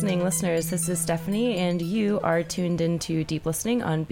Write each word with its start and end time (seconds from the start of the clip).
listening 0.00 0.24
listeners. 0.24 0.70
This 0.70 0.88
is 0.88 0.98
Stephanie, 0.98 1.58
and 1.58 1.82
you 1.82 2.20
are 2.20 2.42
tuned 2.42 2.80
into 2.80 3.22
Deep 3.22 3.44
Listening 3.44 3.82
on 3.82 4.04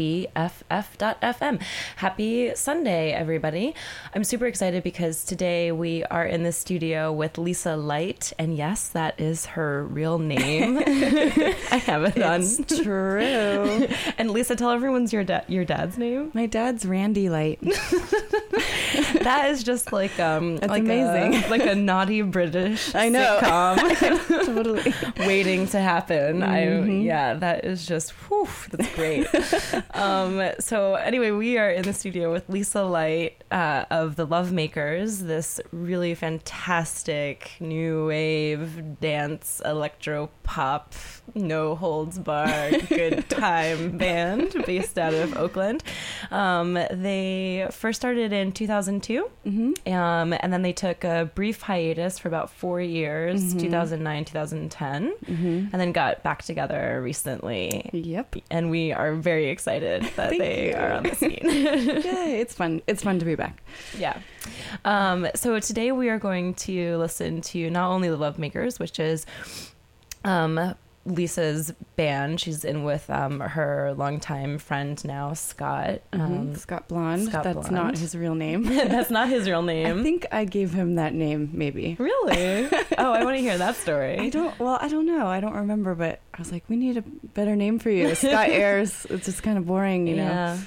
BFF.FM. 0.99 1.61
Happy 1.97 2.55
Sunday, 2.55 3.13
everybody. 3.13 3.75
I'm 4.15 4.25
super 4.25 4.47
excited 4.47 4.83
because 4.83 5.25
today 5.25 5.71
we 5.73 6.05
are 6.05 6.25
in 6.27 6.43
the 6.43 6.53
studio 6.53 7.13
with 7.13 7.39
Lisa 7.39 7.77
Light, 7.77 8.33
and 8.39 8.57
yes, 8.57 8.89
that 8.91 9.19
is 9.21 9.47
her 9.47 9.85
real 9.85 10.19
name. 10.19 10.79
I 10.87 11.83
have 11.87 12.05
it 12.05 12.21
on. 12.23 12.41
It's 12.43 12.83
true. 12.83 13.87
and 14.19 14.31
Lisa, 14.31 14.57
tell 14.57 14.71
everyone's 14.71 15.13
your, 15.13 15.25
da- 15.25 15.43
your 15.49 15.65
dad's 15.65 15.99
name. 15.99 16.31
My 16.35 16.47
dad's 16.47 16.85
Randy 16.85 17.29
Light. 17.29 17.61
that 19.23 19.47
is 19.51 19.63
just 19.63 19.93
like 19.93 20.19
um 20.19 20.57
That's 20.57 20.71
like 20.71 20.83
amazing. 20.83 21.45
a, 21.45 21.49
like 21.49 21.65
a 21.67 21.75
naughty 21.75 22.23
British 22.23 22.95
I 22.95 23.09
know. 23.09 23.39
sitcom 23.41 24.47
totally. 24.47 24.95
waiting 25.27 25.67
to 25.69 25.79
happen. 25.79 26.43
I 26.43 26.67
Mhm. 26.67 27.05
yeah, 27.05 27.35
that 27.35 27.65
is 27.65 27.87
just 27.87 28.11
whew, 28.29 28.49
that's 28.73 28.95
great. 28.95 29.27
um 29.95 30.51
so 30.59 30.88
anyway, 30.95 31.31
we 31.31 31.59
are 31.59 31.71
in 31.71 31.83
the 31.83 31.93
studio 31.93 32.33
with 32.33 32.49
Lisa 32.49 32.83
Light 32.83 33.43
uh, 33.51 33.85
of 33.91 34.17
the 34.17 34.27
Lovemakers, 34.27 35.27
this 35.27 35.61
really 35.73 36.15
fantastic 36.15 37.53
new 37.61 38.07
wave 38.09 39.01
dance 39.01 39.61
electro 39.65 40.31
pop 40.43 40.95
no 41.35 41.75
holds 41.75 42.19
barred 42.19 42.87
good 42.89 43.29
time 43.29 43.99
band 43.99 44.55
based 44.67 44.99
out 44.99 45.13
of 45.15 45.37
Oakland. 45.37 45.83
Um, 46.31 46.75
they 46.91 47.67
first 47.71 48.01
started 48.01 48.33
in 48.33 48.53
2002 48.53 49.29
hmm 49.45 49.73
um, 49.87 50.33
and 50.41 50.53
then 50.53 50.63
they 50.63 50.73
took 50.73 51.05
a 51.05 51.31
brief 51.35 51.63
hiatus 51.63 52.19
for 52.19 52.29
about 52.29 52.51
four 52.51 52.81
years, 52.81 53.55
Mhm. 53.55 53.61
2009, 53.61 54.25
2010, 54.25 55.13
hmm 55.27 55.67
and 55.73 55.81
then 55.81 55.93
got 55.93 56.23
back 56.23 56.43
together 56.43 57.01
recently. 57.03 57.91
Yep. 57.93 58.37
And 58.51 58.71
we 58.71 58.93
are 58.93 59.15
very 59.15 59.49
excited 59.51 60.03
that 60.17 60.31
they 60.31 60.69
you. 60.69 60.75
Are 60.79 60.93
on 60.93 61.03
the 61.05 61.15
scene. 61.15 61.41
Yay! 61.43 62.41
It's 62.41 62.55
fun. 62.55 62.83
It's 62.87 63.03
fun 63.03 63.19
to 63.19 63.25
be 63.25 63.35
back. 63.35 63.63
yeah. 63.97 64.19
Um, 64.85 65.29
so 65.35 65.59
today 65.61 65.93
we 65.93 66.09
are 66.09 66.19
going 66.19 66.55
to 66.55 66.97
listen 66.97 67.41
to 67.43 67.71
not 67.71 67.91
only 67.91 68.09
the 68.09 68.17
Love 68.17 68.39
Makers, 68.39 68.79
which 68.79 68.99
is 68.99 69.27
um, 70.25 70.75
Lisa's 71.09 71.73
band. 71.97 72.41
She's 72.41 72.65
in 72.65 72.85
with 72.85 73.09
um, 73.11 73.41
her 73.41 73.95
longtime 73.97 74.59
friend 74.59 75.03
now, 75.05 75.33
Scott. 75.33 76.01
Mhm. 76.13 76.21
Um, 76.21 76.55
Scott 76.57 76.89
Blonde. 76.89 77.29
Scott 77.29 77.45
That's 77.45 77.69
Blonde. 77.69 77.75
not 77.75 77.99
his 77.99 78.15
real 78.17 78.35
name. 78.35 78.63
that's 78.65 79.11
not 79.11 79.29
his 79.29 79.49
real 79.49 79.63
name. 79.63 79.99
I 79.99 80.03
think 80.03 80.27
I 80.33 80.45
gave 80.45 80.73
him 80.73 80.95
that 80.97 81.15
name. 81.15 81.51
Maybe. 81.53 81.97
Really? 81.99 82.69
oh, 82.99 83.13
I 83.13 83.25
want 83.25 83.37
to 83.37 83.41
hear 83.43 83.59
that 83.59 83.77
story. 83.77 84.19
I 84.19 84.29
don't. 84.29 84.59
Well, 84.59 84.79
I 84.81 84.89
don't 84.89 85.07
know. 85.07 85.27
I 85.27 85.41
don't 85.41 85.55
remember. 85.55 85.95
But 85.95 86.21
I 86.35 86.39
was 86.39 86.53
like, 86.53 86.65
we 86.69 86.77
need 86.77 86.97
a 86.97 87.03
better 87.03 87.57
name 87.57 87.79
for 87.79 87.91
you. 87.91 88.15
Scott 88.15 88.49
Ayers. 88.51 89.07
It's 89.11 89.25
just 89.27 89.43
kind 89.43 89.59
of 89.59 89.67
boring, 89.67 90.07
you 90.07 90.17
know. 90.17 90.23
Yeah. 90.25 90.59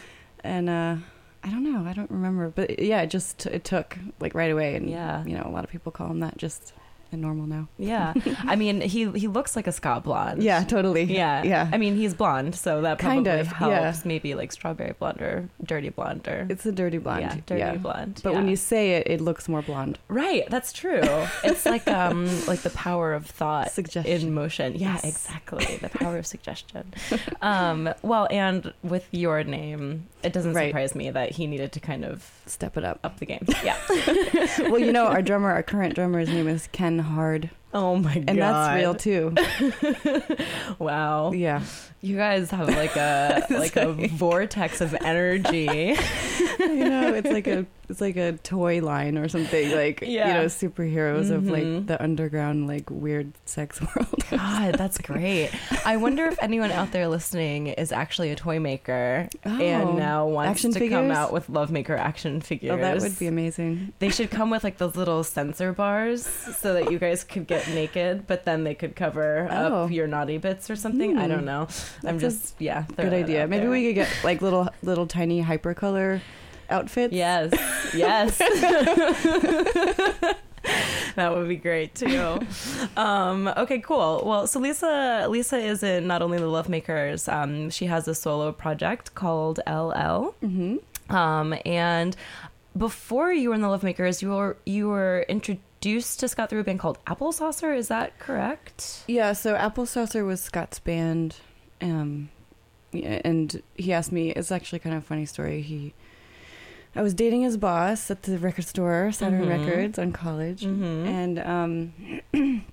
And 0.43 0.69
uh, 0.69 0.95
I 1.43 1.49
don't 1.49 1.63
know. 1.63 1.87
I 1.89 1.93
don't 1.93 2.09
remember. 2.11 2.49
But 2.49 2.79
yeah, 2.79 3.01
it 3.01 3.07
just 3.11 3.45
it 3.45 3.63
took 3.63 3.97
like 4.19 4.33
right 4.35 4.51
away. 4.51 4.75
And 4.75 4.89
Yeah. 4.89 5.23
you 5.25 5.35
know, 5.37 5.43
a 5.45 5.51
lot 5.51 5.63
of 5.63 5.69
people 5.69 5.91
call 5.91 6.07
him 6.07 6.19
that. 6.21 6.37
Just 6.37 6.73
a 7.11 7.17
normal 7.17 7.45
now. 7.47 7.67
Yeah. 7.77 8.13
I 8.43 8.55
mean, 8.55 8.81
he 8.81 9.09
he 9.11 9.27
looks 9.27 9.55
like 9.55 9.67
a 9.67 9.71
Scott 9.71 10.03
blonde. 10.03 10.41
Yeah, 10.43 10.63
totally. 10.63 11.03
Yeah. 11.03 11.43
yeah. 11.43 11.69
I 11.71 11.77
mean, 11.77 11.95
he's 11.95 12.13
blonde, 12.13 12.55
so 12.55 12.81
that 12.81 12.99
Kind 12.99 13.25
probably 13.25 13.41
of, 13.41 13.47
helps. 13.47 13.71
yeah. 13.71 13.93
Maybe 14.05 14.33
like 14.35 14.51
strawberry 14.51 14.93
blonde 14.97 15.21
or 15.21 15.49
dirty 15.63 15.89
blonde 15.89 16.27
or 16.27 16.47
It's 16.49 16.65
a 16.65 16.71
dirty 16.71 16.97
blonde. 16.97 17.21
yeah, 17.21 17.35
dirty 17.45 17.77
blonde. 17.77 18.21
But 18.23 18.33
when 18.33 18.47
you 18.47 18.55
say 18.55 18.91
it, 18.91 19.07
it 19.07 19.21
looks 19.21 19.47
more 19.49 19.61
blonde. 19.61 19.99
right, 20.07 20.49
that's 20.49 20.71
true. 20.73 21.01
it's 21.43 21.65
like 21.65 21.87
um 21.87 22.25
like 22.47 22.61
the 22.61 22.69
power 22.71 23.13
of 23.13 23.25
thought 23.25 23.71
Suggestion. 23.71 24.27
in 24.27 24.33
motion. 24.33 24.75
Yeah, 24.75 24.93
Yes. 24.93 25.03
exactly. 25.03 25.77
The 25.77 25.89
power 25.89 26.17
of 26.17 26.25
suggestion. 26.35 26.93
Um, 27.41 27.93
well, 28.01 28.27
and 28.31 28.73
with 28.83 29.07
your 29.11 29.43
name, 29.43 30.07
it 30.23 30.33
doesn't 30.33 30.53
Right. 30.53 30.69
surprise 30.69 30.95
me 30.95 31.09
that 31.11 31.31
he 31.31 31.47
needed 31.47 31.71
to 31.73 31.79
kind 31.79 32.03
of 32.05 32.29
Step 32.45 32.77
it 32.77 32.83
up. 32.83 32.99
up 33.03 33.19
the 33.19 33.25
game. 33.25 33.45
Yeah. 33.63 33.77
well, 34.69 34.79
you 34.79 34.91
know, 34.91 35.05
our 35.07 35.21
drummer, 35.29 35.51
our 35.51 35.63
current 35.63 35.95
drummer's 35.95 36.29
name 36.29 36.47
is 36.47 36.67
Ken 36.71 36.99
Hard, 36.99 37.49
oh 37.73 37.95
my 37.95 38.15
god. 38.15 38.23
and 38.29 38.41
that's 38.41 38.75
real 38.75 38.95
too. 38.95 39.33
wow. 40.79 41.31
Yeah. 41.31 41.61
You 42.01 42.17
guys 42.17 42.49
have 42.51 42.67
like 42.69 42.95
a 42.95 43.45
like 43.49 43.75
a 43.75 43.93
vortex 44.07 44.81
of 44.81 44.95
energy. 45.01 45.95
you 46.59 46.89
know, 46.89 47.13
it's 47.13 47.29
like 47.29 47.47
a 47.47 47.65
it's 47.91 48.01
like 48.01 48.15
a 48.17 48.33
toy 48.33 48.81
line 48.81 49.17
or 49.17 49.27
something 49.27 49.71
like 49.75 50.01
Yeah. 50.01 50.27
you 50.27 50.33
know 50.33 50.45
superheroes 50.45 51.29
of 51.29 51.43
Mhm. 51.43 51.51
like 51.77 51.87
the 51.87 52.01
underground 52.01 52.67
like 52.67 52.89
weird 52.89 53.33
sex 53.45 53.79
world. 53.95 54.23
God, 54.31 54.75
that's 54.75 54.97
great. 54.97 55.51
I 55.85 55.97
wonder 55.97 56.25
if 56.25 56.37
anyone 56.41 56.71
out 56.71 56.91
there 56.91 57.07
listening 57.07 57.67
is 57.67 57.91
actually 57.91 58.31
a 58.31 58.35
toy 58.35 58.59
maker 58.59 59.27
and 59.43 59.89
Oh. 59.89 59.93
now 59.97 60.27
wants 60.27 60.51
Action 60.65 60.71
to 60.73 60.89
come 60.89 61.11
out 61.11 61.33
with 61.33 61.47
Lovemaker 61.49 61.97
action 61.97 62.41
figures. 62.41 62.71
Oh, 62.71 62.77
that 62.77 62.99
would 63.01 63.19
be 63.19 63.27
amazing. 63.27 63.93
They 63.99 64.09
should 64.09 64.31
come 64.31 64.49
with 64.49 64.63
like 64.63 64.77
those 64.77 64.95
little 64.95 65.23
sensor 65.23 65.73
bars 65.73 66.25
so 66.25 66.73
that 66.73 66.91
you 66.91 66.97
guys 66.99 67.23
could 67.23 67.45
get 67.47 67.67
naked, 67.69 68.25
but 68.25 68.45
then 68.45 68.63
they 68.63 68.73
could 68.73 68.95
cover 68.95 69.47
Oh. 69.51 69.83
up 69.85 69.91
your 69.91 70.07
naughty 70.07 70.37
bits 70.37 70.69
or 70.69 70.75
something. 70.77 71.17
I 71.17 71.23
Hmm. 71.25 71.29
don't 71.31 71.45
know. 71.45 71.67
I'm 72.05 72.19
just 72.19 72.55
yeah. 72.59 72.85
Good 72.95 73.13
idea. 73.13 73.47
Maybe 73.47 73.61
there. 73.63 73.69
we 73.69 73.85
could 73.87 73.95
get 73.95 74.07
like 74.23 74.41
little 74.41 74.69
little 74.81 75.07
tiny 75.07 75.43
hypercolor 75.43 76.21
outfits. 76.71 77.13
Yes, 77.13 77.51
yes. 77.93 78.37
that 81.15 81.35
would 81.35 81.47
be 81.47 81.55
great 81.55 81.95
too. 81.95 82.39
Um, 82.95 83.47
okay, 83.57 83.79
cool. 83.79 84.23
Well, 84.25 84.47
so 84.47 84.59
Lisa, 84.59 85.27
Lisa 85.29 85.57
is 85.57 85.83
in 85.83 86.07
not 86.07 86.21
only 86.21 86.37
the 86.37 86.47
Love 86.47 86.69
Makers. 86.69 87.27
Um, 87.27 87.69
she 87.69 87.85
has 87.87 88.07
a 88.07 88.15
solo 88.15 88.51
project 88.51 89.15
called 89.15 89.59
LL. 89.67 90.35
hmm 90.41 90.77
Um, 91.09 91.55
and 91.65 92.15
before 92.77 93.33
you 93.33 93.49
were 93.49 93.55
in 93.55 93.61
the 93.61 93.69
Love 93.69 93.83
Makers, 93.83 94.21
you 94.21 94.29
were 94.29 94.57
you 94.65 94.87
were 94.87 95.25
introduced 95.27 96.19
to 96.21 96.27
Scott 96.27 96.49
through 96.49 96.61
a 96.61 96.63
band 96.63 96.79
called 96.79 96.99
Apple 97.07 97.31
Saucer. 97.31 97.73
Is 97.73 97.87
that 97.89 98.17
correct? 98.19 99.03
Yeah. 99.07 99.33
So 99.33 99.55
Apple 99.55 99.85
Saucer 99.85 100.23
was 100.23 100.41
Scott's 100.41 100.79
band, 100.79 101.37
um, 101.81 102.29
and 102.93 103.61
he 103.75 103.91
asked 103.91 104.11
me. 104.11 104.31
It's 104.31 104.51
actually 104.51 104.79
kind 104.79 104.95
of 104.95 105.03
a 105.03 105.05
funny 105.05 105.25
story. 105.25 105.61
He, 105.61 105.93
I 106.95 107.01
was 107.01 107.13
dating 107.13 107.41
his 107.43 107.55
boss 107.57 108.11
at 108.11 108.23
the 108.23 108.37
record 108.37 108.65
store, 108.65 109.11
Saturn 109.11 109.45
Mhm. 109.45 109.49
Records, 109.49 109.97
on 109.99 110.11
college, 110.11 110.63
Mm-hmm. 110.63 111.05
and 111.07 111.39
um, 111.39 111.93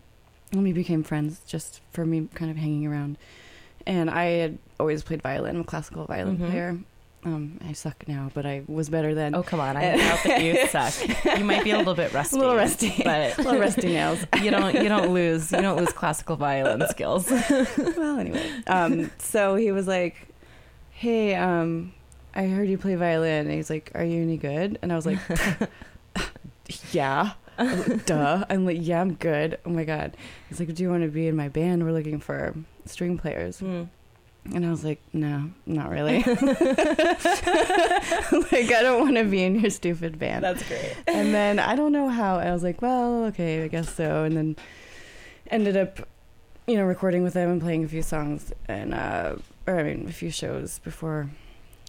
we 0.53 0.73
became 0.73 1.03
friends 1.05 1.41
just 1.47 1.81
for 1.93 2.05
me 2.05 2.29
kind 2.35 2.51
of 2.51 2.57
hanging 2.57 2.87
around. 2.87 3.17
And 3.87 4.11
I 4.11 4.25
had 4.25 4.59
always 4.81 5.03
played 5.03 5.23
violin. 5.23 5.55
I'm 5.57 5.63
a 5.63 5.65
classical 5.65 6.05
violin 6.07 6.39
Mhm. 6.39 6.49
player. 6.51 6.79
Um, 7.25 7.59
I 7.69 7.73
suck 7.73 8.07
now, 8.07 8.31
but 8.33 8.47
I 8.47 8.63
was 8.69 8.89
better 8.89 9.13
then. 9.15 9.35
oh 9.35 9.43
come 9.43 9.59
on! 9.61 9.77
I 9.77 9.97
doubt 9.97 10.21
that 10.25 10.43
you 10.43 10.67
suck. 10.69 10.95
You 11.39 11.45
might 11.45 11.65
be 11.65 11.73
a 11.73 11.77
little 11.79 11.95
bit 11.95 12.13
rusty. 12.13 12.37
a 12.39 12.41
little 12.41 12.55
rusty, 12.57 12.95
but 13.05 13.37
a 13.39 13.43
little 13.43 13.61
rusty 13.61 13.89
nails. 13.89 14.21
you 14.41 14.51
don't 14.53 14.73
you 14.75 14.89
don't 14.89 15.13
lose 15.13 15.51
you 15.51 15.61
don't 15.61 15.77
lose 15.79 15.93
classical 15.93 16.37
violin 16.37 16.87
skills. 16.89 17.29
well, 17.97 18.19
anyway, 18.19 18.49
um, 18.69 19.11
so 19.19 19.57
he 19.57 19.73
was 19.73 19.89
like, 19.89 20.29
"Hey, 20.93 21.35
um, 21.35 21.93
I 22.35 22.47
heard 22.47 22.69
you 22.69 22.79
play 22.79 22.95
violin." 22.95 23.47
And 23.47 23.55
he's 23.55 23.71
like, 23.71 23.91
"Are 23.95 24.05
you 24.05 24.23
any 24.23 24.37
good?" 24.37 24.79
And 24.83 24.93
I 24.93 24.97
was 24.97 25.07
like, 25.07 25.19
"Yeah." 26.93 27.33
I 27.59 27.65
was 27.65 27.89
like, 27.89 28.07
Duh. 28.07 28.45
I'm 28.49 28.65
like, 28.65 28.79
"Yeah, 28.81 29.01
I'm 29.01 29.15
good." 29.15 29.59
Oh 29.67 29.71
my 29.71 29.85
god. 29.85 30.17
He's 30.49 30.61
like, 30.61 30.73
"Do 30.75 30.83
you 30.83 30.91
want 30.91 31.03
to 31.03 31.09
be 31.09 31.27
in 31.27 31.35
my 31.37 31.49
band? 31.49 31.85
We're 31.85 31.93
looking 31.93 32.21
for 32.21 32.55
string 32.85 33.19
players." 33.19 33.59
Hmm. 33.61 33.85
And 34.55 34.65
I 34.65 34.71
was 34.71 34.85
like, 34.85 35.01
"No, 35.13 35.51
not 35.67 35.91
really." 35.91 36.19
like, 36.23 36.37
I 38.73 38.81
don't 38.83 39.03
want 39.03 39.17
to 39.17 39.25
be 39.25 39.43
in 39.43 39.59
your 39.61 39.71
stupid 39.71 40.19
band. 40.19 40.45
That's 40.45 40.67
great. 40.67 40.97
and 41.07 41.35
then 41.35 41.59
I 41.59 41.75
don't 41.77 41.93
know 41.93 42.09
how. 42.09 42.37
I 42.39 42.53
was 42.53 42.63
like, 42.63 42.81
well, 42.81 43.25
okay, 43.27 43.65
I 43.65 43.69
guess 43.69 43.95
so. 43.95 44.25
And 44.25 44.37
then 44.37 44.57
ended 45.51 45.77
up, 45.77 46.09
you 46.67 46.77
know, 46.77 46.85
recording 46.85 47.23
with 47.23 47.35
them 47.35 47.51
and 47.51 47.61
playing 47.61 47.85
a 47.85 47.89
few 47.89 48.03
songs 48.03 48.53
and, 48.69 48.95
uh, 48.95 49.37
or 49.67 49.79
I 49.79 49.83
mean, 49.83 50.09
a 50.09 50.13
few 50.13 50.31
shows 50.31 50.79
before 50.79 51.29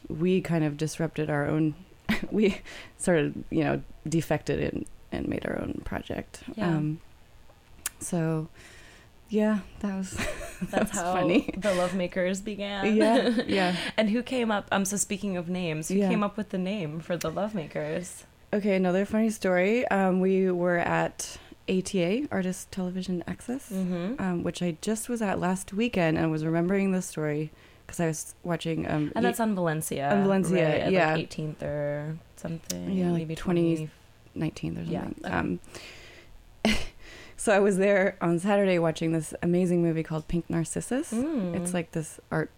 we 0.10 0.42
kind 0.42 0.64
of 0.64 0.76
disrupted 0.78 1.30
our 1.30 1.46
own. 1.48 1.76
we 2.32 2.60
sort 2.98 3.20
of, 3.20 3.36
you 3.50 3.64
know, 3.64 3.82
defected 4.08 4.60
and 4.74 4.86
and 5.12 5.28
made 5.28 5.46
our 5.46 5.60
own 5.62 5.82
project. 5.86 6.44
Yeah. 6.56 6.68
Um, 6.68 7.00
so, 8.00 8.48
yeah, 9.30 9.60
that 9.80 9.96
was 9.98 10.12
That's 10.62 10.72
That's 10.72 10.92
how 10.92 11.14
funny. 11.14 11.54
the 11.58 11.74
Love 11.74 11.96
Makers 11.96 12.42
began. 12.42 12.96
yeah, 12.96 13.30
yeah. 13.48 13.76
and 13.98 14.10
who 14.10 14.22
came 14.24 14.52
up? 14.52 14.68
Um. 14.72 14.86
So 14.86 14.98
speaking 14.98 15.38
of 15.38 15.48
names, 15.50 15.88
who 15.90 15.96
Yeah. 15.96 16.10
came 16.10 16.24
up 16.24 16.36
with 16.38 16.50
the 16.50 16.58
name 16.58 17.00
for 17.00 17.16
the 17.18 17.30
Love 17.32 17.54
Makers? 17.56 18.26
Okay, 18.52 18.76
another 18.76 19.06
funny 19.06 19.30
story. 19.30 19.88
Um, 19.90 20.20
we 20.22 20.50
were 20.52 20.78
at 20.80 21.38
ATA, 21.70 22.28
Artist 22.32 22.72
Television 22.72 23.24
Access. 23.28 23.72
Mm-hmm. 23.72 24.16
um, 24.22 24.44
which 24.44 24.62
I 24.64 24.78
just 24.82 25.08
was 25.08 25.22
at 25.22 25.40
last 25.40 25.72
weekend 25.74 26.18
and 26.18 26.32
was 26.32 26.44
remembering 26.44 26.92
this 26.92 27.06
story 27.06 27.52
because 27.90 28.00
I 28.00 28.08
was 28.08 28.36
watching. 28.44 28.88
Um, 28.88 29.12
And 29.16 29.26
that's 29.26 29.40
on 29.40 29.56
Valencia. 29.56 30.12
On 30.12 30.24
Valencia, 30.24 30.64
right, 30.64 30.82
at, 30.82 30.92
yeah. 30.92 31.14
Like 31.16 31.30
18th 31.30 31.64
or 31.64 32.18
something. 32.36 32.92
Yeah, 32.92 33.08
like 33.10 33.18
maybe 33.20 33.36
20 33.36 33.90
20. 34.36 34.52
19th 34.52 34.72
or 34.74 34.86
something. 34.86 35.16
okay. 35.26 35.34
Um, 35.34 35.60
So 37.38 37.54
I 37.54 37.60
was 37.60 37.78
there 37.78 38.18
on 38.20 38.38
Saturday 38.38 38.80
watching 38.80 39.14
this 39.14 39.34
amazing 39.42 39.82
movie 39.82 40.04
called 40.04 40.28
Pink 40.28 40.50
Narcissus. 40.50 41.14
Mm. 41.14 41.56
It's 41.56 41.74
like 41.74 41.94
this 41.94 42.20
art, 42.30 42.52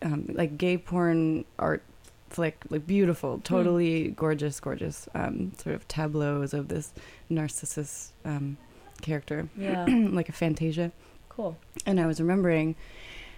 um, 0.00 0.26
like 0.28 0.56
gay 0.56 0.78
porn 0.78 1.44
art 1.58 1.82
flick, 2.30 2.62
like 2.70 2.86
beautiful, 2.86 3.40
totally 3.42 4.10
gorgeous, 4.10 4.60
gorgeous, 4.60 5.08
um, 5.16 5.52
sort 5.58 5.74
of 5.74 5.88
tableaus 5.88 6.54
of 6.54 6.68
this 6.68 6.92
Narcissus 7.30 8.12
um, 8.24 8.58
character, 9.00 9.48
yeah, 9.56 9.86
like 9.88 10.28
a 10.28 10.32
Fantasia. 10.32 10.92
cool. 11.28 11.58
And 11.84 11.98
I 11.98 12.06
was 12.06 12.20
remembering, 12.20 12.76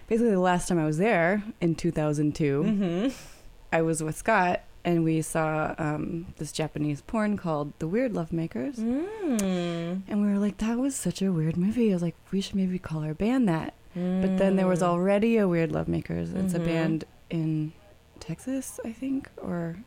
basically 0.07 0.31
the 0.31 0.39
last 0.39 0.67
time 0.67 0.79
I 0.79 0.85
was 0.85 0.97
there 0.97 1.43
in 1.61 1.75
2002, 1.75 2.63
Mm-hmm. 2.63 3.09
I 3.71 3.81
was 3.81 4.01
with 4.03 4.15
Scott 4.17 4.61
and 4.85 5.03
we 5.03 5.21
saw 5.21 5.73
um, 5.77 6.27
this 6.37 6.51
Japanese 6.51 7.01
porn 7.01 7.37
called 7.37 7.73
The 7.79 7.87
Weird 7.87 8.13
Lovemakers. 8.13 8.75
Mm. 8.77 10.01
And 10.07 10.21
we 10.21 10.31
were 10.31 10.37
like, 10.39 10.59
that 10.59 10.77
was 10.77 10.95
such 10.95 11.21
a 11.21 11.31
weird 11.31 11.57
movie. 11.57 11.89
I 11.91 11.93
was 11.95 12.01
like, 12.03 12.15
we 12.31 12.39
should 12.39 12.55
maybe 12.55 12.77
call 12.79 13.03
our 13.03 13.13
band 13.15 13.49
that. 13.49 13.73
But 13.95 14.37
then 14.37 14.55
there 14.57 14.67
was 14.67 14.79
Mm. 14.81 14.87
already 14.87 15.37
a 15.37 15.47
Weird 15.47 15.71
Lovemakers. 15.71 16.35
It's 16.35 16.53
Mhm. 16.53 16.55
a 16.55 16.59
band 16.59 17.03
in 17.29 17.73
Texas, 18.19 18.79
I 18.85 18.91
think, 18.91 19.29
or 19.37 19.77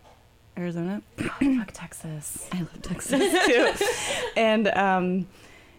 Arizona. 0.56 1.02
Fuck 1.16 1.70
Texas. 1.72 2.48
I 2.52 2.58
love 2.58 2.82
Texas 2.82 3.46
too. 3.46 3.72
and 4.36 4.68
um 4.68 5.26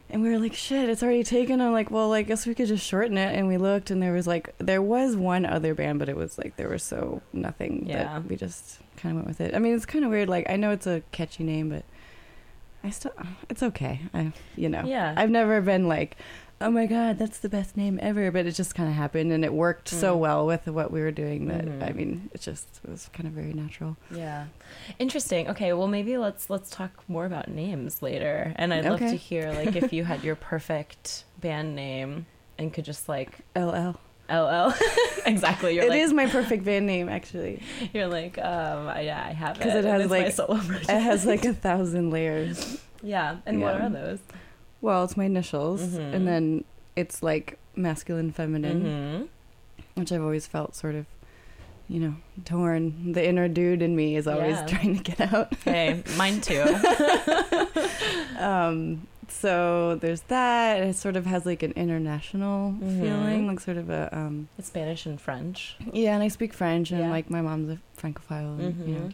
and 0.09 0.21
we 0.21 0.29
were 0.29 0.39
like, 0.39 0.53
shit, 0.53 0.89
it's 0.89 1.03
already 1.03 1.23
taken. 1.23 1.61
I'm 1.61 1.71
like, 1.71 1.91
well, 1.91 2.13
I 2.13 2.21
guess 2.23 2.45
we 2.47 2.55
could 2.55 2.67
just 2.67 2.85
shorten 2.85 3.17
it. 3.17 3.35
And 3.35 3.47
we 3.47 3.57
looked, 3.57 3.91
and 3.91 4.01
there 4.01 4.13
was 4.13 4.25
like, 4.27 4.53
there 4.57 4.81
was 4.81 5.15
one 5.15 5.45
other 5.45 5.75
band, 5.75 5.99
but 5.99 6.09
it 6.09 6.15
was 6.15 6.37
like, 6.37 6.55
there 6.55 6.69
was 6.69 6.83
so 6.83 7.21
nothing 7.33 7.85
Yeah. 7.87 8.03
that 8.03 8.25
we 8.25 8.35
just 8.35 8.79
kind 8.97 9.11
of 9.11 9.17
went 9.17 9.27
with 9.27 9.41
it. 9.41 9.53
I 9.55 9.59
mean, 9.59 9.75
it's 9.75 9.85
kind 9.85 10.03
of 10.03 10.11
weird. 10.11 10.29
Like, 10.29 10.49
I 10.49 10.55
know 10.55 10.71
it's 10.71 10.87
a 10.87 11.03
catchy 11.11 11.43
name, 11.43 11.69
but 11.69 11.83
I 12.83 12.89
still, 12.91 13.11
it's 13.49 13.61
okay. 13.61 14.01
I, 14.13 14.31
you 14.55 14.69
know, 14.69 14.83
Yeah. 14.85 15.13
I've 15.15 15.29
never 15.29 15.61
been 15.61 15.87
like, 15.87 16.17
oh 16.61 16.69
my 16.69 16.85
god, 16.85 17.17
that's 17.17 17.39
the 17.39 17.49
best 17.49 17.77
name 17.77 17.99
ever. 18.01 18.31
But 18.31 18.45
it 18.45 18.51
just 18.51 18.75
kind 18.75 18.89
of 18.89 18.95
happened, 18.95 19.31
and 19.31 19.43
it 19.45 19.53
worked 19.53 19.89
so 19.89 20.15
Mm. 20.15 20.19
well 20.19 20.45
with 20.45 20.67
what 20.67 20.91
we 20.91 21.01
were 21.01 21.11
doing 21.11 21.47
that 21.47 21.65
Mhm. 21.65 21.89
I 21.89 21.93
mean, 21.93 22.29
it 22.33 22.41
just 22.41 22.79
it 22.83 22.89
was 22.89 23.09
kind 23.13 23.27
of 23.27 23.33
very 23.33 23.53
natural. 23.53 23.97
Yeah. 24.11 24.45
Interesting. 24.99 25.47
Okay, 25.49 25.73
well 25.73 25.87
maybe 25.87 26.17
let's 26.17 26.49
let's 26.49 26.69
talk 26.69 27.03
more 27.07 27.25
about 27.25 27.47
names 27.47 28.01
later. 28.01 28.53
And 28.57 28.73
I'd 28.73 28.85
love 28.85 28.99
to 28.99 29.15
hear 29.15 29.51
like 29.53 29.75
if 29.75 29.93
you 29.93 30.03
had 30.03 30.23
your 30.27 30.35
perfect 30.35 31.23
band 31.39 31.75
name 31.75 32.25
and 32.57 32.73
could 32.73 32.85
just 32.85 33.07
like 33.09 33.39
LL. 33.55 33.95
LL. 34.29 34.73
exactly. 35.25 35.73
You're 35.75 35.85
It 35.85 35.89
like 35.89 36.01
is 36.01 36.13
my 36.13 36.27
perfect 36.27 36.63
band 36.63 36.85
name, 36.85 37.09
actually. 37.09 37.63
you're 37.93 38.07
like 38.07 38.37
um 38.37 38.87
I, 38.87 39.01
yeah, 39.01 39.25
I 39.27 39.31
have 39.33 39.57
it. 39.57 39.63
'Cause 39.63 39.73
it 39.75 39.85
has, 39.85 40.11
like- 40.11 40.27
It 40.87 40.89
has 41.01 41.25
like 41.25 41.45
a 41.45 41.53
thousand 41.53 42.11
layers. 42.11 42.79
Yeah. 43.01 43.37
And 43.47 43.61
what 43.61 43.81
are 43.81 43.89
those? 43.89 44.19
Well, 44.81 45.03
it's 45.03 45.17
my 45.17 45.25
initials, 45.25 45.81
Mhm. 45.81 46.13
and 46.13 46.27
then 46.27 46.63
it's 46.95 47.21
like 47.23 47.57
masculine, 47.75 48.31
feminine, 48.31 48.83
Mm-hmm. 48.83 49.99
which 49.99 50.11
I've 50.11 50.21
always 50.21 50.47
felt 50.47 50.75
sort 50.75 50.95
of, 50.95 51.05
you 51.87 51.99
know, 51.99 52.15
torn. 52.45 53.11
The 53.13 53.25
inner 53.27 53.47
dude 53.47 53.81
in 53.81 53.95
me 53.95 54.15
is 54.15 54.27
always 54.27 54.55
Yeah. 54.57 54.65
trying 54.67 54.97
to 54.97 55.03
get 55.03 55.33
out. 55.33 55.51
Okay, 55.53 56.03
mine 56.17 56.41
too. 56.41 56.63
Um, 58.39 59.07
so 59.27 59.95
there's 60.01 60.21
that. 60.23 60.81
It 60.81 60.95
sort 60.95 61.15
of 61.15 61.25
has 61.25 61.45
like 61.45 61.61
an 61.63 61.71
international 61.73 62.71
Mhm. 62.73 63.01
feeling, 63.01 63.47
like 63.47 63.59
sort 63.59 63.77
of 63.77 63.89
a 63.89 64.09
um, 64.15 64.47
It's 64.57 64.67
Spanish 64.69 65.05
and 65.05 65.19
French. 65.19 65.75
yeah. 65.91 66.13
And 66.13 66.23
I 66.23 66.29
speak 66.29 66.53
French, 66.53 66.91
and 66.91 67.01
Yeah. 67.01 67.09
like 67.09 67.29
my 67.29 67.41
mom's 67.41 67.69
a 67.69 67.79
francophile, 67.95 68.57
and, 68.59 68.87
you 68.87 68.93
know. 68.95 69.01
Mhm. 69.07 69.13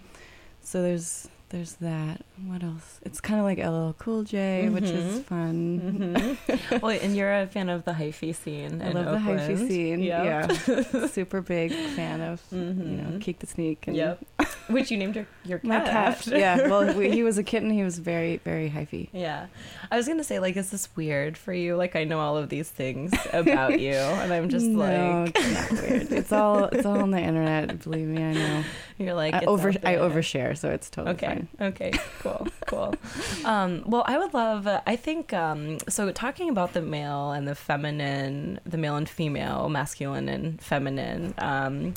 So 0.61 0.81
there's 0.81 1.27
there's 1.49 1.73
that. 1.75 2.21
What 2.45 2.63
else? 2.63 2.99
It's 3.03 3.21
kind 3.21 3.39
of 3.39 3.45
like 3.45 3.59
LL 3.59 3.93
Cool 3.97 4.23
J, 4.23 4.67
which 4.69 4.85
is 4.85 5.19
Mhm. 5.19 5.23
fun. 5.25 6.37
Mhm. 6.49 6.81
well, 6.81 6.97
and 7.01 7.15
you're 7.15 7.33
a 7.33 7.47
fan 7.47 7.69
of 7.69 7.85
the 7.85 7.93
hyphy 7.93 8.33
scene. 8.35 8.81
I 8.81 8.89
love 8.91 9.05
the 9.05 9.17
hyphy 9.17 9.67
scene. 9.67 10.01
Yep. 10.01 10.25
Yeah, 10.25 11.07
super 11.07 11.41
big 11.41 11.71
fan 11.71 12.21
of 12.21 12.41
you 12.51 12.59
know 12.59 13.03
Mhm. 13.17 13.21
Keak 13.21 13.39
the 13.39 13.47
Sneak. 13.47 13.87
And 13.87 13.95
Yep. 13.95 14.25
Which 14.69 14.89
you 14.91 14.97
named 14.97 15.15
your 15.15 15.27
your 15.45 15.59
cat. 15.59 15.67
my 15.69 15.79
cat. 15.81 16.27
yeah, 16.27 16.67
well, 16.67 16.93
we, 16.95 17.11
he 17.11 17.21
was 17.23 17.37
a 17.37 17.43
kitten. 17.43 17.69
He 17.69 17.83
was 17.83 17.99
very 17.99 18.37
very 18.43 18.69
hyphy. 18.69 19.09
Yeah. 19.13 19.45
I 19.91 19.97
was 19.97 20.07
going 20.07 20.17
to 20.17 20.23
say, 20.23 20.39
like, 20.39 20.57
is 20.57 20.71
this 20.71 20.89
weird 20.95 21.37
for 21.37 21.53
you? 21.53 21.75
Like, 21.75 21.95
I 21.95 22.03
know 22.03 22.19
all 22.19 22.35
of 22.37 22.49
these 22.49 22.69
things 22.69 23.13
about 23.33 23.79
you, 23.79 23.93
and 23.93 24.33
I'm 24.33 24.49
just 24.49 24.65
no, 24.65 24.79
like, 25.25 25.31
it's 25.37 25.71
not 25.71 25.81
weird. 25.81 26.11
It's 26.11 26.31
all 26.31 26.63
it's 26.65 26.85
all 26.85 26.99
on 26.99 27.11
the 27.11 27.19
internet. 27.19 27.79
Believe 27.83 28.07
me, 28.07 28.23
I 28.23 28.33
know. 28.33 28.63
you're 28.97 29.13
like, 29.13 29.35
I 29.35 29.45
over 29.45 29.69
I 29.69 29.95
overshare, 29.95 30.57
so 30.57 30.69
it's 30.71 30.89
totally 30.89 31.15
Okay. 31.15 31.27
fine. 31.27 31.34
Okay. 31.59 31.91
Cool. 32.19 32.47
Cool. 32.67 32.95
um, 33.45 33.83
well, 33.85 34.03
I 34.05 34.17
would 34.17 34.33
love. 34.33 34.67
Uh, 34.67 34.81
I 34.85 34.95
think. 34.95 35.33
Um, 35.33 35.79
so 35.89 36.11
talking 36.11 36.49
about 36.49 36.73
the 36.73 36.81
male 36.81 37.31
and 37.31 37.47
the 37.47 37.55
feminine, 37.55 38.59
the 38.65 38.77
male 38.77 38.95
and 38.95 39.07
female, 39.07 39.69
masculine 39.69 40.29
and 40.29 40.61
feminine. 40.61 41.33
Um, 41.37 41.93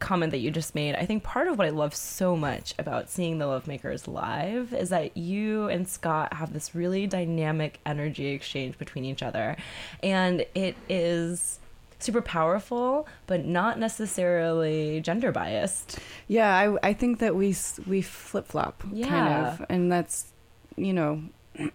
comment 0.00 0.32
that 0.32 0.38
you 0.38 0.50
just 0.50 0.74
made 0.74 0.94
i 0.94 1.04
think 1.04 1.22
part 1.22 1.46
of 1.46 1.58
what 1.58 1.66
i 1.66 1.70
love 1.70 1.94
so 1.94 2.34
much 2.34 2.74
about 2.78 3.10
seeing 3.10 3.38
the 3.38 3.46
love 3.46 3.66
makers 3.66 4.08
live 4.08 4.72
is 4.72 4.88
that 4.88 5.14
you 5.14 5.68
and 5.68 5.86
scott 5.86 6.32
have 6.32 6.54
this 6.54 6.74
really 6.74 7.06
dynamic 7.06 7.78
energy 7.84 8.28
exchange 8.28 8.78
between 8.78 9.04
each 9.04 9.22
other 9.22 9.56
and 10.02 10.46
it 10.54 10.74
is 10.88 11.59
super 12.02 12.22
powerful 12.22 13.06
but 13.26 13.44
not 13.44 13.78
necessarily 13.78 15.00
gender 15.00 15.30
biased 15.32 15.98
Yeah, 16.28 16.50
I 16.54 16.90
I 16.90 16.92
think 16.94 17.18
that 17.18 17.34
we 17.34 17.54
we 17.86 18.02
flip 18.02 18.46
flop 18.46 18.82
kind 18.82 19.28
of, 19.60 19.66
and 19.68 19.90
that's 19.90 20.32
you 20.76 20.92
know 20.92 21.22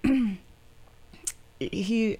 he. 1.59 2.17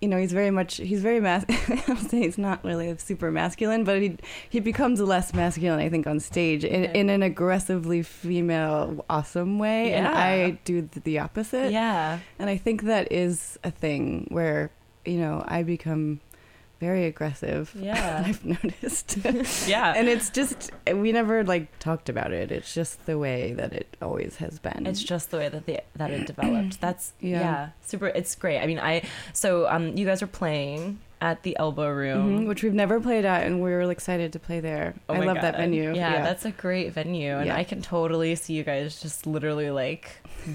You 0.00 0.08
know, 0.10 0.18
he's 0.18 0.32
very 0.32 0.50
much 0.50 0.76
he's 0.76 1.00
very 1.00 1.18
mas. 1.18 1.46
I'll 1.88 1.96
say 1.96 2.20
he's 2.20 2.36
not 2.36 2.62
really 2.62 2.94
super 2.98 3.30
masculine, 3.30 3.84
but 3.84 4.02
he 4.02 4.18
he 4.50 4.60
becomes 4.60 5.00
less 5.00 5.32
masculine, 5.32 5.80
I 5.80 5.88
think, 5.88 6.06
on 6.06 6.20
stage 6.20 6.62
in, 6.62 6.84
in 6.84 7.08
an 7.08 7.22
aggressively 7.22 8.02
female, 8.02 9.02
awesome 9.08 9.58
way, 9.58 9.94
and 9.94 10.06
I 10.06 10.58
do 10.66 10.86
the 11.04 11.20
opposite. 11.20 11.72
yeah 11.72 12.18
And 12.38 12.50
I 12.50 12.58
think 12.58 12.82
that 12.82 13.10
is 13.10 13.58
a 13.64 13.70
thing 13.70 14.26
where, 14.28 14.70
you 15.06 15.16
know, 15.16 15.42
I 15.48 15.62
become 15.62 16.20
very 16.84 17.04
aggressive. 17.06 17.72
Yeah. 17.84 18.24
I've 18.26 18.44
noticed. 18.44 19.18
yeah 19.68 19.92
and 19.96 20.08
it's 20.08 20.30
just, 20.30 20.70
we 20.86 21.12
never 21.12 21.44
like 21.44 21.78
talked 21.78 22.08
about 22.08 22.32
it. 22.32 22.50
It's 22.50 22.72
just 22.72 23.04
the 23.06 23.18
way 23.18 23.52
that 23.54 23.72
it 23.72 23.96
always 24.00 24.36
has 24.36 24.58
been. 24.58 24.86
It's 24.86 25.02
just 25.02 25.30
the 25.30 25.38
way 25.38 25.48
that 25.48 25.66
the 25.66 25.80
that 25.96 26.10
it 26.10 26.26
developed. 26.26 26.80
That's 26.80 27.12
yeah. 27.20 27.40
Yeah. 27.40 27.68
super. 27.82 28.08
It's 28.08 28.34
great. 28.34 28.60
I 28.60 28.66
mean, 28.66 28.78
I 28.78 29.02
so 29.32 29.68
um, 29.68 29.96
you 29.96 30.06
guys 30.06 30.22
are 30.22 30.26
playing 30.42 30.98
at 31.24 31.42
the 31.42 31.56
Elbow 31.58 31.90
Room. 31.90 32.40
Mhm, 32.44 32.48
which 32.48 32.62
we've 32.62 32.74
never 32.74 33.00
played 33.00 33.24
at, 33.24 33.44
and 33.46 33.62
we 33.62 33.70
were 33.70 33.90
excited 33.90 34.32
to 34.34 34.38
play 34.38 34.60
there. 34.60 34.92
Oh 35.08 35.14
I 35.14 35.20
love 35.20 35.36
that 35.40 35.56
venue. 35.56 35.94
Yeah, 35.94 36.22
that's 36.22 36.44
a 36.44 36.50
great 36.50 36.92
venue, 36.92 37.36
and 37.38 37.46
Yeah. 37.46 37.56
I 37.56 37.64
can 37.64 37.80
totally 37.80 38.34
see 38.34 38.52
you 38.52 38.62
guys 38.62 39.00
just 39.00 39.26
literally 39.26 39.70
like 39.70 40.10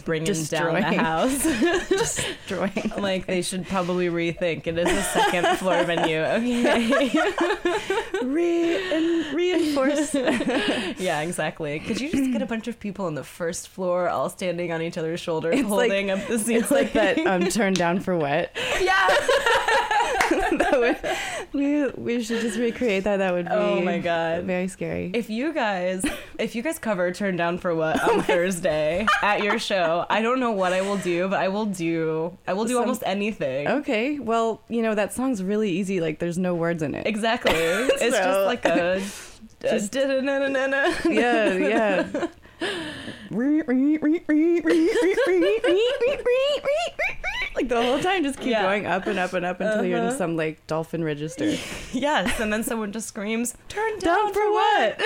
bringing 0.06 0.32
down 0.44 0.76
the 0.76 0.82
house. 0.84 1.44
destroying. 1.90 2.92
like 3.00 3.26
they 3.26 3.42
should 3.42 3.66
probably 3.68 4.10
rethink. 4.10 4.68
It 4.68 4.78
is 4.78 4.88
a 4.96 5.02
second 5.02 5.58
floor 5.58 5.84
venue. 5.84 6.20
Okay. 6.30 7.10
Re- 8.24 8.94
and 8.94 9.34
reinforce. 9.34 10.14
yeah, 10.14 11.22
exactly. 11.22 11.80
Could 11.80 12.00
you 12.00 12.12
just 12.12 12.32
get 12.32 12.42
a 12.44 12.46
bunch 12.46 12.68
of 12.68 12.80
people 12.80 13.06
on 13.06 13.16
the 13.16 13.24
first 13.24 13.70
floor, 13.70 14.08
all 14.10 14.30
standing 14.30 14.72
on 14.72 14.82
each 14.84 14.98
other's 15.00 15.20
shoulders, 15.20 15.56
It's 15.60 15.68
like- 15.70 15.90
holding 15.90 16.12
up 16.12 16.20
the 16.28 16.38
ceiling? 16.38 16.62
It's 16.62 16.72
like 16.72 16.94
that 16.94 17.18
um, 17.26 17.46
turn 17.50 17.74
down 17.74 18.00
for 18.02 18.16
what? 18.16 18.52
yeah. 18.82 19.08
That 20.30 20.74
would, 20.80 20.98
we 21.54 21.88
we 21.92 22.24
should 22.24 22.42
just 22.42 22.58
recreate 22.58 23.04
that. 23.06 23.18
That 23.18 23.34
would 23.34 23.46
be 23.48 23.52
Oh 23.52 23.82
my 23.82 23.98
god. 24.00 24.44
very 24.44 24.68
scary. 24.68 25.12
If 25.14 25.30
you 25.30 25.54
guys, 25.54 26.06
if 26.38 26.56
you 26.56 26.62
guys 26.62 26.80
cover 26.80 27.12
"Turn 27.12 27.36
Down 27.36 27.58
for 27.58 27.74
What" 27.76 28.02
on 28.10 28.22
Thursday 28.24 29.06
at 29.22 29.44
your 29.44 29.60
show, 29.60 30.06
I 30.10 30.22
don't 30.22 30.40
know 30.40 30.52
what 30.52 30.74
I 30.74 30.82
will 30.82 30.98
do, 30.98 31.28
but 31.28 31.40
I 31.40 31.48
will 31.48 31.66
do. 31.66 32.38
I 32.48 32.54
will 32.54 32.66
do 32.66 32.74
Some- 32.74 32.82
almost 32.84 33.04
anything. 33.06 33.68
Okay, 33.68 34.20
well, 34.20 34.62
you 34.70 34.82
know 34.82 34.96
that 34.96 35.14
song's 35.14 35.42
really 35.44 35.70
easy. 35.72 36.00
Like, 36.02 36.20
there's 36.20 36.38
no 36.38 36.56
words 36.56 36.84
in 36.84 36.96
it. 36.96 37.08
Exactly. 37.08 37.54
It's 37.54 38.02
just 38.18 38.46
like 38.46 38.66
a. 38.66 39.02
Just- 39.62 39.94
yeah, 41.06 41.54
yeah. 41.54 42.28
Like 47.60 47.70
the 47.70 47.82
whole 47.82 48.00
time, 48.00 48.24
just 48.24 48.40
keep 48.40 48.50
Yeah. 48.52 48.62
going 48.64 48.86
up 48.86 49.06
and 49.08 49.20
up 49.20 49.34
and 49.34 49.46
up 49.46 49.60
until 49.60 49.84
you're 49.86 49.98
in 49.98 50.06
Uh-huh. 50.06 50.18
some 50.18 50.36
like 50.38 50.66
dolphin 50.68 51.04
register. 51.04 51.56
Yes, 51.92 52.40
and 52.40 52.54
then 52.54 52.64
someone 52.64 52.92
just 52.92 53.08
screams, 53.08 53.56
"Turn 53.68 54.00
down, 54.00 54.16
Down 54.26 54.34
for 54.34 54.52
what? 54.52 55.02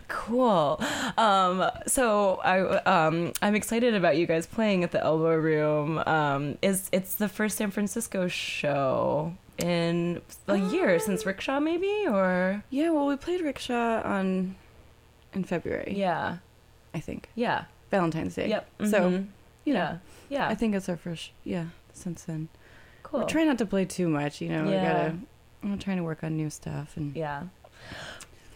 cool. 0.08 0.80
Um, 1.16 1.70
so 1.86 2.40
I 2.44 2.58
um, 2.60 3.32
I'm 3.42 3.54
excited 3.54 3.94
about 3.94 4.16
you 4.16 4.26
guys 4.26 4.46
playing 4.46 4.84
at 4.84 4.90
the 4.90 5.02
Elbow 5.02 5.36
Room. 5.36 5.98
Um, 6.06 6.58
is 6.62 6.88
it's 6.92 7.14
the 7.14 7.28
first 7.28 7.56
San 7.58 7.70
Francisco 7.70 8.28
show 8.28 9.34
in 9.58 10.20
a 10.48 10.56
year 10.56 10.98
since 10.98 11.24
Rickshaw, 11.24 11.60
maybe 11.60 12.04
or 12.08 12.64
Yeah, 12.70 12.90
well, 12.90 13.06
we 13.06 13.16
played 13.16 13.40
rickshaw 13.40 14.02
on 14.04 14.56
in 15.32 15.44
February. 15.44 15.94
yeah, 15.96 16.38
I 16.92 17.00
think 17.00 17.28
yeah, 17.34 17.64
Valentine's 17.90 18.34
Day. 18.34 18.48
yep. 18.48 18.68
So 18.80 19.00
mhm. 19.10 19.26
you 19.64 19.74
know, 19.74 19.78
Yeah. 19.78 19.96
Yeah. 20.28 20.48
I 20.48 20.54
think 20.54 20.74
it's 20.74 20.88
our 20.88 20.96
first, 20.96 21.30
yeah, 21.44 21.66
since 21.92 22.24
then. 22.24 22.48
cool. 23.02 23.20
We're 23.20 23.26
trying 23.26 23.46
not 23.48 23.58
to 23.58 23.66
play 23.66 23.84
too 23.84 24.08
much, 24.08 24.40
you 24.40 24.48
know. 24.48 24.68
Yeah. 24.68 24.80
We 24.82 24.88
gotta, 24.88 25.14
I'm 25.64 25.78
trying 25.78 25.96
to 25.98 26.02
work 26.04 26.22
on 26.24 26.36
new 26.36 26.50
stuff 26.50 26.96
and 26.96 27.14
Yeah. 27.16 27.44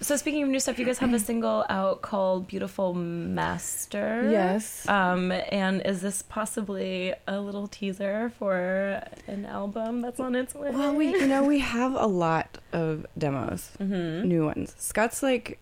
So 0.00 0.16
speaking 0.16 0.44
of 0.44 0.48
new 0.48 0.60
stuff, 0.60 0.78
you 0.78 0.84
guys 0.86 0.98
have 0.98 1.12
a 1.12 1.18
single 1.30 1.64
out 1.68 2.02
called 2.02 2.46
"Beautiful 2.46 2.94
Master." 2.94 4.28
yes, 4.30 4.88
Um, 4.88 5.32
and 5.32 5.82
is 5.84 6.00
this 6.02 6.22
possibly 6.22 7.14
a 7.26 7.40
little 7.40 7.66
teaser 7.66 8.30
for 8.38 9.02
an 9.26 9.44
album 9.44 10.00
that's 10.02 10.20
on 10.20 10.34
its 10.36 10.54
way? 10.54 10.70
well, 10.70 10.94
we 10.94 11.08
you 11.08 11.26
know 11.26 11.42
we 11.44 11.58
have 11.60 11.94
a 11.94 12.06
lot 12.06 12.58
of 12.72 13.06
demos, 13.16 13.72
Mm-hmm. 13.80 14.28
new 14.28 14.44
ones. 14.44 14.74
Scott's 14.78 15.22
like, 15.22 15.58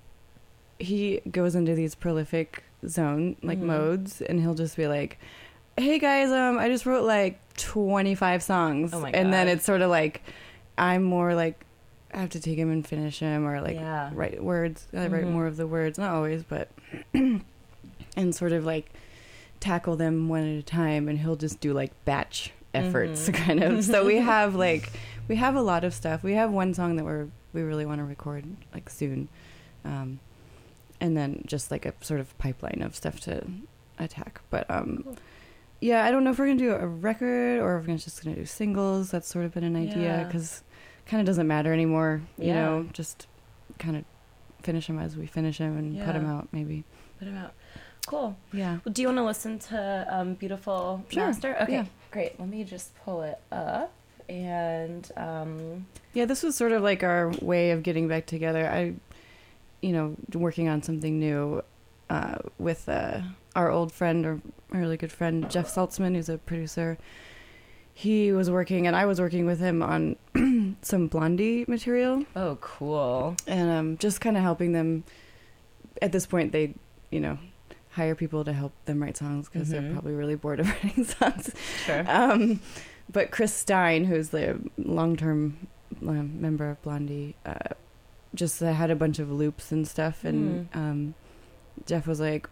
he 0.79 1.21
goes 1.31 1.55
into 1.55 1.75
these 1.75 1.95
prolific 1.95 2.63
zone 2.87 3.37
like 3.43 3.59
Mhm. 3.59 3.63
modes, 3.67 4.21
and 4.21 4.41
he'll 4.41 4.55
just 4.55 4.77
be 4.77 4.87
like, 4.87 5.19
"Hey 5.77 5.99
guys, 5.99 6.31
um, 6.31 6.59
I 6.59 6.69
just 6.69 6.87
wrote 6.87 7.05
like 7.05 7.39
25 7.57 8.43
songs," 8.43 8.93
Oh 8.95 9.01
my 9.01 9.11
and 9.11 9.33
then 9.33 9.49
it's 9.49 9.65
sort 9.65 9.83
of 9.83 9.91
like, 9.91 10.23
I'm 10.79 11.03
more 11.03 11.35
like, 11.35 11.65
I 12.15 12.19
have 12.21 12.31
to 12.31 12.41
take 12.41 12.59
him 12.59 12.71
and 12.71 12.87
finish 12.87 13.19
him, 13.19 13.47
or 13.47 13.61
like 13.61 13.77
yeah. 13.77 14.11
write 14.15 14.43
words. 14.43 14.87
I 14.95 15.07
write 15.09 15.25
Mhm. 15.25 15.33
more 15.33 15.47
of 15.47 15.57
the 15.57 15.67
words, 15.67 15.99
not 15.99 16.11
always, 16.15 16.43
but 16.45 16.69
and 17.15 18.35
sort 18.35 18.53
of 18.53 18.65
like 18.65 18.91
tackle 19.61 19.97
them 19.97 20.29
one 20.29 20.43
at 20.55 20.59
a 20.59 20.63
time. 20.63 21.09
And 21.09 21.19
he'll 21.19 21.37
just 21.37 21.61
do 21.61 21.73
like 21.73 21.93
batch 22.05 22.53
efforts, 22.75 23.29
Mhm. 23.29 23.35
kind 23.47 23.63
of. 23.63 23.85
So 23.85 24.05
we 24.07 24.17
have 24.33 24.55
like 24.55 24.91
we 25.29 25.37
have 25.37 25.57
a 25.57 25.63
lot 25.63 25.85
of 25.85 25.93
stuff. 25.93 26.23
We 26.23 26.35
have 26.35 26.51
one 26.51 26.73
song 26.75 26.97
that 26.97 27.05
we're 27.05 27.29
we 27.53 27.63
really 27.63 27.87
want 27.87 28.01
to 28.01 28.05
record 28.05 28.45
like 28.75 28.89
soon, 28.91 29.29
um, 29.85 30.21
and 31.01 31.17
then 31.17 31.43
just 31.47 31.71
like 31.71 31.85
a 31.87 31.93
sort 32.01 32.21
of 32.21 32.37
pipeline 32.39 32.83
of 32.83 32.95
stuff 32.95 33.19
to 33.21 33.45
attack. 33.99 34.41
But 34.51 34.71
um, 34.71 35.01
Cool. 35.05 35.17
Yeah, 35.81 36.05
I 36.05 36.11
don't 36.11 36.25
know 36.25 36.31
if 36.31 36.39
we're 36.39 36.47
gonna 36.47 36.59
do 36.59 36.73
a 36.75 36.87
record 36.87 37.61
or 37.61 37.79
if 37.79 37.87
we're 37.87 37.97
just 37.97 38.23
gonna 38.25 38.37
do 38.37 38.45
singles. 38.47 39.11
That's 39.11 39.29
sort 39.29 39.45
of 39.45 39.53
been 39.55 39.65
an 39.65 39.77
idea 39.77 40.03
Yeah. 40.19 40.25
because 40.25 40.63
kind 41.07 41.21
of 41.21 41.27
doesn't 41.27 41.47
matter 41.47 41.73
anymore. 41.73 42.23
You 42.39 42.49
Yeah. 42.49 42.55
know, 42.65 42.87
just 42.93 43.27
kind 43.79 43.97
of 43.97 44.05
finish 44.63 44.87
them 44.89 44.99
as 44.99 45.17
we 45.17 45.27
finish 45.27 45.59
them 45.59 45.77
and 45.77 45.97
put 46.05 46.15
them 46.15 46.27
out 46.27 46.49
maybe. 46.53 46.85
Put 47.19 47.29
'em 47.29 47.37
out. 47.37 47.53
Cool. 48.07 48.37
Yeah. 48.53 48.79
Well, 48.85 48.93
do 48.93 49.03
you 49.03 49.09
want 49.09 49.19
to 49.19 49.25
listen 49.25 49.59
to 49.61 50.07
um, 50.11 50.35
"Beautiful 50.35 51.05
Sure, 51.09 51.27
Master"? 51.27 51.57
Okay, 51.63 51.73
yeah. 51.73 51.85
great. 52.11 52.39
Let 52.39 52.49
me 52.49 52.63
just 52.65 52.95
pull 53.05 53.23
it 53.23 53.39
up 53.51 53.93
and 54.29 55.11
um, 55.17 55.87
Yeah, 56.15 56.25
this 56.25 56.43
was 56.43 56.57
sort 56.57 56.73
of 56.73 56.83
like 56.83 57.03
our 57.03 57.31
way 57.43 57.71
of 57.73 57.83
getting 57.83 58.09
back 58.09 58.27
together. 58.27 58.67
I, 58.69 58.95
you 59.83 59.93
know, 59.93 60.17
working 60.35 60.69
on 60.69 60.83
something 60.83 61.19
new 61.19 61.63
uh, 62.11 62.37
with 62.59 62.89
uh, 62.89 63.21
our 63.57 63.71
old 63.71 63.91
friend 63.91 64.25
or 64.25 64.41
really 64.71 64.97
good 64.97 65.11
friend, 65.11 65.51
Jeff 65.51 65.67
Saltzman, 65.75 66.15
who's 66.15 66.29
a 66.29 66.39
producer. 66.39 66.99
He 67.95 68.31
was 68.31 68.51
working, 68.51 68.87
and 68.87 68.95
I 68.95 69.07
was 69.07 69.19
working 69.21 69.47
with 69.47 69.59
him 69.59 69.83
on 69.83 70.17
some 70.83 71.07
Blondie 71.09 71.65
material, 71.67 72.25
oh, 72.37 72.59
cool. 72.61 73.35
and 73.47 73.71
um, 73.71 73.97
just 73.99 74.21
kind 74.21 74.37
of 74.37 74.43
helping 74.43 74.73
them. 74.73 75.03
At 76.03 76.13
this 76.13 76.27
point, 76.27 76.53
they, 76.53 76.75
you 77.11 77.21
know, 77.21 77.39
hire 77.93 78.15
people 78.15 78.45
to 78.45 78.53
help 78.53 78.73
them 78.85 79.03
write 79.03 79.17
songs 79.17 79.49
because 79.49 79.69
Mhm. 79.69 79.71
they're 79.71 79.93
probably 79.93 80.13
really 80.13 80.35
bored 80.35 80.61
of 80.61 80.69
writing 80.85 81.05
songs. 81.05 81.51
Sure. 81.87 82.05
Um, 82.07 82.61
but 83.11 83.31
Chris 83.31 83.55
Stein, 83.55 84.05
who's 84.05 84.29
the 84.29 84.61
long-term 84.77 85.67
um, 86.07 86.39
member 86.39 86.69
of 86.69 86.83
Blondie, 86.83 87.35
uh, 87.47 87.55
just 88.35 88.63
uh, 88.63 88.75
had 88.75 88.91
a 88.91 88.95
bunch 88.97 89.19
of 89.19 89.31
loops 89.33 89.73
and 89.73 89.89
stuff, 89.89 90.23
and 90.23 90.69
um, 90.75 91.15
Jeff 91.87 92.07
was 92.07 92.21
like, 92.21 92.47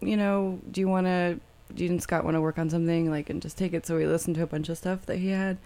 you 0.00 0.16
know, 0.16 0.60
do 0.70 0.80
you 0.80 0.88
want 0.88 1.06
to, 1.06 1.40
do 1.74 1.84
you 1.84 1.90
and 1.90 2.02
Scott 2.02 2.24
want 2.24 2.36
to 2.36 2.40
work 2.40 2.58
on 2.58 2.70
something 2.70 3.10
like 3.10 3.30
and 3.30 3.42
just 3.42 3.58
take 3.58 3.72
it? 3.72 3.86
So 3.86 3.96
we 3.96 4.06
listened 4.06 4.36
to 4.36 4.42
a 4.42 4.46
bunch 4.46 4.68
of 4.68 4.78
stuff 4.78 5.06
that 5.06 5.16
he 5.16 5.28
had, 5.28 5.58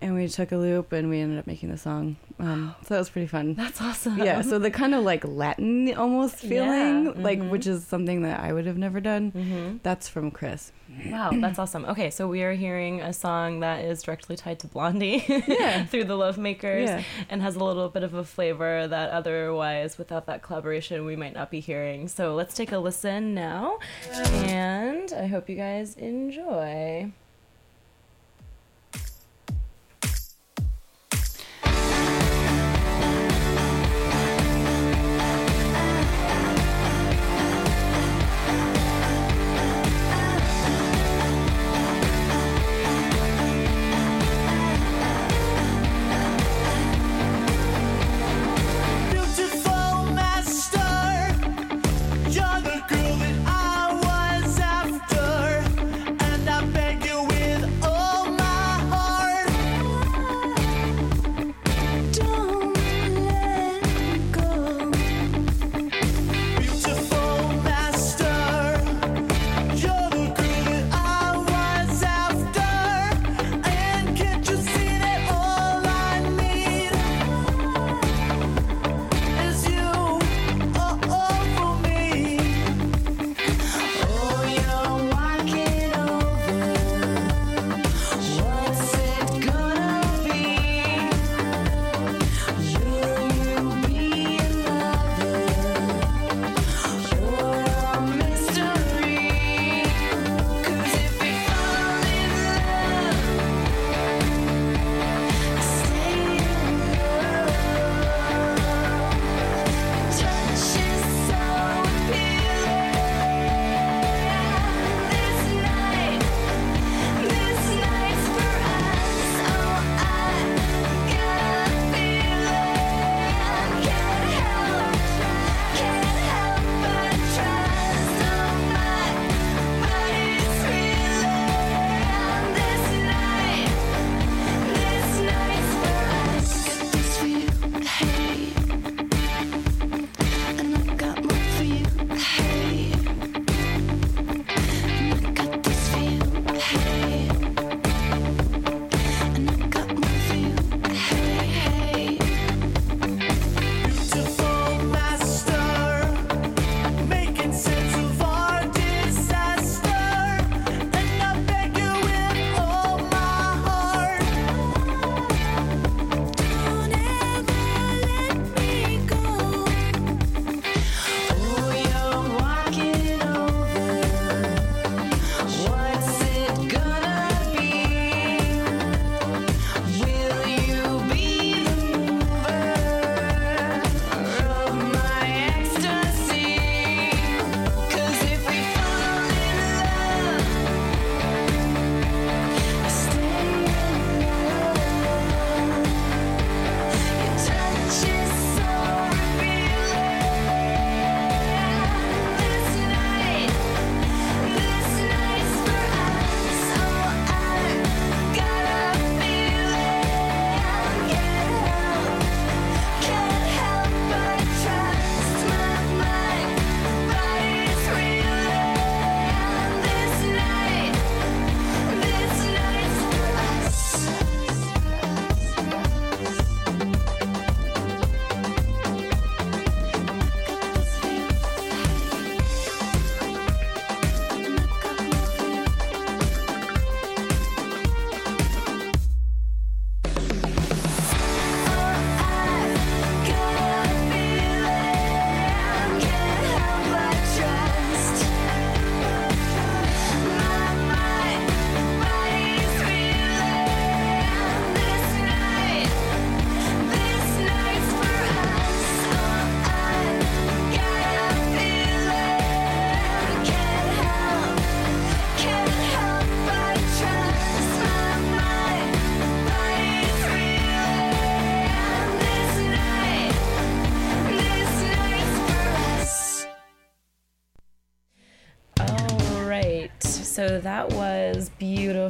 and 0.00 0.14
we 0.14 0.28
took 0.28 0.52
a 0.52 0.56
loop 0.56 0.92
and 0.92 1.08
we 1.08 1.20
ended 1.20 1.38
up 1.38 1.46
making 1.46 1.70
the 1.70 1.78
song. 1.78 2.16
Um, 2.38 2.74
so 2.82 2.94
that 2.94 2.98
was 2.98 3.10
pretty 3.10 3.26
fun. 3.28 3.54
That's 3.54 3.80
awesome. 3.80 4.18
Yeah, 4.18 4.42
so 4.42 4.58
the 4.58 4.70
kind 4.70 4.94
of 4.94 5.04
like 5.04 5.24
Latin 5.24 5.94
almost 5.94 6.36
feeling, 6.36 7.06
Yeah, 7.06 7.12
like 7.16 7.38
mhm. 7.40 7.50
which 7.50 7.66
is 7.66 7.84
something 7.86 8.22
that 8.22 8.40
I 8.40 8.52
would 8.52 8.66
have 8.66 8.76
never 8.78 9.00
done. 9.00 9.30
hmm 9.30 9.76
That's 9.82 10.08
from 10.08 10.30
Chris. 10.30 10.72
Wow, 11.06 11.30
that's 11.34 11.58
awesome. 11.58 11.84
Okay, 11.86 12.10
so 12.10 12.28
we 12.28 12.42
are 12.44 12.52
hearing 12.52 13.00
a 13.00 13.12
song 13.12 13.60
that 13.60 13.84
is 13.84 14.02
directly 14.02 14.36
tied 14.36 14.60
to 14.60 14.68
Blondie 14.68 15.24
Yeah. 15.48 15.84
through 15.86 16.04
the 16.04 16.14
Love 16.16 16.38
Makers 16.38 16.88
Yeah. 16.88 17.02
and 17.28 17.42
has 17.42 17.56
a 17.56 17.64
little 17.64 17.88
bit 17.88 18.04
of 18.04 18.14
a 18.14 18.22
flavor 18.24 18.86
that 18.86 19.10
otherwise, 19.10 19.98
without 19.98 20.26
that 20.26 20.42
collaboration, 20.42 21.04
we 21.04 21.16
might 21.16 21.34
not 21.34 21.50
be 21.50 21.58
hearing. 21.60 22.06
So 22.06 22.34
let's 22.34 22.54
take 22.54 22.70
a 22.70 22.78
listen 22.78 23.34
now, 23.34 23.78
and 24.44 25.12
I 25.12 25.26
hope 25.26 25.48
you 25.48 25.56
guys 25.56 25.94
enjoy. 25.96 27.10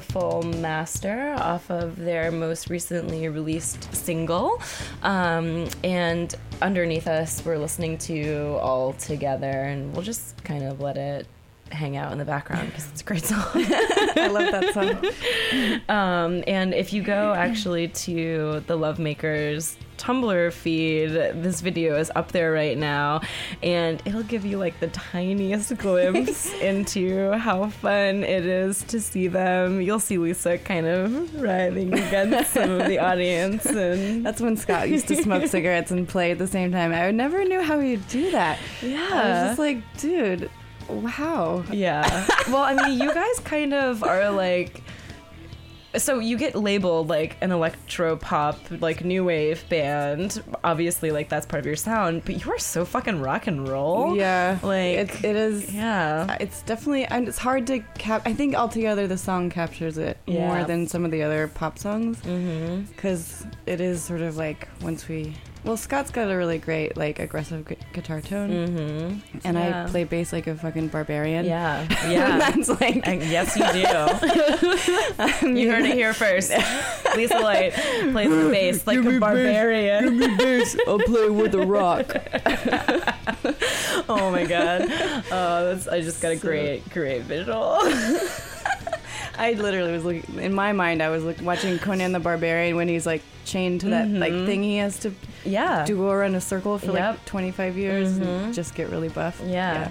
Beautiful 0.05 0.43
Master 0.61 1.35
off 1.39 1.71
of 1.71 1.97
their 1.97 2.31
most 2.31 2.69
recently 2.69 3.27
released 3.29 3.93
single. 3.95 4.61
Um, 5.03 5.67
and 5.83 6.35
underneath 6.61 7.09
us, 7.09 7.43
we're 7.45 7.57
listening 7.57 7.97
to 7.99 8.59
All 8.61 8.93
Together, 8.93 9.49
and 9.49 9.95
we'll 9.95 10.03
just 10.03 10.45
kind 10.45 10.63
of 10.65 10.81
let 10.81 10.99
it 10.99 11.27
hang 11.73 11.97
out 11.97 12.13
in 12.13 12.19
the 12.19 12.25
background 12.25 12.69
because 12.69 12.87
it's 12.91 13.01
a 13.01 13.05
great 13.05 13.25
song. 13.25 13.41
I 13.55 14.29
love 14.31 14.53
that 14.53 14.75
song. 14.75 15.81
Um, 15.89 16.43
and 16.47 16.75
if 16.75 16.93
you 16.93 17.03
go 17.03 17.33
actually 17.33 17.89
to 17.89 18.63
the 18.67 18.77
Lovemakers 18.77 19.77
Tumblr 20.05 20.53
feed, 20.53 21.13
this 21.13 21.63
video 21.63 21.97
is 21.97 22.13
up 22.15 22.31
there 22.31 22.53
right 22.53 22.77
now, 22.77 23.23
and 23.63 24.03
it'll 24.05 24.23
give 24.23 24.45
you 24.45 24.59
like 24.59 24.79
the 24.79 24.89
tiniest 24.89 25.75
glimpse 25.79 26.53
into 26.61 27.33
how 27.33 27.71
fun 27.71 28.23
it 28.23 28.45
is 28.45 28.83
to 28.83 29.01
see 29.01 29.29
them. 29.29 29.81
You'll 29.81 29.99
see 29.99 30.19
Lisa 30.19 30.59
kind 30.59 30.87
of 30.87 31.41
writhing 31.41 31.95
against 31.95 32.53
some 32.53 32.73
of 32.73 32.87
the 32.87 32.99
audience, 32.99 33.65
and 33.65 34.27
That's 34.27 34.43
when 34.43 34.59
Scott 34.59 34.91
used 34.91 35.09
to 35.09 35.17
smoke 35.23 35.47
cigarettes 35.49 35.91
and 35.91 36.07
play 36.07 36.33
at 36.33 36.39
the 36.39 36.49
same 36.49 36.71
time. 36.71 36.93
I 36.93 37.11
never 37.11 37.43
knew 37.43 37.63
how 37.63 37.81
he'd 37.81 38.07
do 38.09 38.31
that. 38.33 38.59
Yeah, 38.83 39.09
I 39.11 39.17
was 39.17 39.49
just 39.49 39.59
like, 39.59 39.79
dude, 39.97 40.51
wow. 40.87 41.65
Yeah. 41.73 42.27
Well, 42.49 42.63
I 42.63 42.75
mean, 42.75 43.01
you 43.01 43.15
guys 43.15 43.41
kind 43.41 43.73
of 43.73 44.03
are 44.03 44.31
like. 44.31 44.83
So 45.97 46.19
you 46.19 46.37
get 46.37 46.55
labeled 46.55 47.09
like 47.09 47.37
an 47.41 47.53
electro 47.53 48.17
pop, 48.17 48.59
like 48.81 49.05
new 49.05 49.25
wave 49.25 49.65
band. 49.69 50.43
Obviously, 50.65 51.11
like 51.11 51.29
that's 51.29 51.47
part 51.47 51.61
of 51.61 51.67
your 51.67 51.77
sound, 51.77 52.25
but 52.25 52.45
you 52.45 52.51
are 52.53 52.59
so 52.59 52.85
fucking 52.85 53.21
rock 53.21 53.47
and 53.47 53.69
roll. 53.69 54.17
Yeah, 54.17 54.59
Like, 54.63 54.99
it, 54.99 55.25
it 55.25 55.37
is. 55.37 55.73
yeah. 55.73 56.37
It's 56.41 56.63
definitely, 56.63 57.05
and 57.07 57.29
it's 57.29 57.39
hard 57.39 57.67
to 57.69 57.81
cap. 57.99 58.23
I 58.27 58.33
think 58.33 58.55
altogether 58.55 59.07
the 59.07 59.19
song 59.19 59.51
captures 59.51 59.99
it 59.99 60.19
Yeah. 60.27 60.49
more 60.49 60.65
than 60.65 60.87
some 60.87 61.05
of 61.05 61.11
the 61.11 61.23
other 61.23 61.49
pop 61.49 61.79
songs 61.79 62.19
Mm-hmm. 62.23 62.83
because 62.93 63.47
it 63.67 63.81
is 63.81 64.03
sort 64.03 64.21
of 64.23 64.37
like 64.37 64.69
once 64.83 65.09
we. 65.09 65.35
Well, 65.65 65.79
Scott's 65.79 66.11
got 66.11 66.31
a 66.31 66.37
really 66.37 66.59
great 66.59 66.95
like 66.97 67.19
aggressive 67.19 67.65
gu- 67.65 67.77
guitar 67.95 68.21
tone, 68.21 68.51
Mm-hmm. 68.51 69.39
and 69.45 69.57
yeah. 69.57 69.85
I 69.87 69.91
play 69.91 70.05
bass 70.05 70.31
like 70.31 70.47
a 70.47 70.55
fucking 70.55 70.89
barbarian. 70.89 71.47
Yeah. 71.47 71.87
Yeah. 72.11 72.37
that's 72.39 72.69
like 72.69 73.07
And 73.09 73.23
yes, 73.23 73.57
you 73.57 73.65
do. 73.73 73.79
you 75.61 75.71
heard 75.71 75.85
it 75.87 75.95
here 75.95 76.13
first. 76.13 76.51
Lisa 77.17 77.39
Light 77.39 77.73
plays 77.73 78.29
the 78.29 78.49
bass 78.51 78.87
like 78.87 78.99
a 78.99 79.19
barbarian. 79.19 80.05
Give 80.05 80.13
me 80.31 80.37
bass. 80.37 80.77
I'll 80.87 80.99
play 80.99 81.31
with 81.31 81.55
a 81.55 81.67
rock. 81.67 82.15
Oh 84.09 84.31
my 84.31 84.45
god. 84.45 84.83
Oh, 85.31 85.65
that's, 85.73 85.89
I 85.89 86.01
just 86.03 86.21
got 86.21 86.33
a 86.33 86.37
So- 86.39 86.47
great, 86.47 86.89
great 86.91 87.23
visual. 87.23 87.79
I 89.39 89.53
literally 89.53 89.93
was 89.93 90.05
looking 90.05 90.39
in 90.39 90.55
my 90.55 90.73
mind. 90.73 91.03
I 91.03 91.11
was 91.11 91.25
like 91.25 91.41
watching 91.43 91.79
Conan 91.79 92.13
the 92.13 92.21
Barbarian 92.21 92.77
when 92.77 92.89
he's 92.89 93.07
like 93.07 93.23
chained 93.45 93.81
to 93.83 93.91
that 93.91 94.09
like 94.09 94.33
Mhm. 94.33 94.47
thing 94.47 94.63
he 94.63 94.77
has 94.79 94.99
to 95.01 95.13
Yeah. 95.45 95.85
do 95.87 95.97
go 95.97 96.11
around 96.11 96.35
a 96.35 96.41
circle 96.41 96.79
for 96.79 96.93
Yep. 96.93 96.97
like 96.97 97.25
25 97.27 97.77
years 97.77 98.17
and 98.17 98.55
just 98.55 98.75
get 98.75 98.89
really 98.91 99.09
buff. 99.09 99.41
Yeah. 99.47 99.89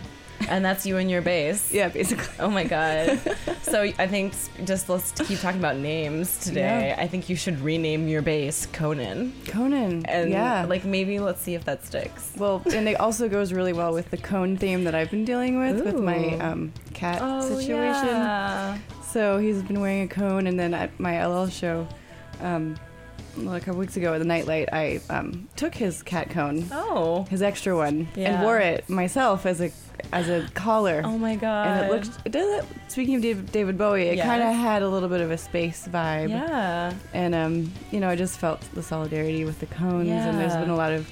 And 0.50 0.66
that's 0.66 0.86
you 0.86 0.98
and 0.98 1.10
your 1.10 1.22
bass. 1.22 1.70
Yeah, 1.72 1.88
basically. 1.88 2.26
Oh 2.40 2.50
my 2.50 2.66
god. 2.66 3.18
so 3.62 3.84
I 3.84 4.08
think 4.08 4.34
s- 4.34 4.50
just 4.66 4.90
let's 4.90 5.12
keep 5.12 5.40
talking 5.40 5.60
about 5.60 5.78
names 5.78 6.38
today. 6.40 6.94
I 6.98 7.08
think 7.08 7.30
you 7.30 7.38
should 7.38 7.62
rename 7.62 8.10
your 8.10 8.22
bass 8.22 8.66
Conan. 8.74 9.32
Conan. 9.48 10.06
And 10.08 10.32
yeah. 10.32 10.66
like 10.68 10.84
maybe 10.84 11.20
let's 11.20 11.42
see 11.42 11.54
if 11.54 11.64
that 11.66 11.86
sticks. 11.86 12.34
well, 12.38 12.62
and 12.74 12.90
it 12.90 13.00
also 13.00 13.30
goes 13.30 13.54
really 13.54 13.72
well 13.74 13.94
with 13.94 14.10
the 14.12 14.18
cone 14.18 14.58
theme 14.58 14.84
that 14.84 14.96
I've 14.96 15.12
been 15.12 15.24
dealing 15.24 15.60
with 15.60 15.86
with 15.86 16.00
my 16.02 16.18
Ooh. 16.36 16.42
um, 16.42 16.74
cat 16.94 17.20
Oh, 17.22 17.42
situation. 17.58 18.82
So 19.14 19.38
he's 19.38 19.62
been 19.62 19.80
wearing 19.80 20.02
a 20.02 20.08
cone, 20.08 20.48
and 20.48 20.60
then 20.60 20.74
at 20.74 21.00
my 21.00 21.24
LL 21.24 21.46
show, 21.48 21.88
um, 22.42 22.76
well, 23.38 23.54
a 23.54 23.60
couple 23.60 23.80
weeks 23.80 23.96
ago 23.96 24.12
at 24.16 24.18
the 24.18 24.26
Nightlight, 24.26 24.70
I 24.74 25.02
um, 25.12 25.48
took 25.56 25.76
his 25.76 26.02
cat 26.02 26.32
cone, 26.32 26.66
Oh. 26.72 27.28
his 27.30 27.44
extra 27.44 27.76
one, 27.78 28.08
Yeah. 28.16 28.34
and 28.36 28.44
wore 28.44 28.58
it 28.58 28.90
myself 28.90 29.46
as 29.46 29.62
a 29.62 29.72
as 30.12 30.30
a 30.30 30.48
collar. 30.56 31.04
Oh 31.06 31.20
my 31.20 31.36
god. 31.36 31.68
and 31.68 31.86
it 31.86 31.92
looked. 31.94 32.10
It 32.26 32.32
does. 32.32 32.66
Speaking 32.88 33.16
of 33.16 33.22
David, 33.22 33.52
David 33.52 33.78
Bowie, 33.78 34.08
it 34.08 34.18
Yes. 34.18 34.26
kind 34.26 34.42
of 34.42 34.50
had 34.56 34.82
a 34.82 34.90
little 34.90 35.10
bit 35.10 35.22
of 35.22 35.30
a 35.30 35.38
space 35.38 35.88
vibe. 35.88 36.30
Yeah. 36.30 36.92
And 37.14 37.36
um, 37.36 37.72
you 37.92 38.00
know, 38.00 38.10
I 38.10 38.16
just 38.16 38.40
felt 38.40 38.62
the 38.74 38.82
solidarity 38.82 39.46
with 39.46 39.60
the 39.60 39.68
cones, 39.68 40.10
and 40.10 40.40
there's 40.40 40.54
Yeah. 40.54 40.62
been 40.62 40.72
a 40.72 40.76
lot 40.76 40.92
of 40.92 41.08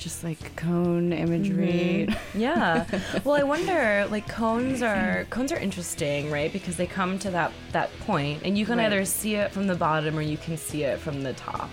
just 0.00 0.24
like 0.24 0.56
cone 0.56 1.12
imagery. 1.12 2.06
Mhm. 2.08 2.16
Yeah. 2.34 2.86
well, 3.24 3.34
I 3.36 3.42
wonder 3.42 4.06
like 4.10 4.26
cones 4.28 4.82
are 4.82 5.26
cones 5.30 5.52
are 5.52 5.58
interesting, 5.58 6.30
right? 6.30 6.52
Because 6.52 6.76
they 6.76 6.86
come 6.86 7.18
to 7.20 7.30
that 7.30 7.52
that 7.72 7.90
point 8.00 8.42
and 8.44 8.56
you 8.58 8.64
can 8.66 8.78
Right. 8.78 8.86
either 8.86 9.04
see 9.04 9.34
it 9.34 9.52
from 9.52 9.66
the 9.66 9.74
bottom 9.74 10.16
or 10.18 10.22
you 10.22 10.38
can 10.38 10.56
see 10.56 10.82
it 10.84 10.98
from 10.98 11.22
the 11.22 11.34
top. 11.34 11.68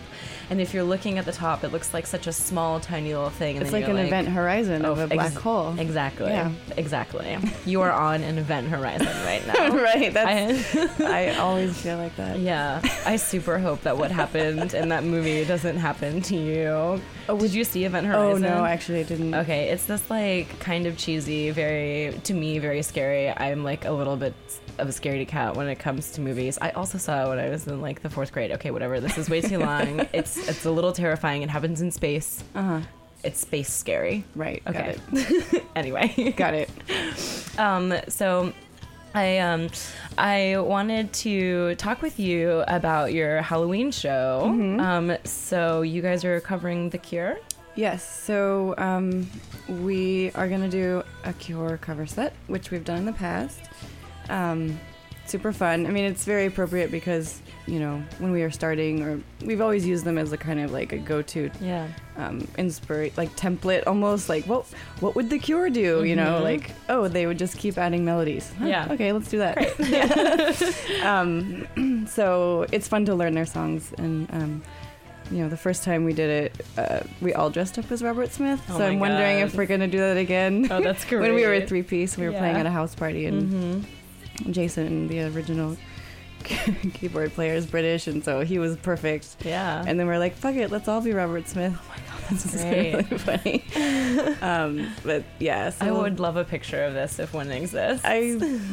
And 0.50 0.62
if 0.62 0.74
you're 0.74 0.84
looking 0.84 1.18
at 1.20 1.26
the 1.26 1.32
top, 1.34 1.64
it 1.64 1.70
looks 1.74 1.94
like 1.94 2.08
such 2.08 2.26
a 2.28 2.32
small 2.32 2.80
tiny 2.80 3.14
little 3.14 3.30
thing 3.30 3.58
and 3.58 3.64
It's 3.64 3.74
like 3.74 3.88
an 3.88 3.98
event 3.98 4.30
horizon 4.30 4.86
of 4.86 4.98
Oh, 5.00 5.04
a 5.04 5.08
black 5.08 5.28
ex- 5.28 5.36
hole. 5.36 5.76
Exactly. 5.78 6.30
Yeah. 6.30 6.52
Exactly. 6.78 7.38
You 7.66 7.82
are 7.82 7.92
on 7.92 8.24
an 8.24 8.38
event 8.38 8.68
horizon 8.70 9.08
right 9.26 9.46
now. 9.46 9.76
right. 9.76 10.14
That's. 10.14 10.76
I, 11.02 11.30
I 11.34 11.36
always 11.40 11.78
feel 11.82 11.98
like 11.98 12.16
that. 12.16 12.40
yeah, 12.40 12.82
I 13.06 13.18
super 13.18 13.60
hope 13.60 13.82
that 13.82 13.98
what 13.98 14.12
happened 14.12 14.74
in 14.74 14.90
that 14.90 15.04
movie 15.04 15.44
doesn't 15.46 15.78
happen 15.78 16.22
to 16.24 16.36
you. 16.38 17.02
Oh, 17.30 17.38
Did 17.38 17.54
you 17.54 17.66
see 17.66 17.84
Event 17.84 18.08
Horizon? 18.08 18.46
Oh 18.46 18.60
no, 18.60 18.64
actually, 18.66 19.02
I 19.02 19.04
didn't. 19.04 19.36
Okay, 19.36 19.70
it's 19.70 19.86
this 19.86 20.10
like 20.10 20.58
kind 20.62 20.86
of 20.86 20.98
cheesy, 20.98 21.52
very 21.52 22.18
to 22.24 22.34
me 22.34 22.58
very 22.60 22.82
scary. 22.82 23.30
I'm 23.30 23.66
like 23.66 23.84
a 23.84 23.92
little 23.92 24.16
bit 24.16 24.34
of 24.80 24.88
a 24.88 24.92
scaredy 24.92 25.28
cat 25.28 25.56
when 25.58 25.68
it 25.68 25.78
comes 25.80 26.12
to 26.12 26.22
movies. 26.22 26.58
I 26.62 26.70
also 26.70 26.98
saw 26.98 27.26
it 27.26 27.30
when 27.30 27.40
I 27.40 27.50
was 27.50 27.68
in 27.68 27.82
like 27.82 28.02
the 28.02 28.10
fourth 28.10 28.32
grade. 28.32 28.52
Okay, 28.54 28.72
whatever. 28.72 29.02
This 29.02 29.18
is 29.18 29.30
way 29.30 29.42
too 29.42 29.58
long. 29.60 30.08
it's 30.14 30.37
it's 30.48 30.66
a 30.66 30.72
little 30.72 30.94
terrifying. 30.94 31.42
It 31.44 31.50
happens 31.50 31.82
in 31.82 31.92
space. 31.92 32.44
Uh 32.56 32.62
huh. 32.64 32.80
It's 33.24 33.40
space 33.42 33.72
scary. 33.74 34.24
Right. 34.36 34.62
Okay. 34.68 34.96
Got 35.12 35.20
it. 35.32 35.64
Anyway, 35.76 36.34
Got 36.38 36.54
it. 36.54 36.70
um, 37.60 37.94
so. 38.08 38.54
I 39.16 39.40
um 39.40 39.70
I 40.18 40.58
wanted 40.60 41.12
to 41.26 41.74
talk 41.76 42.04
with 42.04 42.20
you 42.20 42.64
about 42.68 43.14
your 43.14 43.42
Halloween 43.42 43.90
show. 43.92 44.44
Mhm. 44.46 44.80
Um, 44.80 45.18
so 45.24 45.82
you 45.82 46.02
guys 46.04 46.24
are 46.24 46.40
covering 46.42 46.90
The 46.92 47.00
Cure. 47.00 47.38
Yes. 47.74 48.04
So 48.26 48.76
um, 48.78 49.28
we 49.68 50.30
are 50.36 50.48
gonna 50.48 50.70
do 50.70 51.02
a 51.24 51.34
Cure 51.34 51.78
cover 51.82 52.06
set, 52.06 52.34
which 52.48 52.70
we've 52.70 52.84
done 52.86 53.00
in 53.00 53.06
the 53.06 53.14
past. 53.14 53.60
Um, 54.30 54.78
super 55.30 55.52
fun. 55.54 55.86
I 55.86 55.92
mean, 55.92 56.06
it's 56.06 56.26
very 56.26 56.46
appropriate 56.46 56.92
because 56.92 57.42
you 57.68 57.80
know 57.80 58.02
when 58.20 58.32
we 58.32 58.44
are 58.44 58.52
starting, 58.52 59.04
or 59.04 59.20
we've 59.46 59.62
always 59.62 59.86
used 59.86 60.06
them 60.06 60.18
as 60.18 60.32
a 60.32 60.38
kind 60.38 60.60
of 60.60 60.72
like 60.72 60.94
a 60.94 60.98
go-to 60.98 61.50
Yeah. 61.60 61.88
um, 62.16 62.48
inspire 62.58 63.10
like 63.18 63.36
template 63.36 63.84
almost 63.88 64.30
like 64.30 64.46
what 64.46 64.66
what 65.02 65.16
would 65.16 65.30
the 65.30 65.38
Cure 65.40 65.70
do? 65.70 66.04
You 66.04 66.16
know, 66.16 66.40
Mhm. 66.40 66.44
like 66.44 66.72
oh 66.90 67.08
they 67.08 67.26
would 67.28 67.38
just 67.38 67.58
keep 67.58 67.78
adding 67.78 68.06
melodies. 68.06 68.52
Huh, 68.60 68.66
Yeah. 68.68 68.88
Okay, 68.92 69.12
let's 69.12 69.30
do 69.30 69.40
that. 69.40 69.58
um, 71.04 72.06
so 72.08 72.66
it's 72.72 72.88
fun 72.88 73.06
to 73.06 73.16
learn 73.16 73.34
their 73.34 73.46
songs 73.46 73.94
and. 73.98 74.28
Um, 74.34 74.64
you 75.30 75.40
know, 75.44 75.50
the 75.50 75.58
first 75.58 75.84
time 75.84 76.06
we 76.06 76.14
did 76.14 76.30
it, 76.30 76.66
uh, 76.78 77.02
we 77.20 77.34
all 77.34 77.50
dressed 77.50 77.78
up 77.78 77.92
as 77.92 78.02
Robert 78.02 78.32
Smith. 78.32 78.62
Oh 78.70 78.78
so 78.78 78.86
I'm 78.86 78.98
wondering 78.98 79.40
if 79.40 79.56
we're 79.56 79.66
gonna 79.66 79.86
do 79.86 79.98
that 79.98 80.16
again. 80.16 80.70
Oh, 80.72 80.80
that's 80.82 81.04
great. 81.04 81.20
when 81.24 81.34
we 81.34 81.46
were 81.46 81.54
a 81.54 81.66
three 81.68 81.84
piece, 81.84 82.16
we 82.18 82.26
were 82.26 82.32
playing 82.32 82.56
at 82.56 82.66
a 82.66 82.72
house 82.72 82.96
party, 82.96 83.26
and 83.26 83.52
hmm 83.52 83.80
Jason, 84.52 85.08
the 85.08 85.24
original 85.24 85.78
keyboard 86.94 87.34
player, 87.34 87.54
is 87.54 87.66
British, 87.66 88.08
and 88.08 88.24
so 88.24 88.42
he 88.42 88.60
was 88.60 88.78
perfect. 88.78 89.38
Yeah. 89.44 89.84
And 89.86 90.00
then 90.00 90.08
we're 90.08 90.20
like, 90.20 90.36
fuck 90.36 90.56
it, 90.56 90.72
let's 90.72 90.88
all 90.88 91.02
be 91.02 91.12
Robert 91.14 91.48
Smith. 91.48 91.74
Oh 91.78 91.90
my 91.90 91.98
god, 92.20 92.30
this 92.32 92.54
is 92.54 92.62
great. 92.62 92.94
really 92.94 93.04
funny. 93.64 94.38
um, 94.42 94.94
but 95.04 95.24
yeah, 95.40 95.70
so 95.70 95.86
I 95.86 95.92
would 95.92 96.20
love 96.20 96.36
a 96.38 96.44
picture 96.44 96.84
of 96.84 96.94
this 96.94 97.20
if 97.20 97.34
one 97.34 97.50
exists. 97.52 98.06
I 98.06 98.20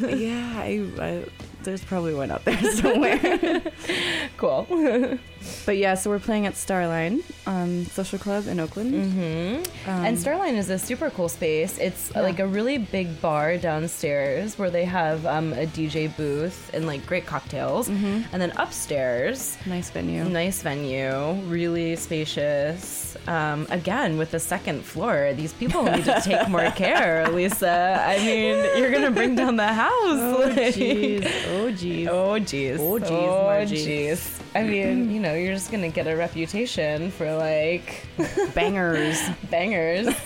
yeah, 0.07 0.53
I, 0.57 0.89
I 0.99 1.25
there's 1.65 1.83
probably 1.83 2.13
one 2.13 2.31
out 2.31 2.45
there 2.45 2.57
somewhere. 2.81 3.19
cool. 4.37 4.65
but 5.65 5.77
yeah, 5.77 5.93
so 5.95 6.09
we're 6.09 6.19
playing 6.19 6.45
at 6.47 6.53
Starline 6.53 7.21
um, 7.45 7.85
Social 7.85 8.17
Club 8.19 8.47
in 8.47 8.59
Oakland. 8.59 8.91
hmm 8.93 9.55
Um, 9.89 10.05
and 10.05 10.17
Starline 10.17 10.55
is 10.57 10.69
a 10.69 10.79
super 10.79 11.09
cool 11.09 11.29
space. 11.29 11.77
It's 11.77 12.11
Yeah. 12.15 12.21
like 12.21 12.39
a 12.39 12.47
really 12.47 12.77
big 12.77 13.21
bar 13.21 13.57
downstairs 13.57 14.57
where 14.57 14.69
they 14.71 14.85
have 14.85 15.25
um, 15.25 15.53
a 15.53 15.65
DJ 15.67 16.15
booth 16.17 16.71
and 16.73 16.87
like 16.87 17.05
great 17.05 17.25
cocktails. 17.25 17.89
mhm, 17.89 18.23
And 18.31 18.41
then 18.41 18.51
upstairs, 18.57 19.57
nice 19.65 19.89
venue. 19.89 20.23
nice 20.25 20.61
venue, 20.61 21.33
really 21.49 21.95
spacious. 21.95 23.17
Um, 23.27 23.65
again, 23.69 24.17
with 24.17 24.31
the 24.31 24.39
second 24.39 24.83
floor, 24.83 25.33
these 25.35 25.53
people 25.53 25.83
need 25.83 26.05
to 26.05 26.21
take 26.23 26.47
more 26.49 26.69
care, 26.71 27.27
Lisa. 27.29 28.01
I 28.05 28.17
mean, 28.17 28.55
you're 28.77 28.91
gonna 28.91 29.11
bring 29.11 29.35
down 29.35 29.55
the 29.55 29.67
house. 29.67 29.91
Oh 29.93 30.43
like- 30.45 30.75
jeez, 30.75 31.23
oh 31.55 31.71
jeez. 31.71 32.07
Oh 32.07 32.39
jeez. 32.39 32.79
Oh, 32.79 32.99
jeez, 32.99 33.09
Oh 33.09 33.65
jeez. 33.65 34.41
I 34.55 34.63
mean, 34.63 35.11
you 35.11 35.19
know, 35.19 35.33
you're 35.33 35.53
just 35.53 35.71
gonna 35.71 35.89
get 35.89 36.07
a 36.07 36.15
reputation 36.15 37.11
for 37.11 37.35
like 37.35 38.05
Bangers. 38.53 39.19
bangers. 39.49 40.07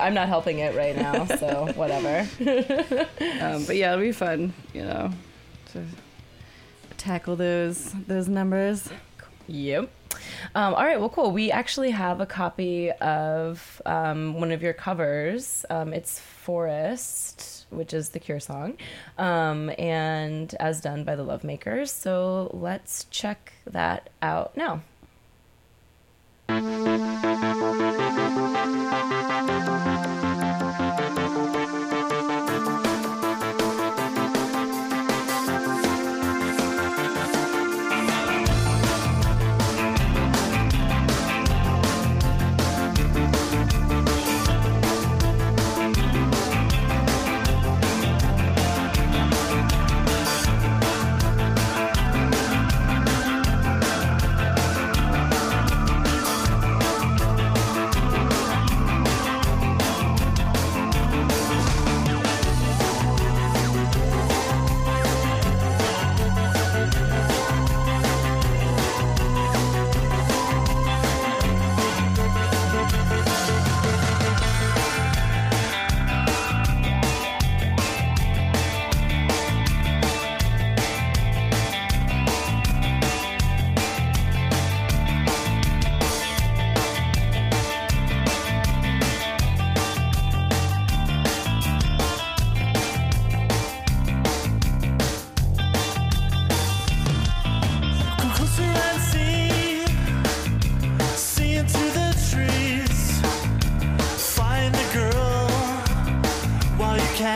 I'm 0.00 0.14
not 0.14 0.28
helping 0.28 0.58
it 0.60 0.74
right 0.76 0.96
now, 0.96 1.24
so 1.26 1.66
whatever. 1.76 2.26
um, 3.40 3.64
but 3.64 3.76
yeah, 3.76 3.92
it'll 3.92 4.00
be 4.04 4.12
fun. 4.12 4.52
You 4.74 4.82
know, 4.82 5.10
to 5.72 5.84
tackle 6.96 7.36
those 7.36 7.92
those 8.06 8.28
numbers. 8.28 8.88
Yep. 9.46 9.90
Um, 10.54 10.74
all 10.74 10.84
right. 10.84 10.98
Well, 10.98 11.08
cool. 11.08 11.30
We 11.30 11.50
actually 11.50 11.90
have 11.90 12.20
a 12.20 12.26
copy 12.26 12.90
of 12.92 13.80
um, 13.86 14.34
one 14.34 14.50
of 14.52 14.62
your 14.62 14.72
covers. 14.72 15.64
Um, 15.70 15.92
it's 15.92 16.18
Forest, 16.18 17.66
which 17.70 17.94
is 17.94 18.10
the 18.10 18.18
Cure 18.18 18.40
song, 18.40 18.76
um, 19.18 19.70
and 19.78 20.54
as 20.58 20.80
done 20.80 21.04
by 21.04 21.16
the 21.16 21.22
Love 21.22 21.44
Makers. 21.44 21.92
So 21.92 22.50
let's 22.52 23.04
check 23.10 23.52
that 23.66 24.10
out 24.22 24.56
now. 24.56 24.82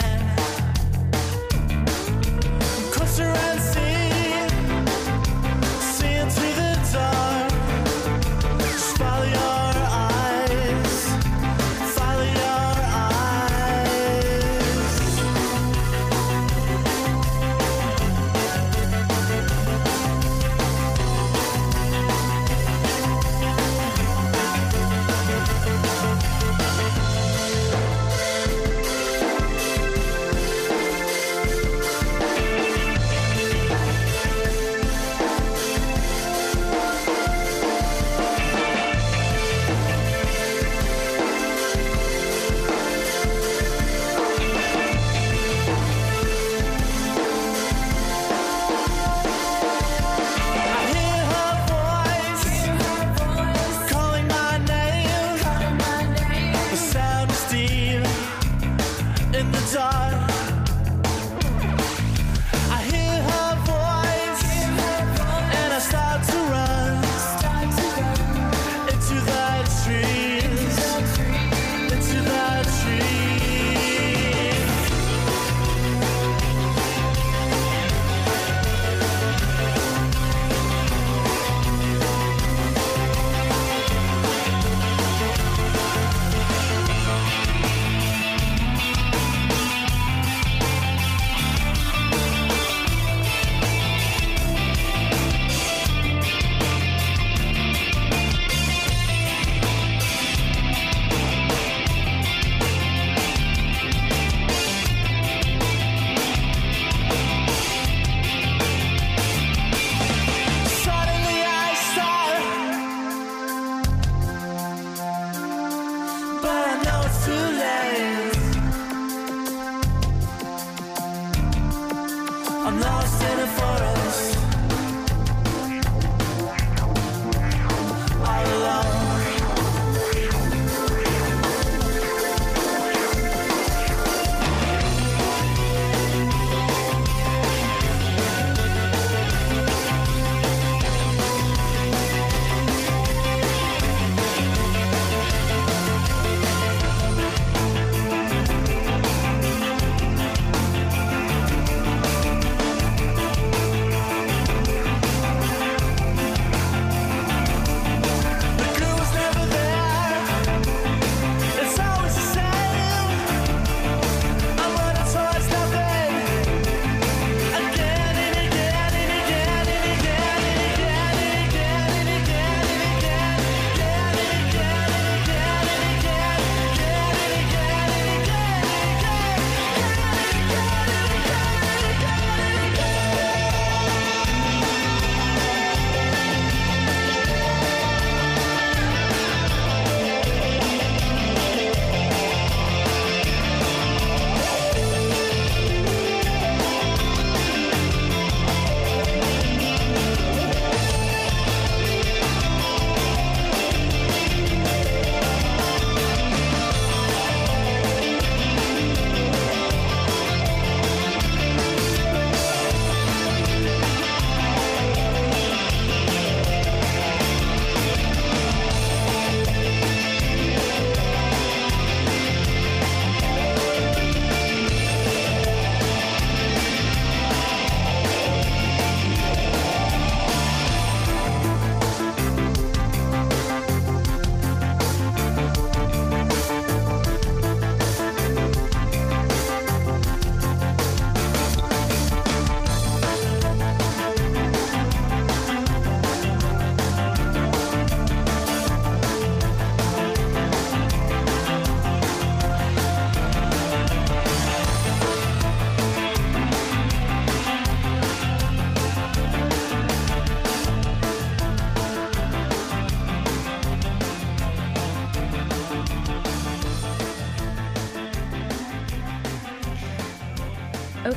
man. 0.02 0.43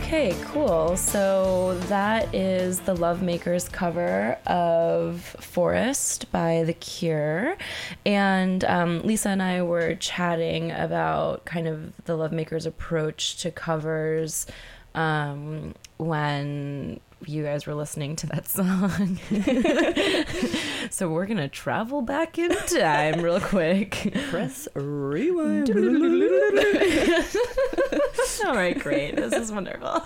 Okay, 0.07 0.33
cool. 0.45 0.95
So 0.95 1.77
that 1.89 2.33
is 2.33 2.79
the 2.79 2.95
Lovemakers 2.95 3.69
cover 3.69 4.37
of 4.47 5.21
Forest 5.21 6.31
by 6.31 6.63
The 6.63 6.71
Cure. 6.71 7.57
And 8.05 8.63
um, 8.63 9.01
Lisa 9.01 9.27
and 9.27 9.43
I 9.43 9.63
were 9.63 9.95
chatting 9.95 10.71
about 10.71 11.43
kind 11.43 11.67
of 11.67 11.91
the 12.05 12.13
Lovemakers 12.13 12.65
approach 12.65 13.35
to 13.41 13.51
covers 13.51 14.47
um, 14.95 15.75
when 15.97 17.01
you 17.25 17.43
guys 17.43 17.65
were 17.65 17.73
listening 17.73 18.15
to 18.17 18.27
that 18.27 18.47
song. 18.57 19.17
so 20.91 21.09
we're 21.09 21.25
going 21.25 21.37
to 21.37 21.47
travel 21.47 22.01
back 22.01 22.37
in 22.37 22.51
time 22.67 23.21
real 23.21 23.39
quick. 23.41 24.13
Press 24.29 24.67
rewind. 24.75 25.69
All 28.45 28.55
right, 28.55 28.77
great. 28.79 29.15
This 29.15 29.33
is 29.33 29.51
wonderful. 29.51 30.03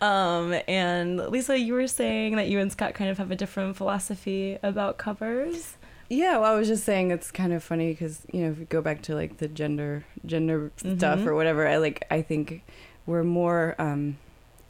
um, 0.00 0.58
and 0.66 1.18
Lisa, 1.30 1.58
you 1.58 1.74
were 1.74 1.86
saying 1.86 2.36
that 2.36 2.48
you 2.48 2.58
and 2.58 2.70
Scott 2.72 2.94
kind 2.94 3.10
of 3.10 3.18
have 3.18 3.30
a 3.30 3.36
different 3.36 3.76
philosophy 3.76 4.58
about 4.62 4.98
covers. 4.98 5.76
Yeah, 6.10 6.38
well, 6.38 6.54
I 6.54 6.58
was 6.58 6.68
just 6.68 6.84
saying 6.84 7.10
it's 7.10 7.30
kind 7.30 7.52
of 7.52 7.62
funny 7.62 7.92
because 7.92 8.22
you 8.32 8.42
know 8.42 8.50
if 8.50 8.58
you 8.58 8.64
go 8.64 8.80
back 8.80 9.02
to 9.02 9.14
like 9.14 9.36
the 9.38 9.48
gender 9.48 10.04
gender 10.24 10.72
stuff 10.76 11.20
Mhm. 11.20 11.26
or 11.26 11.34
whatever, 11.34 11.68
I 11.68 11.76
like 11.76 12.04
I 12.10 12.22
think 12.22 12.62
we're 13.06 13.24
more 13.24 13.74
um, 13.78 14.16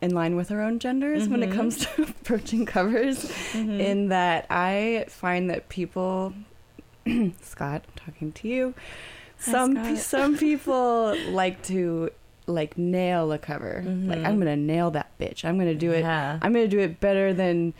in 0.00 0.12
line 0.14 0.36
with 0.36 0.50
our 0.52 0.60
own 0.62 0.78
genders 0.78 1.28
when 1.28 1.42
it 1.42 1.50
Mhm. 1.50 1.54
comes 1.56 1.76
to 1.86 2.02
approaching 2.02 2.64
covers. 2.66 3.24
Mm-hmm. 3.52 3.80
In 3.80 4.08
that 4.08 4.46
I 4.50 5.06
find 5.08 5.50
that 5.50 5.68
people, 5.68 6.34
Scott, 7.42 7.84
I'm 7.86 8.04
talking 8.06 8.32
to 8.32 8.48
you, 8.48 8.74
Hi, 9.40 9.52
some 9.52 9.96
some 9.96 10.36
people 10.38 11.16
like 11.30 11.62
to 11.64 12.10
like 12.46 12.78
nail 12.78 13.30
a 13.32 13.38
cover. 13.38 13.82
Like 13.84 14.18
Mhm. 14.20 14.26
I'm 14.26 14.38
gonna 14.38 14.56
nail 14.56 14.90
that 14.92 15.10
bitch. 15.18 15.44
I'm 15.44 15.58
gonna 15.58 15.74
do 15.74 15.92
it. 15.92 16.00
Yeah. 16.00 16.38
I'm 16.40 16.52
gonna 16.52 16.68
do 16.68 16.78
it 16.80 16.98
better 17.00 17.32
than 17.34 17.74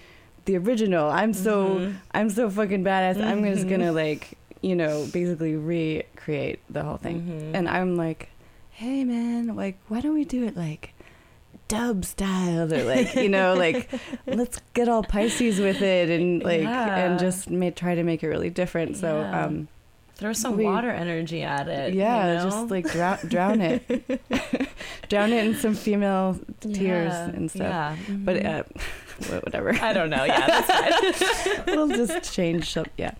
the 0.45 0.57
original. 0.57 1.09
I'm 1.11 1.33
so 1.33 1.69
Mhm. 1.79 1.95
I'm 2.13 2.31
so 2.31 2.51
fucking 2.51 2.85
badass. 2.85 3.23
I'm 3.23 3.43
just 3.45 3.67
Mhm. 3.67 3.71
gonna 3.71 3.93
like, 3.93 4.37
you 4.61 4.75
know, 4.77 5.07
basically 5.13 5.57
recreate 5.57 6.61
the 6.69 6.83
whole 6.83 6.97
thing. 6.99 7.51
And 7.55 7.69
I'm 7.69 7.97
like, 7.97 8.29
hey 8.71 9.05
man, 9.05 9.55
like, 9.57 9.77
why 9.89 10.01
don't 10.01 10.15
we 10.15 10.25
do 10.25 10.45
it 10.45 10.57
like 10.57 10.93
dub 11.69 12.05
style 12.05 12.67
They're 12.67 12.85
like, 12.85 13.15
you 13.15 13.29
know, 13.29 13.55
like 13.59 13.91
let's 14.27 14.59
get 14.75 14.89
all 14.89 15.03
Pisces 15.03 15.61
with 15.61 15.83
it 15.83 16.09
and 16.11 16.43
like 16.43 16.63
Yeah. 16.63 16.97
and 16.97 17.19
just 17.21 17.51
may, 17.51 17.71
try 17.71 17.95
to 17.95 18.03
make 18.03 18.23
it 18.23 18.29
really 18.29 18.51
different. 18.51 18.97
So 18.97 19.21
Yeah. 19.21 19.45
um, 19.45 19.69
throw 20.17 20.33
some 20.33 20.57
we- 20.57 20.65
water 20.65 20.91
energy 20.91 21.43
at 21.43 21.69
it. 21.69 21.95
yeah, 21.95 22.27
you 22.33 22.39
know? 22.39 22.45
just 22.51 22.71
like 22.71 22.91
drown 22.91 23.19
drown 23.29 23.61
it, 23.61 23.83
drown 25.09 25.33
it 25.33 25.47
in 25.47 25.55
some 25.55 25.75
female 25.75 26.39
tears 26.61 27.13
Yeah, 27.13 27.27
and 27.29 27.51
stuff. 27.51 27.61
Yeah. 27.61 27.97
But 28.09 28.37
Mhm. 28.37 28.61
uh, 29.31 29.41
whatever. 29.45 29.75
I 29.75 29.93
don't 29.93 30.11
know. 30.11 30.25
Yeah, 30.25 30.47
that's 30.47 31.17
fine. 31.47 31.63
we'll 31.67 31.89
just 31.89 32.33
change 32.33 32.73
some 32.73 32.87
yeah 32.97 33.13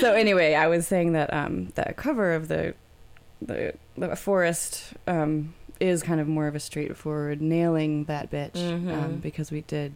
so 0.00 0.14
anyway 0.14 0.54
i 0.54 0.66
was 0.68 0.86
saying 0.86 1.12
that 1.12 1.32
um 1.34 1.66
that 1.74 1.96
cover 1.96 2.32
of 2.34 2.48
the 2.48 2.72
the, 3.42 3.74
the 3.98 4.14
forest 4.16 4.92
um 5.06 5.52
is 5.80 6.02
kind 6.02 6.20
of 6.20 6.28
more 6.28 6.46
of 6.46 6.54
a 6.54 6.60
straightforward 6.60 7.40
nailing 7.40 8.04
that 8.04 8.30
bitch 8.30 8.56
um, 8.70 8.86
Mhm. 8.86 9.20
because 9.22 9.50
we 9.50 9.62
did 9.62 9.94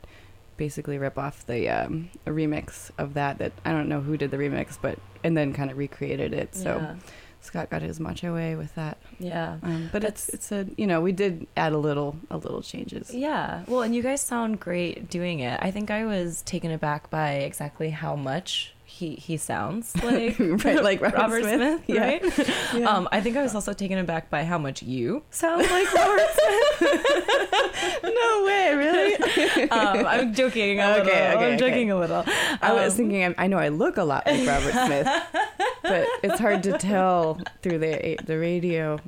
basically 0.56 0.98
rip 0.98 1.18
off 1.18 1.44
the 1.46 1.68
um 1.68 2.08
a 2.26 2.30
remix 2.30 2.90
of 2.96 3.14
that 3.14 3.38
that 3.38 3.52
i 3.64 3.72
don't 3.72 3.88
know 3.88 4.00
who 4.00 4.16
did 4.16 4.30
the 4.30 4.36
remix 4.36 4.78
but 4.80 4.98
and 5.24 5.36
then 5.36 5.52
kind 5.52 5.70
of 5.70 5.76
recreated 5.76 6.32
it 6.32 6.54
so 6.54 6.76
yeah. 6.76 6.94
scott 7.40 7.68
got 7.70 7.82
his 7.82 7.98
macho 7.98 8.32
way 8.32 8.54
with 8.54 8.72
that 8.76 8.96
yeah. 9.18 9.58
um, 9.64 9.88
but 9.92 10.02
That's- 10.02 10.28
it's 10.28 10.50
it's 10.50 10.52
a 10.52 10.66
you 10.76 10.86
know 10.86 11.00
we 11.00 11.10
did 11.12 11.46
add 11.56 11.72
a 11.72 11.78
little 11.78 12.16
a 12.30 12.36
little 12.36 12.62
changes 12.62 13.12
Yeah. 13.12 13.64
Well, 13.66 13.82
and 13.82 13.94
you 13.94 14.02
guys 14.02 14.20
sound 14.20 14.60
great 14.60 15.08
doing 15.10 15.40
it. 15.40 15.58
I 15.62 15.70
think 15.70 15.90
I 15.90 16.04
was 16.04 16.42
taken 16.42 16.70
aback 16.70 17.10
by 17.10 17.32
exactly 17.32 17.90
how 17.90 18.14
much 18.16 18.73
he 18.94 19.16
he 19.16 19.36
sounds 19.36 19.94
like 20.04 20.38
right 20.38 20.82
like 20.82 21.00
robert, 21.00 21.18
Robert 21.18 21.42
Smith, 21.42 21.82
Yeah. 21.86 22.00
right? 22.04 22.22
Yeah. 22.74 22.84
Um, 22.94 23.08
I 23.10 23.20
think 23.20 23.36
I 23.36 23.42
was 23.42 23.54
also 23.54 23.72
taken 23.72 23.98
aback 23.98 24.30
by 24.30 24.44
how 24.44 24.58
much 24.58 24.82
you 24.82 25.22
sound 25.30 25.62
like 25.62 25.92
Robert 26.00 26.30
Smith. 26.38 28.02
no 28.02 28.44
way 28.46 28.74
really 28.74 29.14
Um, 29.70 30.06
I'm 30.06 30.34
joking 30.34 30.80
a 30.80 30.84
Okay, 30.84 30.94
little. 30.94 31.08
okay, 31.10 31.26
I'm 31.32 31.38
okay. 31.38 31.56
joking 31.56 31.90
a 31.90 31.98
little. 31.98 32.24
I 32.62 32.72
was 32.72 32.92
Um, 32.92 32.96
thinking, 32.98 33.24
I, 33.24 33.34
I 33.44 33.46
know 33.48 33.58
I 33.58 33.68
look 33.68 33.96
a 33.96 34.04
lot 34.04 34.26
like 34.26 34.46
Robert 34.46 34.72
Smith, 34.86 35.08
but 35.82 36.06
it's 36.22 36.38
hard 36.38 36.62
to 36.64 36.78
tell 36.78 37.40
through 37.62 37.78
the 37.78 38.18
the 38.24 38.38
radio. 38.38 38.98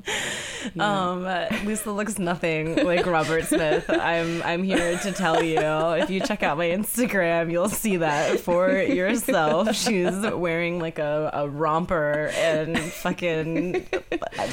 you 0.65 0.71
know. 0.75 0.85
Um, 0.85 1.25
uh, 1.27 1.47
Lisa 1.65 1.91
looks 1.93 2.19
nothing 2.19 2.85
like 2.85 3.07
Robert 3.07 3.45
Smith. 3.45 3.85
I'm 3.89 4.43
I'm 4.43 4.63
here 4.63 4.99
to 4.99 5.13
tell 5.13 5.43
you. 5.43 5.59
If 6.03 6.11
you 6.11 6.21
check 6.21 6.43
out 6.43 6.57
my 6.59 6.67
Instagram, 6.67 7.51
you'll 7.53 7.69
see 7.69 7.99
that 7.99 8.41
for 8.41 8.71
yourself. 8.71 9.76
She's 9.77 10.15
wearing 10.33 10.79
like 10.81 10.99
a, 10.99 11.31
a 11.33 11.49
romper 11.49 12.31
and 12.35 12.79
fucking 12.79 13.87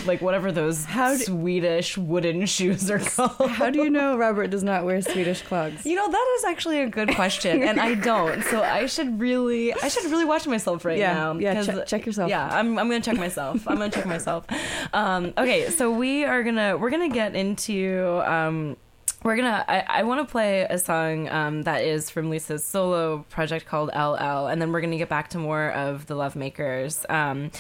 like 0.06 0.22
whatever 0.22 0.52
those 0.52 0.86
How 0.86 1.16
do- 1.16 1.24
Swedish 1.24 1.98
wooden 1.98 2.46
shoes 2.46 2.90
are 2.92 3.00
called. 3.00 3.50
How 3.52 3.70
do 3.70 3.80
you 3.84 3.90
know 3.90 4.18
Robert 4.24 4.48
does 4.48 4.64
not 4.64 4.86
wear 4.86 5.02
Swedish 5.02 5.42
clogs? 5.44 5.86
You 5.86 5.96
know 5.96 6.10
that 6.10 6.36
is 6.38 6.44
actually 6.46 6.82
a 6.82 6.88
good 6.88 7.16
question, 7.16 7.64
and 7.64 7.80
I 7.80 7.96
don't. 7.96 8.44
So 8.44 8.62
I 8.62 8.86
should 8.86 9.20
really, 9.20 9.74
I 9.74 9.88
should 9.88 10.06
really 10.06 10.26
watch 10.26 10.46
myself 10.48 10.86
right 10.86 10.98
yeah, 10.98 11.14
now. 11.14 11.34
yeah. 11.34 11.64
Check, 11.64 11.86
check 11.88 12.06
yourself. 12.06 12.30
yeah, 12.30 12.48
I'm, 12.48 12.78
I'm 12.78 12.88
gonna 12.88 13.02
check 13.02 13.18
myself. 13.18 13.68
I'm 13.68 13.78
gonna 13.78 13.90
check 13.90 14.06
myself. 14.06 14.46
Um, 14.94 15.34
okay, 15.38 15.70
so 15.70 15.92
we 15.92 16.26
are 16.26 16.44
gonna 16.44 16.78
we're 16.78 16.90
gonna 16.90 17.10
get 17.10 17.36
into 17.36 18.22
um, 18.26 18.78
we're 19.24 19.36
gonna 19.38 19.64
I, 19.68 19.86
I 19.88 20.04
want 20.04 20.26
to 20.28 20.32
play 20.32 20.62
a 20.62 20.78
song 20.78 21.30
um, 21.30 21.64
that 21.64 21.84
is 21.84 22.10
from 22.10 22.30
Lisa's 22.30 22.64
solo 22.64 23.26
project 23.30 23.66
called 23.66 23.90
LL, 23.96 24.48
and 24.48 24.62
then 24.62 24.72
we're 24.72 24.82
gonna 24.82 24.98
get 24.98 25.10
back 25.10 25.30
to 25.30 25.38
more 25.38 25.72
of 25.72 26.06
the 26.08 26.16
Love 26.16 26.36
Makers. 26.36 27.06
Um, 27.10 27.52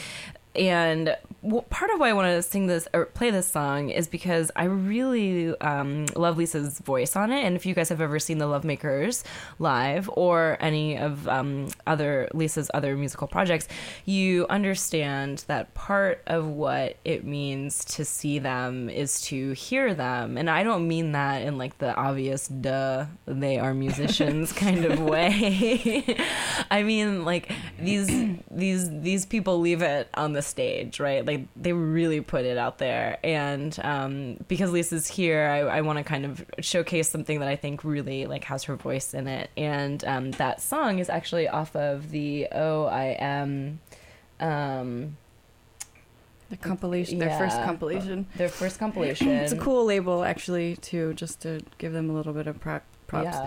and 0.55 1.15
part 1.69 1.91
of 1.91 1.99
why 1.99 2.09
I 2.09 2.13
want 2.13 2.27
to 2.27 2.43
sing 2.43 2.67
this 2.67 2.87
or 2.93 3.05
play 3.05 3.31
this 3.31 3.47
song 3.47 3.89
is 3.89 4.07
because 4.07 4.51
I 4.55 4.65
really 4.65 5.57
um, 5.59 6.05
love 6.15 6.37
Lisa's 6.37 6.79
voice 6.79 7.15
on 7.15 7.31
it. 7.31 7.43
And 7.43 7.55
if 7.55 7.65
you 7.65 7.73
guys 7.73 7.89
have 7.89 8.01
ever 8.01 8.19
seen 8.19 8.37
the 8.37 8.45
Lovemakers 8.45 9.23
live 9.57 10.09
or 10.13 10.57
any 10.59 10.97
of 10.97 11.27
um, 11.27 11.69
other 11.87 12.29
Lisa's 12.33 12.69
other 12.73 12.95
musical 12.95 13.27
projects, 13.27 13.67
you 14.05 14.45
understand 14.47 15.43
that 15.47 15.73
part 15.73 16.21
of 16.27 16.47
what 16.47 16.97
it 17.03 17.25
means 17.25 17.83
to 17.85 18.05
see 18.05 18.37
them 18.37 18.89
is 18.89 19.21
to 19.21 19.53
hear 19.53 19.95
them. 19.95 20.37
And 20.37 20.49
I 20.49 20.61
don't 20.61 20.87
mean 20.87 21.13
that 21.13 21.41
in 21.41 21.57
like 21.57 21.79
the 21.79 21.95
obvious 21.95 22.47
duh 22.47 23.05
they 23.25 23.57
are 23.57 23.73
musicians 23.73 24.53
kind 24.53 24.85
of 24.85 24.99
way. 25.01 26.03
I 26.71 26.83
mean 26.83 27.25
like 27.25 27.51
these 27.79 28.07
these 28.51 29.01
these 29.01 29.25
people 29.25 29.59
leave 29.59 29.81
it 29.81 30.09
on 30.13 30.33
the 30.33 30.42
stage, 30.43 30.99
right? 30.99 31.25
Like 31.25 31.47
they 31.55 31.73
really 31.73 32.21
put 32.21 32.45
it 32.45 32.57
out 32.57 32.77
there. 32.77 33.17
And 33.23 33.77
um, 33.83 34.37
because 34.47 34.71
Lisa's 34.71 35.07
here, 35.07 35.47
I, 35.47 35.77
I 35.77 35.81
want 35.81 35.97
to 35.97 36.03
kind 36.03 36.25
of 36.25 36.45
showcase 36.59 37.09
something 37.09 37.39
that 37.39 37.47
I 37.47 37.55
think 37.55 37.83
really 37.83 38.25
like 38.25 38.43
has 38.45 38.63
her 38.65 38.75
voice 38.75 39.13
in 39.13 39.27
it. 39.27 39.49
And 39.57 40.03
um, 40.05 40.31
that 40.31 40.61
song 40.61 40.99
is 40.99 41.09
actually 41.09 41.47
off 41.47 41.75
of 41.75 42.11
the 42.11 42.47
Oh 42.51 42.89
OIM. 42.91 43.77
Um, 44.39 45.17
the 46.49 46.57
compilation, 46.57 47.17
their 47.17 47.37
first 47.37 47.57
compilation. 47.63 48.27
their 48.35 48.49
first 48.49 48.77
compilation. 48.77 49.27
It's 49.43 49.53
a 49.53 49.57
cool 49.57 49.85
label, 49.85 50.23
actually, 50.23 50.75
too. 50.75 51.13
Just 51.15 51.41
to 51.41 51.61
give 51.79 51.93
them 51.93 52.09
a 52.09 52.13
little 52.13 52.33
bit 52.33 52.45
of 52.45 52.59
pro- 52.59 52.81
props. 53.07 53.37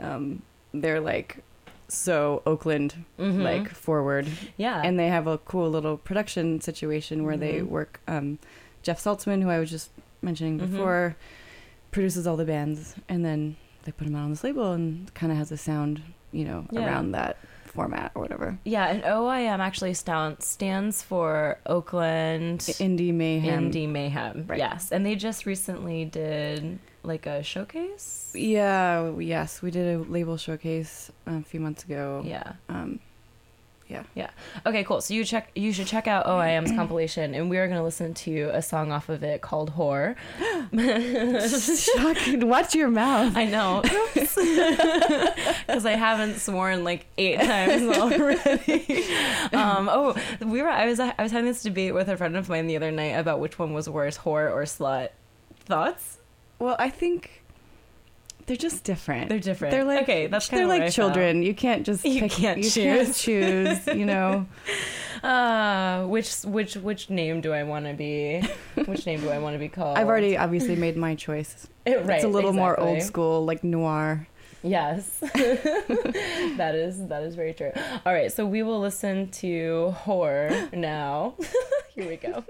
Yeah. 0.00 0.14
Um, 0.14 0.42
they're 0.74 1.00
like 1.00 1.44
so 1.88 2.42
Oakland, 2.46 3.04
Mhm. 3.18 3.42
like 3.42 3.68
forward, 3.70 4.28
yeah. 4.56 4.80
and 4.84 4.98
they 4.98 5.08
have 5.08 5.26
a 5.26 5.38
cool 5.38 5.70
little 5.70 5.96
production 5.96 6.60
situation 6.60 7.24
where 7.24 7.36
they 7.36 7.60
Mhm. 7.60 7.68
work. 7.68 8.00
Um, 8.06 8.38
Jeff 8.82 9.02
Saltzman, 9.02 9.42
who 9.42 9.48
I 9.50 9.58
was 9.58 9.70
just 9.70 9.90
mentioning 10.22 10.58
Mhm. 10.58 10.70
before, 10.70 11.16
produces 11.90 12.26
all 12.26 12.36
the 12.36 12.44
bands, 12.44 12.94
and 13.08 13.24
then 13.24 13.56
they 13.84 13.92
put 13.92 14.04
them 14.04 14.14
out 14.16 14.24
on 14.24 14.30
this 14.30 14.44
label, 14.44 14.72
and 14.72 15.12
kind 15.14 15.32
of 15.32 15.38
has 15.38 15.50
a 15.50 15.56
sound, 15.56 16.02
you 16.32 16.44
know, 16.44 16.66
Yeah. 16.70 16.86
around 16.86 17.12
that 17.12 17.38
format 17.64 18.10
or 18.14 18.22
whatever. 18.22 18.58
yeah, 18.64 18.86
and 18.88 19.02
OIM 19.04 19.60
actually 19.60 19.94
stand, 19.94 20.42
stands 20.42 21.02
for 21.02 21.58
Oakland 21.66 22.60
Indie 22.60 23.14
mayhem. 23.14 23.70
Indie 23.70 23.88
Mayhem. 23.88 24.44
Right. 24.46 24.58
Yes, 24.58 24.90
and 24.92 25.04
they 25.06 25.14
just 25.14 25.46
recently 25.46 26.04
did 26.04 26.78
like 27.02 27.26
a 27.26 27.42
showcase. 27.42 28.32
Yeah, 28.34 29.10
yes, 29.18 29.62
we 29.62 29.70
did 29.70 29.96
a 29.96 30.02
label 30.02 30.36
showcase 30.36 31.10
a 31.26 31.42
few 31.42 31.60
months 31.60 31.84
ago. 31.84 32.22
Yeah. 32.24 32.52
Um, 32.68 33.00
yeah. 33.88 34.02
Yeah. 34.14 34.30
Okay, 34.66 34.84
cool. 34.84 35.00
So 35.00 35.14
you 35.14 35.24
check 35.24 35.50
you 35.54 35.72
should 35.72 35.86
check 35.86 36.06
out 36.06 36.26
OIM's 36.26 36.70
compilation 36.76 37.34
and 37.34 37.48
we 37.48 37.56
are 37.56 37.66
going 37.66 37.78
to 37.78 37.84
listen 37.84 38.12
to 38.14 38.50
a 38.52 38.60
song 38.60 38.92
off 38.92 39.08
of 39.08 39.22
it 39.22 39.40
called 39.40 39.74
Whore. 39.76 40.14
shocking. 41.96 42.46
Watch 42.48 42.74
your 42.74 42.88
mouth. 42.88 43.34
I 43.34 43.46
know. 43.46 43.80
Cuz 44.14 44.36
I 45.86 45.92
haven't 45.96 46.38
sworn 46.38 46.84
like 46.84 47.06
8 47.16 47.40
times 47.40 47.96
already. 47.98 49.04
um 49.54 49.88
oh, 49.90 50.14
we 50.44 50.60
were 50.60 50.68
I 50.68 50.86
was 50.86 51.00
I 51.00 51.14
was 51.18 51.32
having 51.32 51.46
this 51.46 51.62
debate 51.62 51.94
with 51.94 52.08
a 52.08 52.16
friend 52.16 52.36
of 52.36 52.48
mine 52.50 52.66
the 52.66 52.76
other 52.76 52.90
night 52.90 53.16
about 53.18 53.40
which 53.40 53.58
one 53.58 53.72
was 53.72 53.88
worse, 53.88 54.18
whore 54.18 54.52
or 54.52 54.64
slut. 54.64 55.08
Thoughts? 55.64 56.17
Well, 56.58 56.76
I 56.78 56.90
think 56.90 57.42
they're 58.46 58.56
just 58.56 58.82
different. 58.84 59.28
They're 59.28 59.38
different. 59.38 59.72
They're 59.72 59.84
like 59.84 60.02
okay. 60.02 60.26
That's 60.26 60.48
they're 60.48 60.66
like 60.66 60.82
I 60.82 60.88
children. 60.88 61.42
You 61.42 61.54
can't 61.54 61.84
just 61.84 62.04
You 62.04 62.20
pick, 62.22 62.32
can't 62.32 62.58
you 62.58 62.64
choose. 62.70 62.74
can't 62.74 63.14
choose. 63.14 63.86
You 63.88 64.06
know, 64.06 64.46
Uh, 65.22 66.04
which 66.04 66.42
which 66.44 66.76
which 66.76 67.10
name 67.10 67.40
do 67.40 67.52
I 67.52 67.64
want 67.64 67.86
to 67.86 67.92
be? 67.92 68.40
Which 68.86 69.04
name 69.04 69.20
do 69.20 69.30
I 69.30 69.38
want 69.40 69.54
to 69.54 69.58
be 69.58 69.68
called? 69.76 69.98
I've 69.98 70.06
already 70.06 70.36
obviously 70.36 70.76
made 70.76 70.96
my 70.96 71.14
choice. 71.16 71.66
It- 71.84 72.04
right. 72.04 72.16
it's 72.16 72.24
a 72.24 72.28
little 72.28 72.52
more 72.52 72.78
old 72.78 73.02
school, 73.02 73.44
like 73.44 73.64
noir. 73.64 74.28
Yes, 74.62 75.18
that 75.20 76.72
is 76.74 77.06
that 77.08 77.22
is 77.22 77.34
very 77.36 77.52
true. 77.54 77.72
All 78.06 78.12
right, 78.12 78.30
so 78.30 78.46
we 78.46 78.62
will 78.62 78.80
listen 78.80 79.28
to 79.42 79.90
horror 79.98 80.68
now. 80.72 81.34
Here 81.94 82.08
we 82.08 82.16
go. 82.16 82.44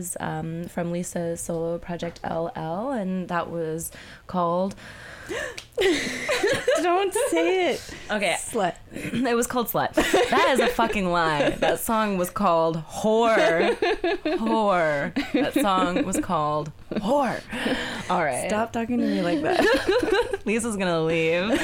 Was 0.00 0.16
um, 0.18 0.64
from 0.64 0.92
Lisa's 0.92 1.40
solo 1.40 1.76
project 1.78 2.20
LL, 2.24 2.90
and 2.90 3.28
that 3.28 3.50
was 3.50 3.90
called. 4.26 4.74
Don't 6.82 7.14
say 7.28 7.72
it. 7.72 7.94
Okay, 8.10 8.34
Slut. 8.38 8.74
it 8.92 9.36
was 9.36 9.46
called 9.46 9.68
Slut. 9.68 9.94
That 9.94 10.48
is 10.52 10.60
a 10.60 10.66
fucking 10.68 11.12
lie. 11.12 11.50
That 11.50 11.78
song 11.78 12.16
was 12.18 12.30
called 12.30 12.82
Whore. 12.84 13.76
Whore. 13.76 15.14
That 15.32 15.54
song 15.54 16.04
was 16.04 16.18
called 16.18 16.72
Whore. 16.94 17.40
All 18.10 18.24
right. 18.24 18.48
Stop 18.48 18.72
talking 18.72 18.98
to 18.98 19.06
me 19.06 19.22
like 19.22 19.42
that. 19.42 20.40
Lisa's 20.46 20.76
gonna 20.76 21.02
leave. 21.02 21.60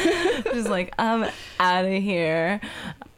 She's 0.52 0.68
like, 0.68 0.94
I'm 0.98 1.28
out 1.58 1.84
of 1.86 2.02
here. 2.02 2.60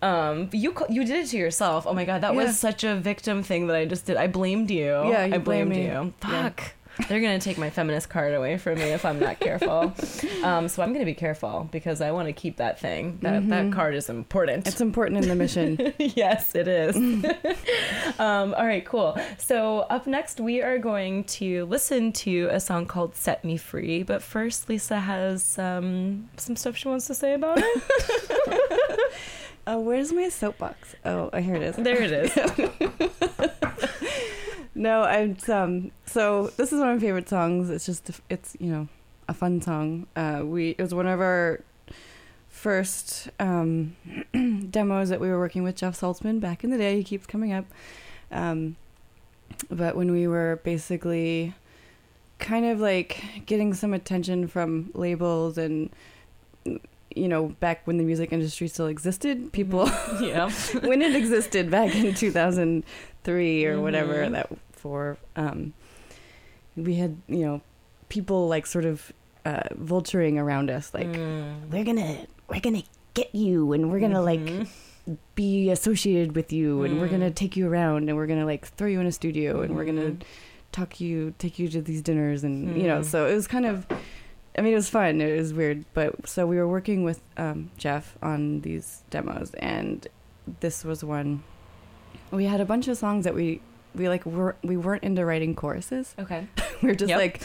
Um, 0.00 0.48
you 0.52 0.74
you 0.88 1.04
did 1.04 1.24
it 1.24 1.28
to 1.30 1.36
yourself. 1.36 1.86
Oh 1.86 1.92
my 1.92 2.04
god, 2.04 2.20
that 2.20 2.34
Yeah. 2.34 2.44
was 2.44 2.58
such 2.58 2.84
a 2.84 2.94
victim 2.96 3.42
thing 3.42 3.66
that 3.66 3.76
I 3.76 3.84
just 3.84 4.06
did. 4.06 4.16
I 4.16 4.26
blamed 4.28 4.70
you. 4.70 4.84
Yeah, 4.86 5.24
you 5.26 5.34
I 5.34 5.38
blamed 5.38 5.70
me. 5.70 5.82
you. 5.86 6.14
Yeah. 6.22 6.42
Fuck. 6.42 6.72
They're 7.08 7.20
gonna 7.20 7.38
take 7.38 7.58
my 7.58 7.70
feminist 7.70 8.08
card 8.08 8.34
away 8.34 8.58
from 8.58 8.74
me 8.78 8.86
if 8.86 9.04
I'm 9.04 9.20
not 9.20 9.38
careful. 9.38 9.94
um, 10.42 10.66
so 10.68 10.82
I'm 10.82 10.92
gonna 10.92 11.04
be 11.04 11.14
careful 11.14 11.68
because 11.70 12.00
I 12.00 12.10
want 12.10 12.26
to 12.26 12.32
keep 12.32 12.56
that 12.56 12.80
thing. 12.80 13.18
That 13.22 13.48
that 13.50 13.72
card 13.72 13.94
is 13.94 14.08
important. 14.08 14.66
It's 14.66 14.80
important 14.80 15.22
in 15.22 15.28
the 15.28 15.36
mission. 15.36 15.92
yes, 15.98 16.56
it 16.56 16.66
is. 16.66 16.96
um, 18.18 18.52
all 18.54 18.66
right, 18.66 18.84
cool. 18.84 19.16
So 19.38 19.80
up 19.90 20.08
next, 20.08 20.40
we 20.40 20.60
are 20.60 20.78
going 20.78 21.22
to 21.38 21.66
listen 21.66 22.12
to 22.14 22.48
a 22.50 22.58
song 22.58 22.86
called 22.86 23.14
"Set 23.14 23.44
Me 23.44 23.56
Free." 23.56 24.02
But 24.02 24.20
first, 24.20 24.68
Lisa 24.68 24.98
has 24.98 25.56
um, 25.56 26.28
some 26.36 26.56
stuff 26.56 26.76
she 26.76 26.88
wants 26.88 27.06
to 27.06 27.14
say 27.14 27.34
about 27.34 27.58
it. 27.60 29.12
Uh, 29.68 29.76
where's 29.76 30.12
my 30.12 30.30
soapbox? 30.30 30.96
Oh, 31.04 31.30
here 31.38 31.54
it 31.56 31.62
is. 31.62 31.76
there 31.76 32.02
it 32.02 32.12
is. 32.12 33.38
No, 34.78 35.02
I'm 35.02 35.36
um. 35.48 35.90
So 36.06 36.52
this 36.56 36.72
is 36.72 36.78
one 36.78 36.90
of 36.90 36.96
my 36.96 37.00
favorite 37.00 37.28
songs. 37.28 37.68
It's 37.68 37.84
just 37.84 38.12
it's 38.30 38.56
you 38.60 38.70
know 38.70 38.88
a 39.26 39.34
fun 39.34 39.60
song. 39.60 40.06
Uh, 40.14 40.42
we 40.44 40.70
it 40.70 40.80
was 40.80 40.94
one 40.94 41.08
of 41.08 41.20
our 41.20 41.64
first 42.48 43.28
um 43.40 43.96
demos 44.70 45.08
that 45.08 45.18
we 45.20 45.28
were 45.28 45.38
working 45.38 45.64
with 45.64 45.74
Jeff 45.74 46.00
Saltzman 46.00 46.38
back 46.38 46.62
in 46.62 46.70
the 46.70 46.78
day. 46.78 46.96
He 46.96 47.02
keeps 47.02 47.26
coming 47.26 47.52
up. 47.52 47.64
Um, 48.30 48.76
but 49.68 49.96
when 49.96 50.12
we 50.12 50.28
were 50.28 50.60
basically 50.62 51.54
kind 52.38 52.64
of 52.64 52.78
like 52.78 53.24
getting 53.46 53.74
some 53.74 53.92
attention 53.92 54.46
from 54.46 54.92
labels 54.94 55.58
and 55.58 55.90
you 57.18 57.28
know 57.28 57.48
back 57.60 57.86
when 57.86 57.96
the 57.98 58.04
music 58.04 58.32
industry 58.32 58.68
still 58.68 58.86
existed, 58.86 59.52
people 59.52 59.86
yeah. 60.20 60.50
when 60.82 61.02
it 61.02 61.14
existed 61.14 61.70
back 61.70 61.94
in 61.94 62.14
2003 62.14 63.66
or 63.66 63.80
whatever 63.80 64.14
Mhm. 64.24 64.32
that 64.32 64.48
for 64.72 65.16
um 65.36 65.72
we 66.76 66.94
had 66.94 67.16
you 67.28 67.44
know 67.44 67.60
people 68.08 68.48
like 68.48 68.66
sort 68.66 68.84
of 68.84 69.12
uh 69.44 69.62
vulturing 69.74 70.38
around 70.38 70.70
us 70.70 70.92
like 70.94 71.08
Mm. 71.08 71.70
we're 71.70 71.84
gonna 71.84 72.26
we're 72.48 72.60
gonna 72.60 72.82
get 73.14 73.34
you 73.34 73.72
and 73.72 73.90
we're 73.90 74.00
gonna 74.00 74.22
like 74.22 74.40
Mhm. 74.40 74.68
be 75.34 75.70
associated 75.70 76.36
with 76.36 76.52
you 76.52 76.82
and 76.84 77.00
we're 77.00 77.08
gonna 77.08 77.30
Mm. 77.30 77.34
take 77.34 77.56
you 77.56 77.66
around 77.68 78.08
and 78.08 78.16
we're 78.16 78.26
gonna 78.26 78.46
like 78.46 78.66
throw 78.76 78.88
you 78.88 79.00
in 79.00 79.06
a 79.06 79.12
studio 79.12 79.62
and 79.62 79.74
we're 79.74 79.84
gonna 79.84 80.10
Mhm. 80.12 80.22
talk 80.70 81.00
you 81.00 81.34
take 81.38 81.58
you 81.58 81.66
to 81.68 81.80
these 81.82 82.02
dinners 82.02 82.44
and 82.44 82.76
you 82.80 82.86
know 82.86 83.00
Mm. 83.00 83.04
so 83.04 83.26
it 83.26 83.34
was 83.34 83.46
kind 83.48 83.66
of 83.66 83.86
I 84.58 84.60
mean, 84.60 84.72
it 84.72 84.76
was 84.76 84.90
fun. 84.90 85.20
It 85.20 85.38
was 85.38 85.54
weird, 85.54 85.84
but 85.94 86.28
so 86.28 86.46
we 86.46 86.56
were 86.56 86.68
working 86.68 87.04
with 87.04 87.20
um, 87.36 87.70
Jeff 87.78 88.16
on 88.22 88.60
these 88.62 89.02
demos, 89.10 89.52
and 89.54 90.06
this 90.60 90.84
was 90.84 91.02
one 91.04 91.42
we 92.30 92.44
had 92.44 92.60
a 92.60 92.64
bunch 92.64 92.88
of 92.88 92.96
songs 92.98 93.24
that 93.24 93.34
we 93.34 93.60
we 93.94 94.08
like 94.08 94.26
were 94.26 94.54
we 94.62 94.76
weren't 94.76 95.02
into 95.02 95.24
writing 95.24 95.54
choruses. 95.54 96.14
Okay. 96.18 96.46
we 96.82 96.88
were 96.90 96.94
just 96.94 97.08
Yep. 97.08 97.18
like, 97.18 97.40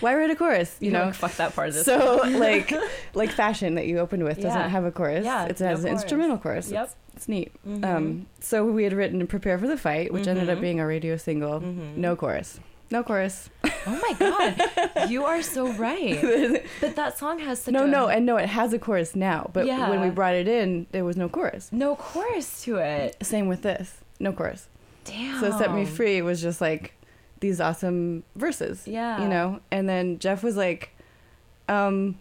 why 0.00 0.14
write 0.14 0.30
a 0.30 0.36
chorus? 0.36 0.76
You 0.80 0.86
You 0.88 0.92
know, 0.92 1.12
fuck 1.12 1.32
that 1.36 1.54
part 1.54 1.68
of 1.68 1.74
this. 1.74 1.84
So 1.86 2.16
like 2.38 2.72
like 3.14 3.30
fashion 3.30 3.76
that 3.76 3.86
you 3.86 3.98
opened 3.98 4.22
with 4.24 4.38
Yeah. 4.38 4.44
doesn't 4.44 4.70
have 4.70 4.84
a 4.84 4.90
chorus. 4.92 5.24
Yeah, 5.24 5.46
it 5.46 5.58
no 5.60 5.66
has 5.68 5.80
an 5.84 5.90
chorus. 5.90 6.02
instrumental 6.02 6.38
chorus. 6.38 6.70
Yep. 6.70 6.84
It's, 6.84 6.96
it's 7.16 7.28
neat. 7.28 7.52
Mhm. 7.66 7.84
Um, 7.84 8.26
so 8.40 8.64
we 8.66 8.84
had 8.84 8.92
written 8.92 9.26
"Prepare 9.26 9.58
for 9.58 9.66
the 9.66 9.78
Fight," 9.78 10.12
which 10.12 10.26
ended 10.26 10.50
up 10.50 10.58
Mhm. 10.58 10.62
being 10.62 10.80
a 10.80 10.86
radio 10.86 11.16
single. 11.16 11.60
Mhm. 11.60 11.96
No 11.96 12.14
chorus. 12.14 12.60
No 12.90 13.02
chorus. 13.02 13.50
Oh 13.64 14.00
my 14.02 14.12
god, 14.18 15.10
you 15.10 15.24
are 15.24 15.42
so 15.42 15.72
right. 15.72 16.64
But 16.80 16.96
that 16.96 17.18
song 17.18 17.38
has 17.40 17.62
such 17.62 17.72
no, 17.72 17.84
a 17.84 17.88
no, 17.88 18.08
and 18.08 18.26
no, 18.26 18.36
it 18.36 18.48
has 18.48 18.72
a 18.72 18.78
chorus 18.78 19.16
now. 19.16 19.50
But 19.52 19.66
when 19.66 20.00
we 20.00 20.10
brought 20.10 20.34
it 20.34 20.48
in, 20.48 20.86
there 20.92 21.04
was 21.04 21.16
no 21.16 21.28
chorus. 21.28 21.70
no 21.72 21.96
chorus 21.96 22.62
to 22.64 22.76
it. 22.76 23.16
Same 23.22 23.48
with 23.48 23.62
this. 23.62 23.98
No 24.20 24.32
chorus. 24.32 24.68
Damn. 25.04 25.40
So 25.40 25.56
"Set 25.56 25.72
Me 25.74 25.84
Free" 25.84 26.22
was 26.22 26.40
just 26.40 26.60
like 26.60 26.94
these 27.40 27.60
awesome 27.60 28.24
verses. 28.34 28.86
Yeah. 28.86 29.22
You 29.22 29.28
know, 29.28 29.60
and 29.70 29.88
then 29.88 30.18
Jeff 30.18 30.42
was 30.42 30.56
like, 30.56 30.90
um. 31.68 32.18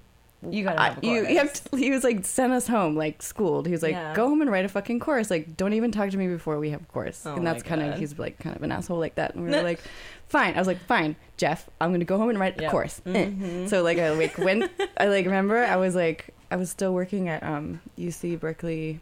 You 0.52 0.64
gotta 0.64 0.82
have 0.82 1.04
a 1.04 1.06
you, 1.06 1.28
you 1.28 1.38
have 1.38 1.52
to, 1.54 1.78
he 1.78 1.92
was 1.92 2.04
like 2.04 2.26
sent 2.26 2.54
us 2.54 2.68
home 2.68 2.96
like 2.96 3.22
schooled. 3.22 3.66
He 3.66 3.72
was 3.72 3.82
like 3.84 3.94
Yeah. 3.94 4.14
go 4.14 4.28
home 4.30 4.42
and 4.42 4.52
write 4.52 4.66
a 4.66 4.70
fucking 4.70 5.00
chorus 5.00 5.30
like 5.30 5.56
don't 5.58 5.74
even 5.74 5.92
talk 5.92 6.10
to 6.12 6.18
me 6.18 6.28
before 6.28 6.58
we 6.60 6.70
have 6.72 6.82
a 6.82 6.86
chorus 6.86 7.24
Oh 7.26 7.36
and 7.36 7.46
that's 7.46 7.64
kind 7.64 7.82
of 7.82 7.98
he's 8.00 8.18
like 8.20 8.38
kind 8.40 8.56
of 8.56 8.62
an 8.64 8.72
asshole 8.72 9.00
like 9.00 9.16
that. 9.16 9.36
And 9.36 9.44
we 9.44 9.50
were 9.52 9.62
like 9.64 9.80
fine. 10.28 10.56
I 10.56 10.60
was 10.60 10.68
like 10.68 10.80
fine 10.86 11.16
jeff 11.38 11.70
i'm 11.82 11.92
gonna 11.92 12.06
go 12.06 12.18
home 12.18 12.30
and 12.30 12.40
write 12.40 12.58
a 12.60 12.64
Yep. 12.64 12.72
chorus 12.72 13.02
Eh. 13.06 13.26
Mhm. 13.26 13.70
so 13.70 13.84
like 13.84 13.98
i 14.00 14.10
like 14.12 14.38
went 14.38 14.72
i 14.98 15.06
like 15.08 15.26
remember 15.26 15.58
i 15.58 15.76
was 15.76 15.94
like 15.96 16.34
i 16.50 16.56
was 16.56 16.70
still 16.70 16.94
working 16.94 17.28
at 17.30 17.44
um 17.44 17.82
uc 18.00 18.40
berkeley 18.40 19.00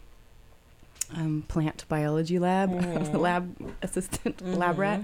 um 1.14 1.44
plant 1.48 1.84
biology 1.88 2.38
lab 2.38 2.70
I 2.70 2.98
was 2.98 3.08
Mhm. 3.10 3.20
lab 3.20 3.74
assistant 3.82 4.40
lab 4.58 4.78
rat. 4.78 5.00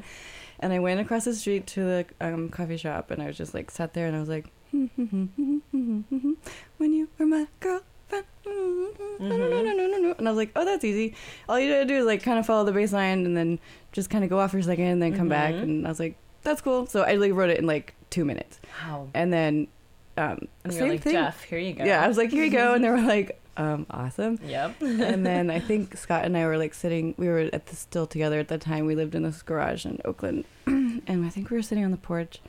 And 0.63 0.73
I 0.75 0.79
went 0.79 1.01
across 1.01 1.25
the 1.25 1.35
street 1.35 1.67
to 1.69 1.81
the 1.81 2.07
um, 2.21 2.51
coffee 2.51 2.77
shop, 2.77 3.11
and 3.11 3.23
I 3.23 3.27
was 3.29 3.39
just 3.39 3.55
like 3.55 3.71
sat 3.71 3.95
there, 3.95 4.07
and 4.07 4.15
I 4.15 4.21
was 4.21 4.29
like, 4.29 4.51
"When 6.79 6.93
you 6.93 7.09
were 7.19 7.27
my 7.27 7.47
girlfriend," 7.61 7.85
Mm-hmm. 8.45 9.29
No 9.29 9.37
no 9.37 9.49
no 9.49 9.63
no 9.63 9.73
no 9.73 9.87
no 9.87 9.99
no. 9.99 10.15
And 10.19 10.27
I 10.27 10.31
was 10.33 10.37
like, 10.37 10.51
"Oh, 10.57 10.65
that's 10.65 10.85
easy. 10.85 11.15
All 11.49 11.61
you 11.61 11.71
gotta 11.71 11.85
do 11.85 11.95
is 11.99 12.07
like 12.07 12.23
kind 12.25 12.39
of 12.41 12.47
follow 12.47 12.65
the 12.65 12.73
bass 12.73 12.93
line, 12.93 13.25
and 13.25 13.37
then 13.37 13.59
just 13.93 14.11
kind 14.11 14.25
of 14.25 14.31
go 14.31 14.41
off 14.41 14.51
for 14.51 14.59
a 14.59 14.63
second, 14.63 14.85
and 14.87 15.01
then 15.03 15.17
come 15.17 15.29
back." 15.29 15.55
Mhm. 15.55 15.63
And 15.63 15.87
I 15.87 15.91
was 15.91 16.01
like, 16.01 16.17
"That's 16.43 16.61
cool." 16.61 16.87
So 16.87 17.03
I 17.03 17.15
like 17.15 17.33
wrote 17.33 17.51
it 17.51 17.59
in 17.59 17.67
like 17.67 17.95
two 18.11 18.25
minutes, 18.25 18.59
Wow. 18.85 19.09
and 19.15 19.33
then 19.33 19.69
um, 20.17 20.49
And 20.65 20.73
same 20.75 20.89
like 20.89 21.03
thing. 21.03 21.13
Jeff. 21.13 21.45
Here 21.45 21.59
you 21.61 21.73
go. 21.75 21.85
Yeah, 21.85 22.03
I 22.05 22.09
was 22.09 22.17
like, 22.17 22.31
"Here 22.31 22.43
you 22.45 22.51
go," 22.51 22.75
and 22.75 22.83
they 22.83 22.91
were 22.91 23.01
like, 23.17 23.41
um, 23.57 23.87
"Awesome." 23.91 24.39
Yep. 24.45 24.83
and 24.83 25.25
then 25.25 25.49
I 25.51 25.61
think 25.61 25.97
Scott 26.05 26.25
and 26.25 26.37
I 26.37 26.47
were 26.47 26.59
like 26.59 26.75
sitting. 26.75 27.15
We 27.17 27.29
were 27.29 27.49
at 27.53 27.67
the 27.67 27.77
still 27.77 28.07
together 28.09 28.41
at 28.41 28.49
the 28.49 28.59
time. 28.59 28.87
We 28.87 28.97
lived 28.97 29.15
in 29.15 29.23
this 29.23 29.43
garage 29.43 29.87
in 29.87 30.01
Oakland, 30.05 30.45
and 30.67 31.25
I 31.25 31.29
think 31.29 31.51
we 31.51 31.57
were 31.57 31.63
sitting 31.63 31.85
on 31.85 31.93
the 31.93 31.97
porch. 31.97 32.41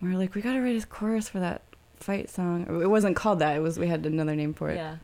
And 0.00 0.08
we 0.08 0.14
were 0.14 0.20
like, 0.20 0.34
we 0.34 0.42
gotta 0.42 0.60
write 0.60 0.82
a 0.82 0.86
chorus 0.86 1.28
for 1.28 1.40
that 1.40 1.62
fight 1.98 2.28
song. 2.30 2.66
It 2.82 2.88
wasn't 2.90 3.16
called 3.16 3.38
that. 3.38 3.56
It 3.56 3.60
was 3.60 3.78
we 3.78 3.88
had 3.88 4.04
another 4.06 4.36
name 4.36 4.52
for 4.54 4.68
it 4.70 4.76
Yeah. 4.76 4.96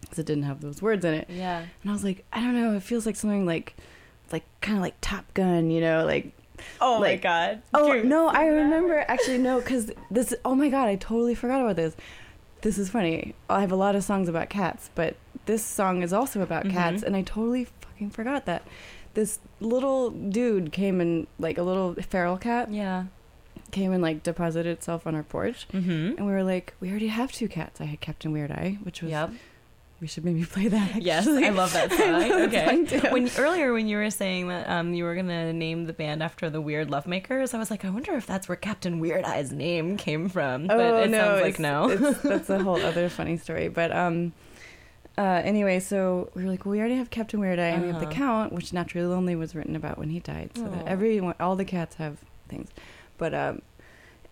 because 0.00 0.18
it 0.18 0.26
didn't 0.26 0.44
have 0.44 0.60
those 0.60 0.80
words 0.80 1.04
in 1.04 1.14
it. 1.14 1.26
Yeah. 1.28 1.58
And 1.82 1.90
I 1.90 1.92
was 1.92 2.04
like, 2.04 2.24
I 2.32 2.40
don't 2.40 2.54
know. 2.54 2.74
It 2.76 2.82
feels 2.82 3.06
like 3.06 3.16
something 3.16 3.44
like, 3.46 3.74
like 4.32 4.44
kind 4.60 4.78
of 4.78 4.82
like 4.82 4.94
Top 5.00 5.32
Gun, 5.34 5.70
you 5.70 5.80
know, 5.80 6.04
like. 6.04 6.32
Oh 6.80 6.98
Like- 7.00 7.00
my 7.00 7.16
god. 7.16 7.62
Oh 7.72 7.92
Dude. 7.92 8.06
no, 8.06 8.28
I 8.28 8.46
remember 8.46 9.04
actually 9.06 9.38
no, 9.38 9.60
because 9.60 9.92
this. 10.10 10.34
Oh 10.44 10.54
my 10.56 10.68
god, 10.68 10.88
I 10.88 10.96
totally 10.96 11.34
forgot 11.36 11.60
about 11.60 11.76
this. 11.76 11.94
This 12.62 12.78
is 12.78 12.88
funny. 12.90 13.34
I 13.48 13.60
have 13.60 13.70
a 13.70 13.76
lot 13.76 13.94
of 13.94 14.02
songs 14.02 14.28
about 14.28 14.48
cats, 14.50 14.90
but 14.96 15.14
this 15.46 15.64
song 15.64 16.02
is 16.02 16.12
also 16.12 16.40
about 16.42 16.64
Mhm. 16.64 16.72
cats, 16.72 17.02
and 17.04 17.14
I 17.14 17.22
totally 17.22 17.68
fucking 17.80 18.10
forgot 18.10 18.44
that. 18.46 18.62
This 19.14 19.38
little 19.60 20.10
dude 20.10 20.72
came 20.72 21.00
and 21.00 21.28
like 21.38 21.58
a 21.58 21.62
little 21.62 21.94
feral 21.94 22.36
cat 22.36 22.72
Yeah. 22.72 23.04
Came 23.70 23.92
and 23.92 24.02
like 24.02 24.22
deposited 24.22 24.70
itself 24.70 25.06
on 25.06 25.14
our 25.14 25.22
porch, 25.22 25.66
Mm-hmm. 25.72 26.16
and 26.18 26.26
we 26.26 26.32
were 26.32 26.44
like, 26.44 26.74
we 26.80 26.90
already 26.90 27.08
have 27.08 27.32
two 27.32 27.48
cats. 27.48 27.80
I 27.80 27.84
had 27.84 28.00
Captain 28.00 28.32
Weird 28.32 28.50
Eye, 28.50 28.78
which 28.82 29.02
was 29.02 29.10
Yep. 29.10 29.30
we 30.00 30.06
should 30.06 30.24
maybe 30.24 30.44
play 30.44 30.68
that. 30.68 31.02
Yes. 31.02 31.26
I 31.26 31.48
love 31.50 31.72
that 31.72 31.90
song. 31.98 32.32
okay. 32.48 33.10
When 33.10 33.28
earlier 33.36 33.72
when 33.72 33.88
you 33.88 33.96
were 33.96 34.10
saying 34.10 34.48
that 34.48 34.68
um 34.68 34.94
you 34.94 35.04
were 35.04 35.14
gonna 35.14 35.52
name 35.52 35.86
the 35.86 35.92
band 35.92 36.22
after 36.22 36.48
the 36.48 36.60
Weird 36.60 36.88
Lovemakers, 36.88 37.52
I 37.54 37.58
was 37.58 37.70
like, 37.70 37.84
I 37.84 37.90
wonder 37.90 38.12
if 38.14 38.26
that's 38.26 38.48
where 38.48 38.56
Captain 38.56 39.00
Weird 39.00 39.24
Eye's 39.24 39.52
name 39.52 39.96
came 39.96 40.28
from. 40.28 40.66
But 40.66 40.80
oh 40.80 41.02
it 41.02 41.10
no, 41.10 41.18
sounds 41.18 41.42
like 41.42 41.58
no. 41.58 41.90
it's, 41.90 42.18
that's 42.22 42.50
a 42.50 42.62
whole 42.62 42.80
other 42.80 43.08
funny 43.08 43.36
story. 43.36 43.68
But 43.68 43.90
um, 43.92 44.32
uh, 45.18 45.42
anyway, 45.44 45.80
so 45.80 46.30
we 46.34 46.44
were 46.44 46.48
like, 46.50 46.64
well, 46.64 46.70
we 46.72 46.78
already 46.78 46.94
have 46.94 47.10
Captain 47.10 47.40
Weird 47.40 47.58
Eye, 47.58 47.70
and 47.74 47.82
we 47.82 47.88
have 47.88 47.98
the 48.00 48.06
Uh-huh. 48.06 48.14
Count, 48.14 48.52
which 48.52 48.72
Naturally 48.72 49.06
Lonely 49.08 49.34
was 49.34 49.52
written 49.56 49.74
about 49.74 49.98
when 49.98 50.10
he 50.10 50.20
died, 50.20 50.52
so 50.54 50.62
that 50.62 50.84
Aw. 50.84 50.86
everyone, 50.88 51.34
all 51.40 51.56
the 51.56 51.64
cats 51.64 51.96
have 51.96 52.18
things. 52.48 52.68
But 53.18 53.34
um, 53.34 53.62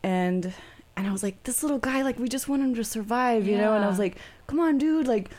and 0.03 0.53
and 0.97 1.07
I 1.07 1.12
was 1.12 1.22
like, 1.22 1.43
this 1.45 1.62
little 1.62 1.78
guy, 1.78 2.03
like, 2.03 2.18
we 2.18 2.28
just 2.28 2.49
want 2.49 2.62
him 2.62 2.74
to 2.74 2.84
survive, 2.84 3.47
you 3.47 3.59
know. 3.59 3.74
And 3.74 3.84
I 3.84 3.89
was 3.89 3.99
like, 3.99 4.16
come 4.47 4.61
on, 4.61 4.78
dude, 4.78 5.07
like. 5.07 5.30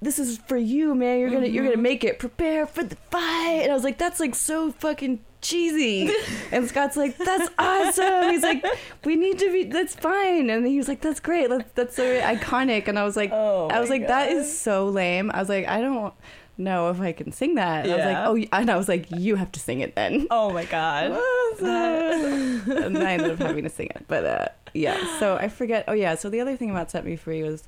This 0.00 0.18
is 0.18 0.38
for 0.48 0.56
you, 0.56 0.96
man. 0.96 1.20
You're 1.20 1.30
gonna 1.30 1.46
you're 1.46 1.62
gonna 1.62 1.76
Mhm. 1.76 1.82
make 1.82 2.02
it. 2.02 2.18
Prepare 2.18 2.66
for 2.66 2.82
the 2.82 2.96
fight. 2.96 3.60
And 3.62 3.70
I 3.70 3.74
was 3.76 3.84
like, 3.84 3.98
that's 3.98 4.18
like 4.18 4.34
so 4.34 4.72
fucking 4.72 5.20
cheesy. 5.42 6.10
And 6.50 6.66
Scott's 6.68 6.96
like, 6.96 7.16
that's 7.18 7.48
awesome. 7.56 8.30
He's 8.32 8.42
like, 8.42 8.64
we 9.04 9.14
need 9.14 9.38
to 9.38 9.52
be. 9.52 9.62
That's 9.62 9.94
fine. 9.94 10.50
And 10.50 10.66
he 10.66 10.76
was 10.76 10.88
like, 10.88 11.02
that's 11.02 11.20
great. 11.20 11.48
That's 11.50 11.70
that's 11.76 11.94
so 11.94 12.20
iconic. 12.20 12.88
And 12.88 12.98
I 12.98 13.04
was 13.04 13.16
like, 13.16 13.30
Oh 13.32 13.68
I 13.68 13.78
was 13.78 13.90
like, 13.90 14.08
that 14.08 14.28
God. 14.30 14.36
is 14.38 14.58
so 14.58 14.88
lame. 14.88 15.30
I 15.32 15.38
was 15.38 15.48
like, 15.48 15.68
I 15.68 15.80
don't 15.80 16.12
know 16.58 16.90
if 16.90 17.00
I 17.00 17.12
can 17.12 17.32
sing 17.32 17.54
that. 17.56 17.84
And 17.86 17.92
I 17.92 17.96
was 17.96 18.04
like, 18.04 18.16
oh, 18.52 18.58
and 18.60 18.70
I 18.70 18.76
was 18.76 18.88
like, 18.88 19.10
you 19.10 19.36
have 19.36 19.50
to 19.52 19.60
sing 19.60 19.80
it 19.80 19.94
then. 19.94 20.26
Oh 20.30 20.50
my 20.52 20.64
god. 20.64 21.12
and 21.60 22.98
I 22.98 23.12
ended 23.12 23.30
up 23.32 23.38
having 23.38 23.64
to 23.64 23.70
sing 23.70 23.88
it. 23.94 24.04
But 24.08 24.24
uh, 24.24 24.48
yeah, 24.74 25.18
so 25.18 25.36
I 25.36 25.48
forget. 25.48 25.84
Oh 25.88 25.92
yeah, 25.92 26.14
so 26.14 26.28
the 26.30 26.40
other 26.40 26.56
thing 26.56 26.70
about 26.70 26.90
Set 26.90 27.04
Me 27.04 27.16
Free 27.16 27.42
was, 27.42 27.64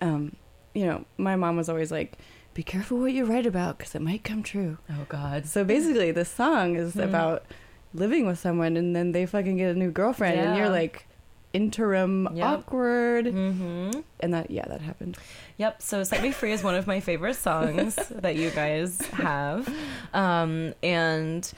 um, 0.00 0.36
you 0.74 0.86
know, 0.86 1.04
my 1.18 1.36
mom 1.36 1.56
was 1.56 1.68
always 1.68 1.90
like, 1.92 2.18
be 2.54 2.62
careful 2.62 2.98
what 2.98 3.12
you 3.12 3.24
write 3.24 3.46
about 3.46 3.78
because 3.78 3.94
it 3.94 4.02
might 4.02 4.22
come 4.24 4.42
true. 4.42 4.78
Oh 4.90 5.06
god. 5.08 5.46
So 5.46 5.64
basically, 5.64 6.10
this 6.12 6.28
song 6.28 6.76
is 6.76 6.94
Hmm. 6.94 7.00
about 7.00 7.44
living 7.92 8.26
with 8.26 8.38
someone 8.38 8.76
and 8.76 8.94
then 8.94 9.12
they 9.12 9.24
fucking 9.26 9.56
get 9.56 9.74
a 9.74 9.78
new 9.78 9.90
girlfriend 9.90 10.38
and 10.40 10.56
you're 10.56 10.68
like 10.68 11.06
interim 11.54 12.28
Yep. 12.34 12.44
awkward. 12.46 13.24
Mm-hmm. 13.26 14.00
And 14.20 14.34
that, 14.34 14.50
yeah, 14.50 14.66
that 14.68 14.82
happened. 14.82 15.16
Yep. 15.56 15.80
So 15.80 16.04
"Set 16.04 16.22
Me 16.22 16.30
Free" 16.32 16.52
is 16.52 16.62
one 16.62 16.74
of 16.74 16.86
my 16.86 17.00
favorite 17.00 17.36
songs 17.36 17.94
that 18.10 18.36
you 18.36 18.50
guys 18.50 19.00
have, 19.12 19.66
um, 20.12 20.74
and 20.82 21.50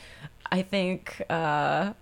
I 0.52 0.62
think, 0.62 1.22
uh, 1.28 1.32
uh, 1.32 1.92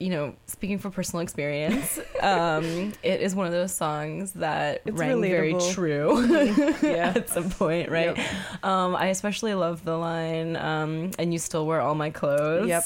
you 0.00 0.08
know, 0.08 0.34
speaking 0.46 0.78
from 0.78 0.92
personal 0.92 1.20
experience, 1.22 2.00
um, 2.22 2.92
it 3.02 3.20
is 3.20 3.34
one 3.34 3.46
of 3.46 3.52
those 3.52 3.72
songs 3.72 4.32
that 4.32 4.80
It's 4.86 4.96
rang 4.98 5.20
very 5.20 5.54
true 5.72 6.24
Yeah. 6.82 7.12
at 7.16 7.28
some 7.28 7.50
point, 7.50 7.90
right? 7.90 8.16
Yep. 8.16 8.64
Um, 8.64 8.96
I 8.96 9.06
especially 9.08 9.52
love 9.54 9.84
the 9.84 9.96
line, 9.98 10.56
um, 10.56 11.10
"And 11.18 11.32
you 11.32 11.38
still 11.38 11.66
wear 11.66 11.80
all 11.82 11.94
my 11.94 12.08
clothes." 12.10 12.66
Yep. 12.68 12.84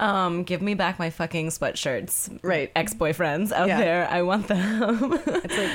um, 0.00 0.42
give 0.44 0.62
me 0.62 0.74
back 0.74 0.98
my 0.98 1.10
fucking 1.10 1.48
sweatshirts, 1.48 2.38
Right. 2.42 2.72
ex-boyfriends 2.74 3.52
out 3.52 3.68
Yeah. 3.68 3.78
there. 3.78 4.08
I 4.10 4.22
want 4.22 4.48
them. 4.48 5.20
It's 5.26 5.58
like 5.58 5.70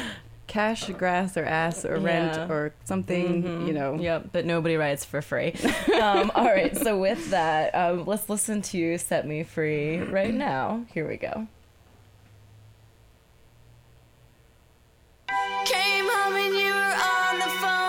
cash, 0.47 0.87
grass, 0.89 1.35
or 1.37 1.43
ass, 1.45 1.83
or 1.85 1.97
rent, 1.97 2.35
Yeah. 2.35 2.47
or 2.49 2.73
something, 2.85 3.43
Mhm. 3.43 3.67
you 3.67 3.73
know. 3.73 3.95
Yep, 3.99 4.29
but 4.31 4.45
nobody 4.45 4.75
rides 4.77 5.03
for 5.05 5.21
free. 5.21 5.53
um, 6.01 6.31
all 6.35 6.45
right, 6.45 6.75
so 6.75 6.97
with 6.97 7.29
that, 7.31 7.75
um, 7.75 8.05
let's 8.05 8.29
listen 8.29 8.61
to 8.63 8.97
Set 8.97 9.27
Me 9.27 9.43
Free 9.43 9.99
right 9.99 10.33
now. 10.33 10.85
Here 10.93 11.07
we 11.07 11.17
go. 11.17 11.47
Came 15.65 16.05
home 16.09 16.35
and 16.35 16.53
you 16.55 16.73
were 16.73 16.95
on 16.95 17.39
the 17.39 17.51
phone 17.61 17.86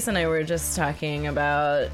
Lisa 0.00 0.12
and 0.12 0.16
I 0.16 0.26
were 0.28 0.42
just 0.42 0.74
talking 0.74 1.26
about 1.26 1.90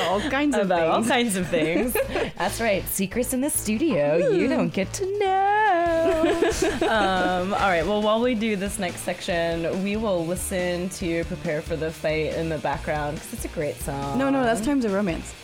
all 0.00 0.18
kinds 0.30 0.56
of 0.56 0.64
about 0.64 0.88
all 0.88 1.02
things. 1.02 1.08
kinds 1.08 1.36
of 1.36 1.46
things. 1.48 1.92
That's 2.38 2.58
right, 2.58 2.82
secrets 2.86 3.34
in 3.34 3.42
the 3.42 3.50
studio 3.50 4.30
you 4.30 4.48
don't 4.48 4.72
get 4.72 4.90
to 4.94 5.18
know. 5.18 6.50
um, 6.88 7.52
all 7.52 7.68
right, 7.68 7.84
well, 7.84 8.00
while 8.00 8.22
we 8.22 8.34
do 8.34 8.56
this 8.56 8.78
next 8.78 9.00
section, 9.00 9.84
we 9.84 9.96
will 9.98 10.24
listen 10.24 10.88
to 10.88 11.22
"Prepare 11.24 11.60
for 11.60 11.76
the 11.76 11.90
Fight" 11.90 12.32
in 12.32 12.48
the 12.48 12.58
background 12.60 13.16
because 13.16 13.34
it's 13.34 13.44
a 13.44 13.48
great 13.48 13.76
song. 13.76 14.16
No, 14.16 14.30
no, 14.30 14.42
that's 14.42 14.62
times 14.62 14.86
of 14.86 14.94
romance. 14.94 15.34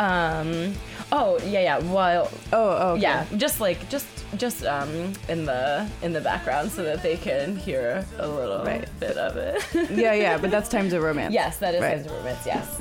Um, 0.00 0.74
oh 1.12 1.38
yeah, 1.44 1.60
yeah. 1.60 1.78
Well, 1.78 2.30
Oh, 2.52 2.68
oh, 2.80 2.88
okay. 2.92 3.02
yeah, 3.02 3.26
just 3.36 3.60
like 3.60 3.88
just 3.88 4.06
just 4.36 4.64
um 4.64 5.12
in 5.28 5.44
the 5.44 5.88
in 6.02 6.12
the 6.12 6.20
background 6.20 6.70
so 6.70 6.82
that 6.84 7.02
they 7.02 7.16
can 7.16 7.56
hear 7.56 8.04
a 8.18 8.28
little 8.28 8.64
Right. 8.64 8.88
bit 9.00 9.16
of 9.16 9.36
it. 9.36 9.62
yeah, 9.90 10.12
yeah, 10.14 10.38
but 10.38 10.50
that's 10.54 10.68
times 10.68 10.92
of 10.92 11.02
romance. 11.02 11.32
yes, 11.34 11.58
that 11.58 11.74
is 11.74 11.82
Right. 11.82 11.94
Times 11.96 12.06
of 12.06 12.12
Romance. 12.12 12.46
Yes. 12.46 12.80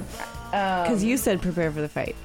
because 0.52 1.04
you 1.04 1.18
said 1.18 1.42
prepare 1.42 1.72
for 1.72 1.82
the 1.82 1.90
fight. 1.90 2.16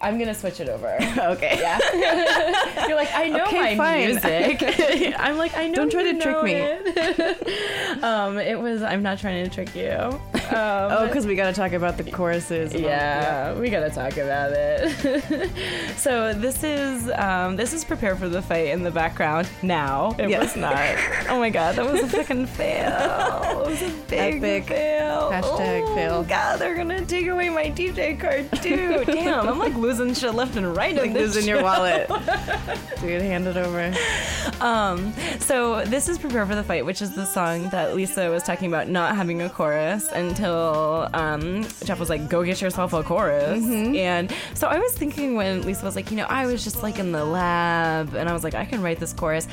I'm 0.00 0.18
gonna 0.18 0.34
switch 0.34 0.58
it 0.58 0.68
over. 0.68 0.96
Okay. 1.32 1.58
Yeah. 1.60 1.78
You're 2.88 2.96
like, 2.96 3.14
I 3.14 3.28
know 3.28 3.44
Okay, 3.44 3.76
my 3.76 3.76
fine. 3.76 4.06
music. 4.06 5.14
I'm 5.16 5.36
like, 5.38 5.56
I 5.56 5.68
know. 5.68 5.76
Don't 5.76 5.92
try 5.92 6.02
to 6.02 6.14
trick 6.20 6.34
know 6.34 6.42
me. 6.42 6.54
it. 6.56 8.02
um, 8.02 8.36
it 8.38 8.58
was. 8.58 8.82
I'm 8.82 9.02
not 9.04 9.18
trying 9.20 9.44
to 9.48 9.50
trick 9.54 9.74
you. 9.76 10.20
Um, 10.52 10.92
Oh, 10.92 11.06
because 11.06 11.26
we 11.26 11.34
got 11.34 11.46
to 11.46 11.52
talk 11.52 11.72
about 11.72 11.96
the 11.96 12.04
choruses. 12.04 12.74
and 12.74 12.84
all- 12.84 12.90
yeah, 12.90 13.54
we 13.54 13.70
gotta 13.70 13.90
talk 13.90 14.16
about 14.18 14.52
it. 14.52 15.50
so 15.96 16.32
this 16.34 16.62
is 16.62 17.10
um, 17.16 17.56
this 17.56 17.72
is 17.72 17.84
prepare 17.84 18.16
for 18.16 18.28
the 18.28 18.42
fight 18.42 18.68
in 18.68 18.82
the 18.82 18.90
background. 18.90 19.48
Now 19.62 20.14
it 20.18 20.28
Yeah. 20.30 20.40
was 20.40 20.54
not. 20.56 20.76
Oh 21.30 21.38
my 21.38 21.50
god, 21.50 21.76
that 21.76 21.90
was 21.90 22.02
a 22.02 22.08
fucking 22.08 22.46
fail. 22.58 22.88
It 23.62 23.66
was 23.70 23.82
a 23.82 23.90
big 24.08 24.36
Epic. 24.42 24.68
fail. 24.68 25.30
Hashtag 25.30 25.82
oh, 25.86 25.94
fail. 25.94 26.24
God, 26.24 26.58
they're 26.58 26.76
gonna 26.76 27.04
take 27.04 27.26
away 27.28 27.48
my 27.48 27.70
DJ 27.70 28.18
card 28.18 28.50
too. 28.62 29.04
Damn, 29.06 29.48
I'm 29.48 29.58
like 29.58 29.74
losing 29.74 30.12
shit 30.14 30.34
left 30.34 30.56
and 30.56 30.76
right. 30.76 30.94
Like 30.94 31.12
this 31.14 31.36
in 31.36 31.46
your 31.46 31.62
wallet. 31.62 32.08
Dude, 33.00 33.22
hand 33.22 33.46
it 33.46 33.56
over. 33.56 33.94
um, 34.60 35.12
so 35.40 35.84
this 35.84 36.08
is 36.08 36.18
"Prepare 36.18 36.46
for 36.46 36.54
the 36.54 36.62
Fight," 36.64 36.84
which 36.84 37.00
is 37.02 37.14
the 37.14 37.24
song 37.24 37.68
that 37.70 37.94
Lisa 37.96 38.30
was 38.30 38.42
talking 38.42 38.68
about 38.68 38.88
not 38.88 39.16
having 39.16 39.40
a 39.42 39.48
chorus 39.48 40.10
until 40.42 41.08
um, 41.14 41.64
Jeff 41.84 41.98
was 42.00 42.10
like, 42.10 42.28
"Go 42.28 42.42
get 42.44 42.60
yourself 42.60 42.92
a 42.92 43.02
chorus." 43.02 43.62
And 43.64 44.32
so 44.54 44.66
I 44.68 44.78
was 44.78 44.92
thinking 44.92 45.34
when 45.36 45.62
Lisa 45.62 45.84
was 45.84 45.96
like, 45.96 46.10
"You 46.10 46.16
know, 46.16 46.26
I 46.28 46.46
was 46.46 46.64
just 46.64 46.82
like 46.82 46.98
in 46.98 47.12
the 47.12 47.24
lab," 47.24 48.14
and 48.14 48.28
I 48.28 48.32
was 48.32 48.44
like, 48.44 48.54
"I 48.54 48.64
can 48.64 48.82
write 48.82 48.98
this 48.98 49.12
chorus." 49.12 49.46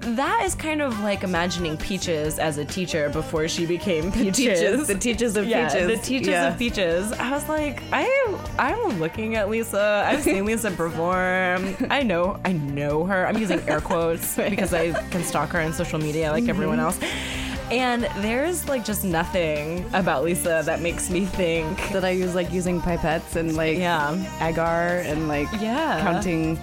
That 0.00 0.42
is 0.44 0.54
kind 0.54 0.80
of 0.80 1.00
like 1.00 1.24
imagining 1.24 1.76
Peaches 1.76 2.38
as 2.38 2.58
a 2.58 2.64
teacher 2.64 3.08
before 3.08 3.48
she 3.48 3.66
became 3.66 4.12
Peaches. 4.12 4.86
The 4.86 4.94
teachers 4.94 5.36
of 5.36 5.46
yeah, 5.46 5.68
peaches. 5.68 5.86
the 5.88 5.96
teachers 5.96 6.28
Yeah. 6.28 6.48
of 6.52 6.58
peaches. 6.58 7.10
I 7.12 7.30
was 7.32 7.48
like, 7.48 7.82
I 7.92 8.36
I'm 8.58 9.00
looking 9.00 9.34
at 9.34 9.48
Lisa. 9.50 10.04
I've 10.06 10.22
seen 10.22 10.44
Lisa 10.50 10.70
perform. 10.70 11.76
I 11.90 12.02
know 12.04 12.38
I 12.44 12.52
know 12.52 13.04
her. 13.04 13.26
I'm 13.26 13.36
using 13.38 13.60
air 13.68 13.80
quotes 13.80 14.36
because 14.50 14.72
I 14.72 14.92
can 15.10 15.24
stalk 15.24 15.50
her 15.50 15.60
on 15.60 15.72
social 15.72 15.98
media 15.98 16.30
like 16.30 16.48
everyone 16.48 16.78
Mm-hmm. 16.78 17.02
else. 17.02 17.43
And 17.74 18.04
there's 18.22 18.68
like 18.68 18.84
just 18.84 19.02
nothing 19.04 19.84
about 19.94 20.22
Lisa 20.22 20.62
that 20.64 20.80
makes 20.80 21.10
me 21.10 21.24
think. 21.24 21.76
that 21.92 22.04
I 22.04 22.10
use 22.10 22.34
like 22.34 22.52
using 22.52 22.80
pipettes 22.80 23.34
and 23.34 23.56
like 23.56 23.78
Yeah. 23.78 24.14
agar 24.40 25.02
and 25.04 25.26
like 25.26 25.48
Yeah. 25.60 26.00
counting. 26.00 26.58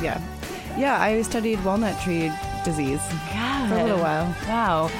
Yeah, 0.00 0.20
yeah. 0.78 1.00
I 1.00 1.20
studied 1.22 1.64
walnut 1.64 2.00
tree 2.00 2.30
disease 2.64 3.00
God. 3.32 3.68
for 3.68 3.74
a 3.74 3.82
little 3.82 3.98
while. 3.98 4.32
Wow. 4.48 4.90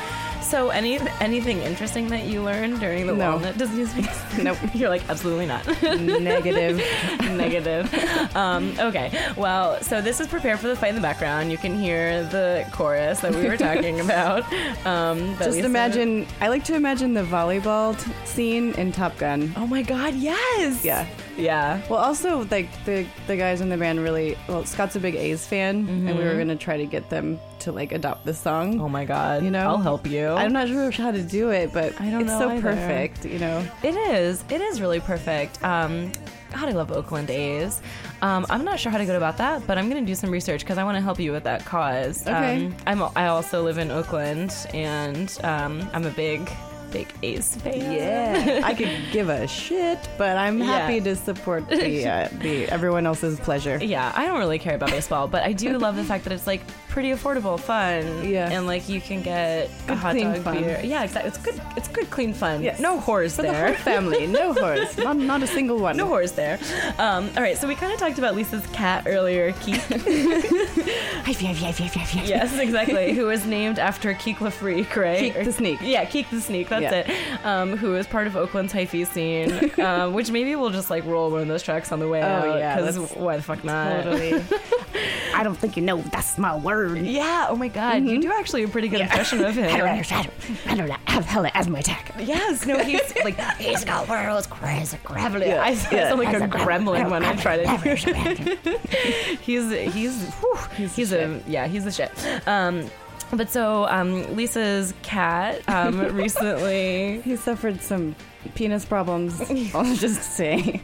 So 0.52 0.68
any 0.68 0.98
anything 1.20 1.60
interesting 1.60 2.08
that 2.08 2.24
you 2.26 2.42
learned 2.42 2.78
during 2.78 3.06
the 3.06 3.14
No. 3.14 3.30
walnut 3.30 3.56
disease? 3.56 3.90
Nope. 4.42 4.58
You're 4.74 4.90
like 4.90 5.02
absolutely 5.08 5.46
not. 5.46 5.66
Negative. 5.82 6.76
Negative. 7.20 7.88
Um, 8.36 8.74
okay. 8.78 9.32
Well, 9.36 9.80
so 9.82 10.02
this 10.02 10.20
is 10.20 10.26
prepare 10.26 10.58
for 10.58 10.68
the 10.68 10.76
fight 10.76 10.90
in 10.90 10.94
the 10.94 11.00
background. 11.00 11.50
You 11.50 11.56
can 11.56 11.78
hear 11.78 12.24
the 12.24 12.66
chorus 12.70 13.20
that 13.20 13.34
we 13.34 13.46
were 13.48 13.56
talking 13.56 14.00
about. 14.00 14.44
Um, 14.86 15.36
Just 15.38 15.52
Lisa- 15.52 15.64
imagine. 15.64 16.26
I 16.42 16.48
like 16.48 16.64
to 16.64 16.74
imagine 16.74 17.14
the 17.14 17.22
volleyball 17.24 17.98
t- 17.98 18.10
scene 18.26 18.74
in 18.74 18.92
Top 18.92 19.16
Gun. 19.16 19.52
Oh 19.56 19.66
my 19.66 19.80
God! 19.82 20.14
Yes. 20.14 20.84
Yeah. 20.84 21.06
Yeah. 21.36 21.80
Well, 21.88 21.98
also 21.98 22.44
like 22.50 22.68
the 22.84 23.06
the 23.26 23.36
guys 23.36 23.60
in 23.60 23.68
the 23.68 23.76
band 23.76 24.00
really. 24.00 24.36
Well, 24.48 24.64
Scott's 24.64 24.96
a 24.96 25.00
big 25.00 25.14
A's 25.14 25.46
fan, 25.46 25.88
and 25.88 26.18
we 26.18 26.24
were 26.24 26.36
gonna 26.36 26.56
try 26.56 26.76
to 26.76 26.86
get 26.86 27.08
them 27.10 27.38
to 27.60 27.72
like 27.72 27.92
adopt 27.92 28.24
the 28.24 28.34
song. 28.34 28.80
Oh 28.80 28.88
my 28.88 29.04
God. 29.04 29.44
You 29.44 29.50
know? 29.50 29.68
I'll 29.68 29.78
help 29.78 30.06
you. 30.06 30.28
I'm 30.28 30.52
not 30.52 30.68
sure 30.68 30.90
how 30.90 31.10
to 31.12 31.22
do 31.22 31.50
it, 31.50 31.72
but 31.72 31.98
I 32.00 32.10
don't 32.10 32.22
it's 32.22 32.30
know 32.30 32.40
so 32.40 32.50
either. 32.50 32.62
perfect. 32.62 33.24
You 33.24 33.38
know. 33.38 33.66
It 33.82 33.94
is. 33.94 34.44
It 34.50 34.60
is 34.60 34.80
really 34.80 35.00
perfect. 35.00 35.62
Um, 35.62 36.12
God, 36.52 36.68
I 36.68 36.72
love 36.72 36.92
Oakland 36.92 37.30
A's. 37.30 37.80
Um, 38.20 38.44
I'm 38.50 38.64
not 38.64 38.78
sure 38.78 38.92
how 38.92 38.98
to 38.98 39.06
go 39.06 39.16
about 39.16 39.38
that, 39.38 39.66
but 39.66 39.78
I'm 39.78 39.88
going 39.88 40.04
to 40.04 40.06
do 40.06 40.14
some 40.14 40.30
research 40.30 40.60
because 40.60 40.76
I 40.76 40.84
want 40.84 40.96
to 40.96 41.00
help 41.00 41.18
you 41.18 41.32
with 41.32 41.44
that 41.44 41.64
cause. 41.64 42.22
Okay. 42.26 42.66
Um, 42.66 42.76
I'm, 42.86 43.02
I 43.16 43.28
also 43.28 43.62
live 43.62 43.78
in 43.78 43.90
Oakland, 43.90 44.54
and 44.74 45.34
um, 45.44 45.88
I'm 45.94 46.04
a 46.04 46.10
big, 46.10 46.50
big 46.92 47.08
A's 47.22 47.56
fan. 47.56 47.92
Yeah, 47.92 48.60
I 48.64 48.74
could 48.74 48.90
give 49.12 49.28
a 49.28 49.46
shit, 49.48 49.98
but 50.18 50.36
I'm 50.36 50.58
Yeah. 50.58 50.66
happy 50.66 51.00
to 51.00 51.16
support 51.16 51.68
the 51.68 52.06
uh, 52.06 52.28
the 52.40 52.68
everyone 52.68 53.06
else's 53.06 53.40
pleasure. 53.40 53.78
Yeah, 53.82 54.12
I 54.14 54.26
don't 54.26 54.38
really 54.38 54.58
care 54.58 54.74
about 54.74 54.90
baseball, 54.90 55.26
but 55.28 55.42
I 55.42 55.52
do 55.52 55.78
love 55.78 55.96
the 55.96 56.04
fact 56.04 56.24
that 56.24 56.32
it's 56.32 56.46
like 56.46 56.60
pretty 56.88 57.10
affordable, 57.10 57.58
fun, 57.58 58.28
Yeah. 58.28 58.50
and 58.50 58.66
like 58.66 58.88
you 58.88 59.00
can 59.00 59.22
get 59.22 59.68
a 59.68 59.88
Good, 59.88 59.96
hot 59.98 60.10
clean 60.12 60.32
dog 60.32 60.42
fun. 60.42 60.58
beer. 60.62 60.80
Yeah, 60.84 61.02
exactly. 61.04 61.28
It's 61.28 61.38
good. 61.38 61.60
It's 61.76 61.88
good, 61.88 62.10
clean 62.10 62.34
fun. 62.34 62.62
Yes. 62.62 62.78
No 62.80 62.98
whores 63.00 63.36
For 63.36 63.42
the 63.42 63.48
there. 63.48 63.66
whole 63.68 63.76
family, 63.76 64.26
no 64.26 64.52
horse, 64.52 64.96
not 65.06 65.16
not 65.16 65.42
a 65.42 65.46
single 65.46 65.78
one. 65.78 65.96
No 65.96 66.06
whores 66.06 66.34
there. 66.34 66.58
Um, 66.98 67.30
all 67.36 67.42
right, 67.42 67.56
so 67.56 67.66
we 67.66 67.74
kind 67.74 67.92
of 67.92 67.98
talked 67.98 68.18
about 68.18 68.34
Lisa's 68.34 68.66
cat 68.72 69.04
earlior, 69.06 69.52
Keak. 69.62 69.80
yes, 72.26 72.58
exactly. 72.58 73.14
who 73.14 73.26
was 73.26 73.46
named 73.46 73.78
after 73.78 74.12
Keak 74.14 74.36
LaFreak, 74.38 74.94
right? 74.96 75.18
Keak 75.32 75.36
Or- 75.36 75.44
the 75.44 75.52
Sneak. 75.52 75.80
Yeah, 75.80 76.04
Keak 76.04 76.28
the 76.30 76.40
Sneak. 76.40 76.68
That's 76.68 76.81
Yeah. 76.82 76.92
it. 77.06 77.44
Um, 77.46 77.76
who 77.76 77.94
is 77.96 78.06
part 78.06 78.26
of 78.26 78.36
Oakland's 78.36 78.72
hyphy 78.72 79.06
scene, 79.06 79.70
um, 79.84 80.12
which 80.14 80.30
maybe 80.30 80.54
we'll 80.56 80.70
just 80.70 80.90
like 80.90 81.04
roll 81.04 81.30
one 81.30 81.42
of 81.42 81.48
those 81.48 81.62
tracks 81.62 81.90
on 81.92 81.98
the 81.98 82.08
way 82.08 82.22
Oh, 82.22 82.26
out. 82.26 82.58
yeah, 82.58 82.76
because 82.76 83.12
why 83.14 83.36
the 83.36 83.42
fuck 83.42 83.64
not? 83.64 84.04
Totally. 84.04 84.42
I 85.34 85.42
don't 85.42 85.56
think 85.56 85.76
you 85.76 85.82
know 85.82 85.98
that's 86.12 86.36
my 86.38 86.56
word. 86.56 86.98
Yeah. 86.98 87.46
Oh 87.48 87.56
my 87.56 87.68
God, 87.68 88.04
you 88.04 88.20
do 88.20 88.30
actually 88.32 88.64
a 88.64 88.68
pretty 88.68 88.88
good 88.88 89.00
impression 89.00 89.42
of 89.44 89.54
him. 89.56 89.64
I 90.66 90.74
don't 90.76 90.90
have 91.08 91.24
hell 91.24 91.46
as 91.54 91.68
my 91.68 91.78
attack. 91.80 92.14
Yes. 92.18 92.66
No, 92.66 92.78
he's 92.84 93.00
like 93.24 93.38
He's 93.58 93.84
got 93.84 94.08
world's 94.08 94.46
crazy. 94.46 94.98
I 95.06 95.70
Yeah. 95.70 96.08
sound 96.08 96.20
like 96.20 96.34
a 96.36 96.40
gremlin 96.46 97.10
when 97.10 97.24
I 97.24 97.34
try 97.36 97.56
to. 97.56 98.72
he's 99.40 99.70
he's 99.94 100.24
whew, 100.34 100.58
he's, 100.76 101.10
the 101.10 101.36
a 101.36 101.40
yeah 101.48 101.66
he's 101.66 101.84
the 101.84 101.90
shit. 101.92 102.10
Um, 102.46 102.90
but 103.32 103.50
so 103.50 103.86
um, 103.88 104.36
Lisa's 104.36 104.94
cat 105.02 105.62
um, 105.68 105.98
recently 106.14 107.20
He 107.22 107.36
suffered 107.36 107.80
some 107.80 108.14
penis 108.54 108.84
problems. 108.84 109.40
I'll 109.74 109.94
just 109.94 110.22
say, 110.36 110.80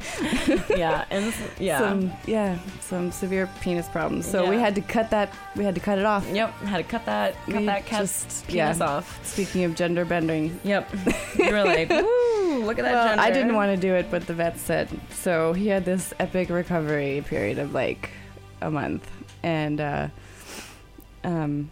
yeah 0.77 1.05
and 1.11 1.35
yeah 1.59 1.79
some 1.81 2.13
yeah, 2.27 2.59
some 2.81 3.11
severe 3.11 3.49
penis 3.61 3.89
problems. 3.89 4.27
So 4.31 4.49
we 4.49 4.57
had 4.57 4.75
to 4.77 4.81
cut 4.81 5.11
that. 5.11 5.33
We 5.57 5.65
had 5.65 5.75
to 5.75 5.81
cut 5.81 5.99
it 5.99 6.05
off. 6.05 6.27
yep 6.33 6.53
had 6.61 6.79
to 6.79 6.85
cut 6.85 7.05
that 7.07 7.35
cut 7.47 7.57
We 7.57 7.67
that 7.67 7.85
cat's 7.87 8.25
just- 8.25 8.47
penis 8.47 8.79
yeah. 8.79 8.85
off. 8.87 9.27
Speaking 9.27 9.65
of 9.65 9.75
gender 9.75 10.05
bending, 10.05 10.59
Yep, 10.65 10.89
you 11.39 11.51
were 11.51 11.65
like 11.65 11.91
woo 11.91 12.65
look 12.65 12.79
at 12.79 12.85
that. 12.85 12.93
well, 12.93 13.09
gender. 13.09 13.23
I 13.23 13.31
didn't 13.31 13.55
want 13.55 13.75
to 13.75 13.81
do 13.81 13.95
it, 13.95 14.11
but 14.11 14.27
the 14.27 14.35
vet 14.35 14.59
said 14.59 14.89
so. 15.11 15.53
He 15.53 15.67
had 15.69 15.85
this 15.85 16.15
epic 16.19 16.51
recovery 16.51 17.23
period 17.27 17.59
of 17.59 17.75
like 17.75 18.11
a 18.61 18.71
month, 18.71 19.09
and 19.43 19.81
uh, 19.81 20.09
um, 21.25 21.71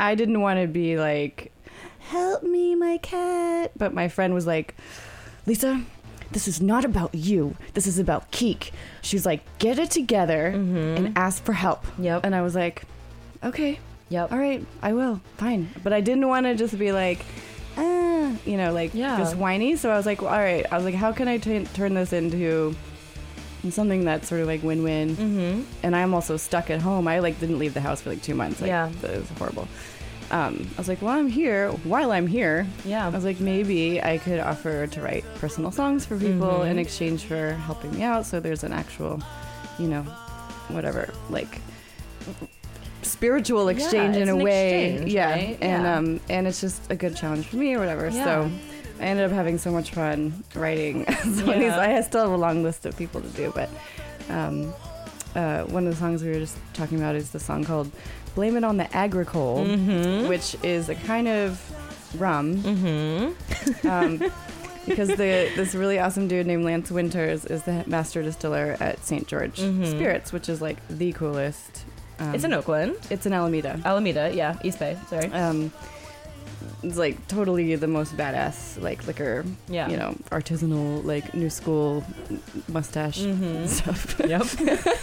I 0.00 0.14
didn't 0.14 0.40
want 0.40 0.60
to 0.60 0.66
be 0.66 0.98
like, 0.98 1.52
"Help 2.00 2.42
me, 2.42 2.74
my 2.74 2.98
cat," 2.98 3.72
but 3.76 3.94
my 3.94 4.08
friend 4.08 4.34
was 4.34 4.46
like, 4.46 4.74
"Lisa." 5.46 5.82
This 6.32 6.48
is 6.48 6.60
not 6.60 6.84
about 6.84 7.14
you. 7.14 7.54
This 7.74 7.86
is 7.86 8.00
about 8.00 8.32
Keak. 8.32 8.72
She's 9.02 9.24
like, 9.24 9.42
get 9.60 9.78
it 9.78 9.90
together 9.92 10.52
Mhm. 10.56 10.96
and 10.96 11.12
ask 11.18 11.44
for 11.44 11.52
help. 11.52 11.84
Yep. 11.96 12.24
And 12.24 12.34
I 12.34 12.42
was 12.42 12.56
like, 12.56 12.82
okay, 13.44 13.78
Yep. 14.08 14.32
all 14.32 14.38
right, 14.38 14.66
I 14.82 14.94
will, 14.94 15.20
fine. 15.36 15.68
But 15.84 15.92
I 15.92 16.00
didn't 16.00 16.26
want 16.26 16.46
to 16.46 16.56
just 16.56 16.76
be 16.76 16.90
like, 16.90 17.24
ah, 17.76 18.32
you 18.44 18.56
know, 18.56 18.72
like 18.72 18.94
Yeah. 18.94 19.16
just 19.16 19.36
whiny. 19.36 19.76
So 19.76 19.90
I 19.92 19.96
was 19.96 20.06
like, 20.06 20.22
well, 20.22 20.32
all 20.32 20.40
right. 20.40 20.66
I 20.72 20.76
was 20.76 20.84
like, 20.84 20.94
how 20.96 21.12
can 21.12 21.28
I 21.28 21.38
t- 21.38 21.66
turn 21.72 21.94
this 21.94 22.12
into 22.12 22.74
something 23.70 24.04
that's 24.04 24.28
sort 24.28 24.40
of 24.40 24.46
like 24.46 24.62
win-win? 24.62 25.16
Mm-hmm. 25.16 25.62
And 25.82 25.96
I'm 25.96 26.14
also 26.14 26.36
stuck 26.36 26.70
at 26.70 26.80
home. 26.82 27.06
I 27.08 27.18
like 27.20 27.38
didn't 27.40 27.58
leave 27.58 27.74
the 27.74 27.80
house 27.80 28.00
for 28.02 28.10
like 28.10 28.22
two 28.22 28.34
months. 28.34 28.60
Like, 28.60 28.68
Yeah. 28.68 28.90
it 29.02 29.02
was 29.20 29.28
horrible. 29.38 29.68
Um, 30.30 30.66
I 30.76 30.80
was 30.80 30.88
like, 30.88 31.02
well, 31.02 31.12
I'm 31.12 31.28
here. 31.28 31.70
While 31.84 32.10
I'm 32.10 32.26
here, 32.26 32.66
Yeah. 32.84 33.06
I 33.06 33.10
was 33.10 33.24
like, 33.24 33.40
maybe 33.40 34.02
I 34.02 34.18
could 34.18 34.40
offer 34.40 34.86
to 34.86 35.00
write 35.00 35.24
personal 35.36 35.70
songs 35.70 36.06
for 36.06 36.16
people 36.18 36.48
Mhm. 36.60 36.70
in 36.70 36.78
exchange 36.78 37.24
for 37.24 37.52
helping 37.66 37.94
me 37.94 38.02
out. 38.02 38.24
So 38.26 38.40
there's 38.40 38.64
an 38.64 38.72
actual, 38.72 39.20
you 39.78 39.86
know, 39.88 40.02
whatever, 40.68 41.12
like 41.30 41.60
spiritual 43.02 43.68
exchange 43.68 44.16
Yeah, 44.16 44.22
in 44.22 44.28
a 44.30 44.36
way. 44.36 44.92
exchange, 44.92 45.12
yeah, 45.12 45.30
right? 45.30 45.58
and 45.60 45.82
Yeah. 45.82 45.96
um, 45.98 46.20
and 46.30 46.46
it's 46.46 46.60
just 46.60 46.90
a 46.90 46.96
good 46.96 47.14
challenge 47.16 47.46
for 47.46 47.56
me 47.56 47.74
or 47.74 47.78
whatever. 47.78 48.08
Yeah. 48.08 48.24
So 48.24 48.50
I 49.04 49.08
ended 49.08 49.26
up 49.26 49.32
having 49.32 49.58
so 49.58 49.70
much 49.70 49.90
fun 49.90 50.42
writing. 50.54 51.04
some 51.22 51.28
of 51.50 51.54
these. 51.56 51.64
Yeah. 51.64 51.78
I 51.98 52.00
still 52.00 52.22
have 52.22 52.30
a 52.32 52.36
long 52.36 52.62
list 52.62 52.86
of 52.86 52.96
people 52.96 53.20
to 53.20 53.28
do, 53.28 53.52
but 53.54 53.68
um, 54.30 54.72
uh, 55.34 55.64
one 55.64 55.86
of 55.86 55.92
the 55.92 55.98
songs 56.00 56.22
we 56.22 56.30
were 56.30 56.38
just 56.38 56.56
talking 56.72 56.98
about 56.98 57.14
is 57.14 57.30
the 57.30 57.38
song 57.40 57.64
called 57.64 57.90
"Blame 58.34 58.56
It 58.56 58.64
on 58.64 58.78
the 58.78 58.88
Agricole," 58.96 59.66
Mm-hmm. 59.66 60.26
which 60.28 60.56
is 60.62 60.88
a 60.88 60.94
kind 60.94 61.28
of 61.28 61.60
rum. 62.18 62.56
Mm-hmm. 62.62 63.86
Um, 63.88 64.18
because 64.86 65.08
the 65.08 65.50
this 65.56 65.74
really 65.74 65.98
awesome 65.98 66.26
dude 66.28 66.46
named 66.46 66.64
Lance 66.64 66.90
Winters 66.90 67.44
is 67.44 67.62
the 67.64 67.84
master 67.86 68.22
distiller 68.22 68.76
at 68.80 69.04
St. 69.04 69.26
George 69.26 69.58
Mhm. 69.60 69.86
Spirits, 69.90 70.32
which 70.32 70.48
is 70.48 70.62
like 70.62 70.78
the 70.88 71.12
coolest. 71.12 71.84
Um, 72.20 72.34
It's 72.34 72.44
in 72.44 72.52
Oakland. 72.54 72.94
It's 73.10 73.26
in 73.26 73.32
Alameda. 73.34 73.80
Alameda, 73.84 74.30
yeah, 74.34 74.56
East 74.62 74.78
Bay. 74.78 74.96
Sorry. 75.10 75.26
Um, 75.32 75.72
it's 76.84 76.96
like 76.98 77.16
totally 77.28 77.74
the 77.76 77.86
most 77.88 78.16
badass 78.16 78.80
like 78.82 79.06
liquor. 79.06 79.44
Yeah. 79.68 79.88
You 79.88 79.96
know, 79.96 80.14
artisanal 80.30 81.04
like 81.04 81.34
new 81.34 81.50
school 81.50 82.04
mustache 82.68 83.20
Mhm. 83.20 83.66
stuff. 83.68 84.20
Yep. 84.34 84.46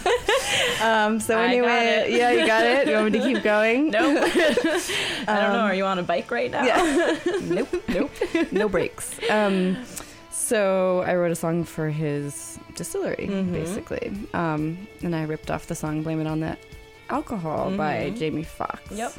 Um, 0.82 1.20
so 1.20 1.38
I 1.38 1.44
anyway, 1.46 2.08
yeah, 2.10 2.30
you 2.32 2.46
got 2.46 2.64
it. 2.66 2.88
You 2.88 2.94
want 2.94 3.12
me 3.12 3.18
to 3.18 3.24
keep 3.24 3.42
going? 3.54 3.90
Nope. 3.90 4.22
I 4.24 5.40
don't 5.40 5.52
know. 5.52 5.60
Um, 5.60 5.70
Are 5.70 5.74
you 5.74 5.84
on 5.86 5.98
a 5.98 6.02
bike 6.02 6.30
right 6.30 6.50
now? 6.50 6.64
Yeah. 6.64 7.18
nope. 7.42 7.72
Nope. 7.88 8.10
no 8.52 8.68
breaks. 8.68 9.14
Um, 9.30 9.76
so 10.30 11.02
I 11.06 11.14
wrote 11.14 11.30
a 11.30 11.36
song 11.36 11.64
for 11.64 11.88
his 11.88 12.58
distillery, 12.74 13.28
Mhm. 13.30 13.52
basically. 13.52 14.12
Um, 14.34 14.86
and 15.02 15.14
I 15.14 15.22
ripped 15.24 15.50
off 15.50 15.66
the 15.68 15.74
song 15.74 16.02
"Blame 16.02 16.20
It 16.20 16.26
on 16.26 16.40
the 16.40 16.56
Alcohol" 17.10 17.70
by 17.76 18.10
Mhm. 18.10 18.18
Jamie 18.18 18.42
Foxx. 18.44 18.90
Yep. 18.90 19.12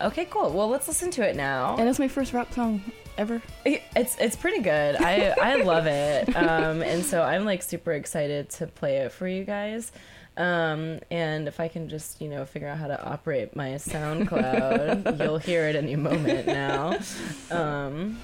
Okay, 0.00 0.24
cool. 0.26 0.50
Well, 0.50 0.68
let's 0.68 0.88
listen 0.88 1.10
to 1.12 1.22
it 1.28 1.36
now. 1.36 1.76
And 1.78 1.88
it's 1.88 1.98
my 1.98 2.08
first 2.08 2.32
rap 2.32 2.52
song 2.52 2.80
ever. 3.18 3.40
It's 3.64 4.16
it's 4.18 4.36
pretty 4.36 4.60
good. 4.62 4.96
I 4.96 5.34
I 5.40 5.54
love 5.62 5.86
it. 5.86 6.28
Um, 6.36 6.82
and 6.82 7.04
so 7.04 7.22
I'm 7.22 7.44
like 7.44 7.62
super 7.62 7.92
excited 7.92 8.50
to 8.50 8.66
play 8.66 8.98
it 8.98 9.12
for 9.12 9.26
you 9.26 9.44
guys. 9.44 9.90
Um, 10.38 11.00
and 11.10 11.48
if 11.48 11.60
I 11.60 11.68
can 11.68 11.88
just 11.88 12.20
you 12.20 12.28
know 12.28 12.44
figure 12.44 12.68
out 12.68 12.76
how 12.78 12.88
to 12.88 13.02
operate 13.02 13.56
my 13.56 13.70
SoundCloud, 13.76 15.18
you'll 15.24 15.38
hear 15.38 15.66
it 15.68 15.76
any 15.76 15.96
moment 15.96 16.46
now. 16.46 16.98
Um, 17.50 18.20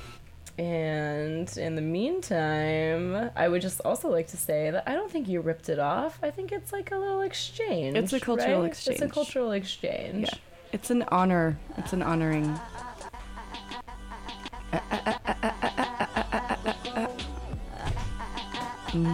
and 0.58 1.56
in 1.56 1.76
the 1.76 1.82
meantime, 1.82 3.30
I 3.34 3.48
would 3.48 3.62
just 3.62 3.80
also 3.80 4.10
like 4.10 4.28
to 4.28 4.36
say 4.36 4.70
that 4.70 4.84
I 4.86 4.92
don't 4.92 5.10
think 5.10 5.28
you 5.28 5.40
ripped 5.40 5.68
it 5.68 5.78
off. 5.78 6.18
I 6.22 6.30
think 6.30 6.52
it's 6.52 6.72
like 6.72 6.90
a 6.92 6.96
little 6.96 7.22
exchange. 7.22 7.96
It's 7.96 8.12
a 8.12 8.20
cultural 8.20 8.62
right? 8.62 8.70
It's 8.86 9.00
a 9.02 9.08
cultural 9.08 9.52
exchange. 9.52 10.28
Yeah. 10.30 10.38
It's 10.72 10.90
an 10.90 11.04
honor. 11.08 11.58
It's 11.78 11.92
an 11.92 12.02
honoring. 12.02 12.58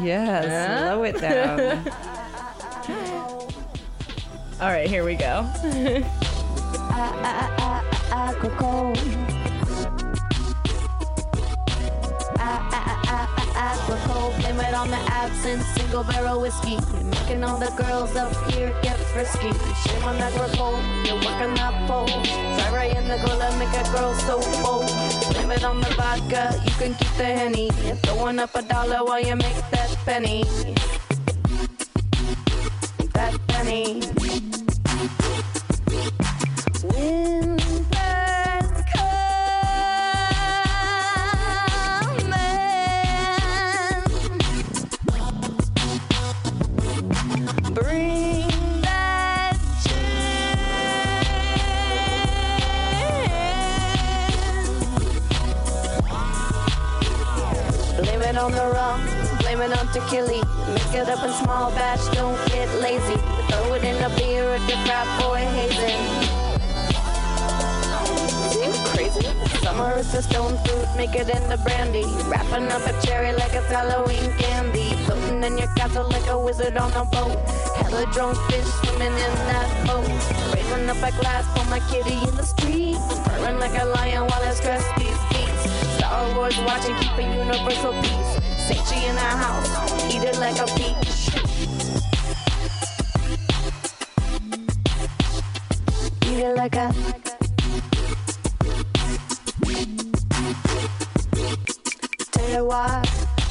Yes, 0.03 0.47
Huh? 0.47 0.79
slow 0.89 1.03
it 1.05 1.21
down. 1.21 1.61
All 4.61 4.69
right, 4.69 4.89
here 4.89 5.05
we 5.05 5.15
go. 5.15 5.47
Agricole. 13.59 14.31
Blame 14.39 14.61
it 14.61 14.73
on 14.73 14.89
the 14.89 15.03
absinthe, 15.11 15.67
single 15.77 16.05
barrel 16.05 16.41
whiskey. 16.41 16.79
Making 17.03 17.43
all 17.43 17.59
the 17.59 17.73
girls 17.77 18.15
up 18.15 18.33
here 18.53 18.73
get 18.83 18.97
frisky. 19.11 19.51
Shame 19.83 20.05
on 20.05 20.17
that 20.19 20.33
Agricole, 20.33 20.79
you're 21.05 21.17
working 21.17 21.55
that 21.55 21.75
pole. 21.89 22.07
Try 22.71 22.87
in 22.97 23.09
the 23.09 23.17
cola, 23.27 23.51
make 23.59 23.75
a 23.75 23.83
girl 23.93 24.15
so 24.15 24.39
bold. 24.63 24.87
Blame 25.33 25.51
it 25.51 25.65
on 25.65 25.81
the 25.81 25.91
vodka, 25.97 26.61
you 26.65 26.71
can 26.79 26.95
keep 26.95 27.13
the 27.17 27.25
henny. 27.25 27.71
You're 27.85 27.97
throwing 27.97 28.39
up 28.39 28.55
a 28.55 28.63
dollar 28.63 29.05
while 29.05 29.21
you 29.21 29.35
make 29.35 29.71
that 29.73 29.91
penny. 30.05 30.45
That 33.15 33.35
penny. 33.49 34.03
Winter's 36.85 37.58
on 58.49 58.55
the 58.55 58.75
rum, 58.75 59.01
blame 59.41 59.61
it 59.61 59.77
on 59.79 59.87
tequila. 59.89 60.41
Make 60.73 60.95
it 60.95 61.09
up 61.09 61.23
in 61.25 61.33
small 61.33 61.71
batch, 61.73 62.01
don't 62.15 62.39
get 62.49 62.69
lazy. 62.81 63.17
Throw 63.49 63.75
it 63.75 63.85
in 63.85 63.97
a 64.03 64.09
beer 64.17 64.57
if 64.57 64.65
you're 64.69 64.83
crap 64.85 65.09
boy 65.21 65.43
hazing. 65.57 66.05
Seem 68.49 68.73
crazy. 68.89 69.29
Summer 69.63 69.99
is 69.99 70.13
the 70.13 70.23
stone 70.23 70.57
fruit, 70.65 70.89
make 70.97 71.15
it 71.15 71.29
into 71.29 71.59
brandy. 71.59 72.05
Wrapping 72.29 72.69
up 72.73 72.87
a 72.87 72.95
cherry 73.07 73.33
like 73.33 73.53
it's 73.53 73.69
Halloween 73.69 74.33
candy. 74.39 74.95
Floating 75.05 75.45
in 75.45 75.59
your 75.59 75.73
castle 75.75 76.09
like 76.09 76.27
a 76.29 76.39
wizard 76.39 76.77
on 76.77 76.93
a 76.93 77.05
boat. 77.05 77.37
Hella 77.77 78.07
drunk 78.13 78.37
fish 78.49 78.65
swimming 78.81 79.13
in 79.13 79.35
that 79.53 79.69
boat. 79.87 80.09
Raising 80.55 80.89
up 80.89 80.97
a 80.97 81.11
glass 81.21 81.45
for 81.55 81.69
my 81.69 81.81
kitty 81.91 82.17
in 82.27 82.35
the 82.37 82.45
street. 82.45 82.97
Purring 83.25 83.59
like 83.59 83.77
a 83.81 83.85
lion 83.85 84.23
while 84.23 84.43
I 84.43 84.55
stress 84.55 84.85
these 84.97 85.21
beats. 85.29 85.48
Star 86.09 86.35
Wars 86.35 86.57
watching, 86.61 86.97
keep 86.97 87.19
a 87.19 87.23
universal 87.23 87.93
peace. 88.01 88.33
Sanctuary 88.67 89.05
in 89.09 89.19
our 89.19 89.37
house, 89.45 90.05
eat 90.11 90.25
it 90.25 90.39
like 90.39 90.59
a 90.59 90.65
peach. 90.73 91.29
Eat 96.25 96.41
it 96.49 96.57
like 96.57 96.77
a. 96.77 96.95
Tell 102.33 102.51
you 102.57 102.65
why. 102.65 103.03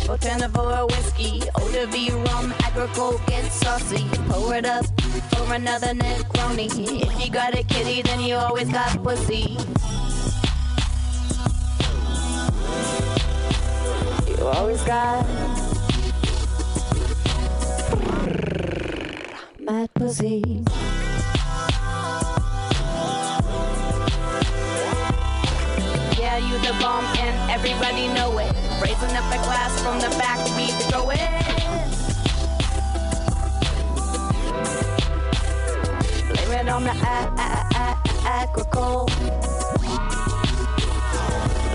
Botana 0.07 0.49
for 0.51 0.73
a 0.73 0.85
whiskey, 0.87 1.41
de 1.71 1.85
vie 1.85 2.09
rum, 2.09 2.51
agricole, 2.65 3.21
get 3.27 3.51
saucy. 3.51 4.07
Pour 4.29 4.55
it 4.55 4.65
up 4.65 4.83
for 5.29 5.53
another 5.53 5.93
Negroni. 5.93 6.65
If 7.03 7.23
you 7.23 7.31
got 7.31 7.53
a 7.53 7.61
kitty, 7.61 8.01
then 8.01 8.21
you 8.21 8.33
always 8.33 8.69
got 8.69 9.03
pussy. 9.03 9.59
Always 14.55 14.81
got 14.83 15.25
mad 19.59 19.89
pussy. 19.93 20.63
Yeah, 26.17 26.37
you 26.37 26.57
the 26.59 26.73
bomb 26.79 27.05
and 27.19 27.51
everybody 27.51 28.07
know 28.09 28.37
it. 28.39 28.51
Raising 28.81 29.15
up 29.15 29.27
a 29.31 29.39
glass 29.45 29.81
from 29.81 29.99
the 29.99 30.09
back, 30.17 30.39
we 30.55 30.67
throw 30.87 31.09
it. 31.09 31.19
Blame 36.29 36.59
it 36.59 36.69
on 36.69 36.83
the 36.83 36.91
a- 36.91 37.33
a- 37.45 37.67
a- 37.75 37.97
a- 38.05 38.27
agricole. 38.43 39.05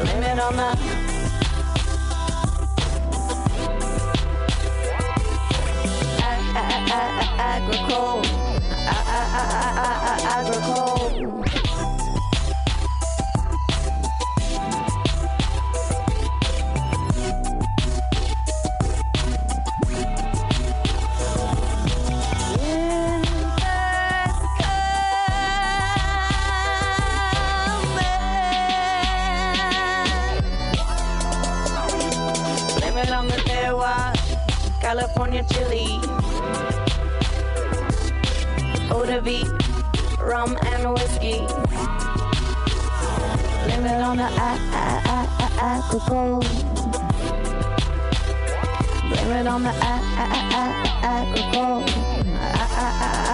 Blame 0.03 0.23
it 0.23 0.39
on 0.41 0.57
the. 0.57 1.02
Agricole. 6.93 8.23
Agricole. 10.37 11.43
California 34.81 35.43
chili, 35.45 35.99
de 39.07 39.21
vie, 39.21 39.45
rum 40.19 40.57
and 40.73 40.93
whiskey. 40.93 41.45
It 43.67 44.03
on 44.03 44.17
the 44.17 44.25
a- 44.25 44.29
a- 44.29 45.03
a- 45.17 45.29
a- 45.45 45.55
alcohol. 45.61 46.41
Blame 49.09 49.33
it 49.41 49.47
on 49.47 49.63
the 49.63 49.71
a- 49.71 50.03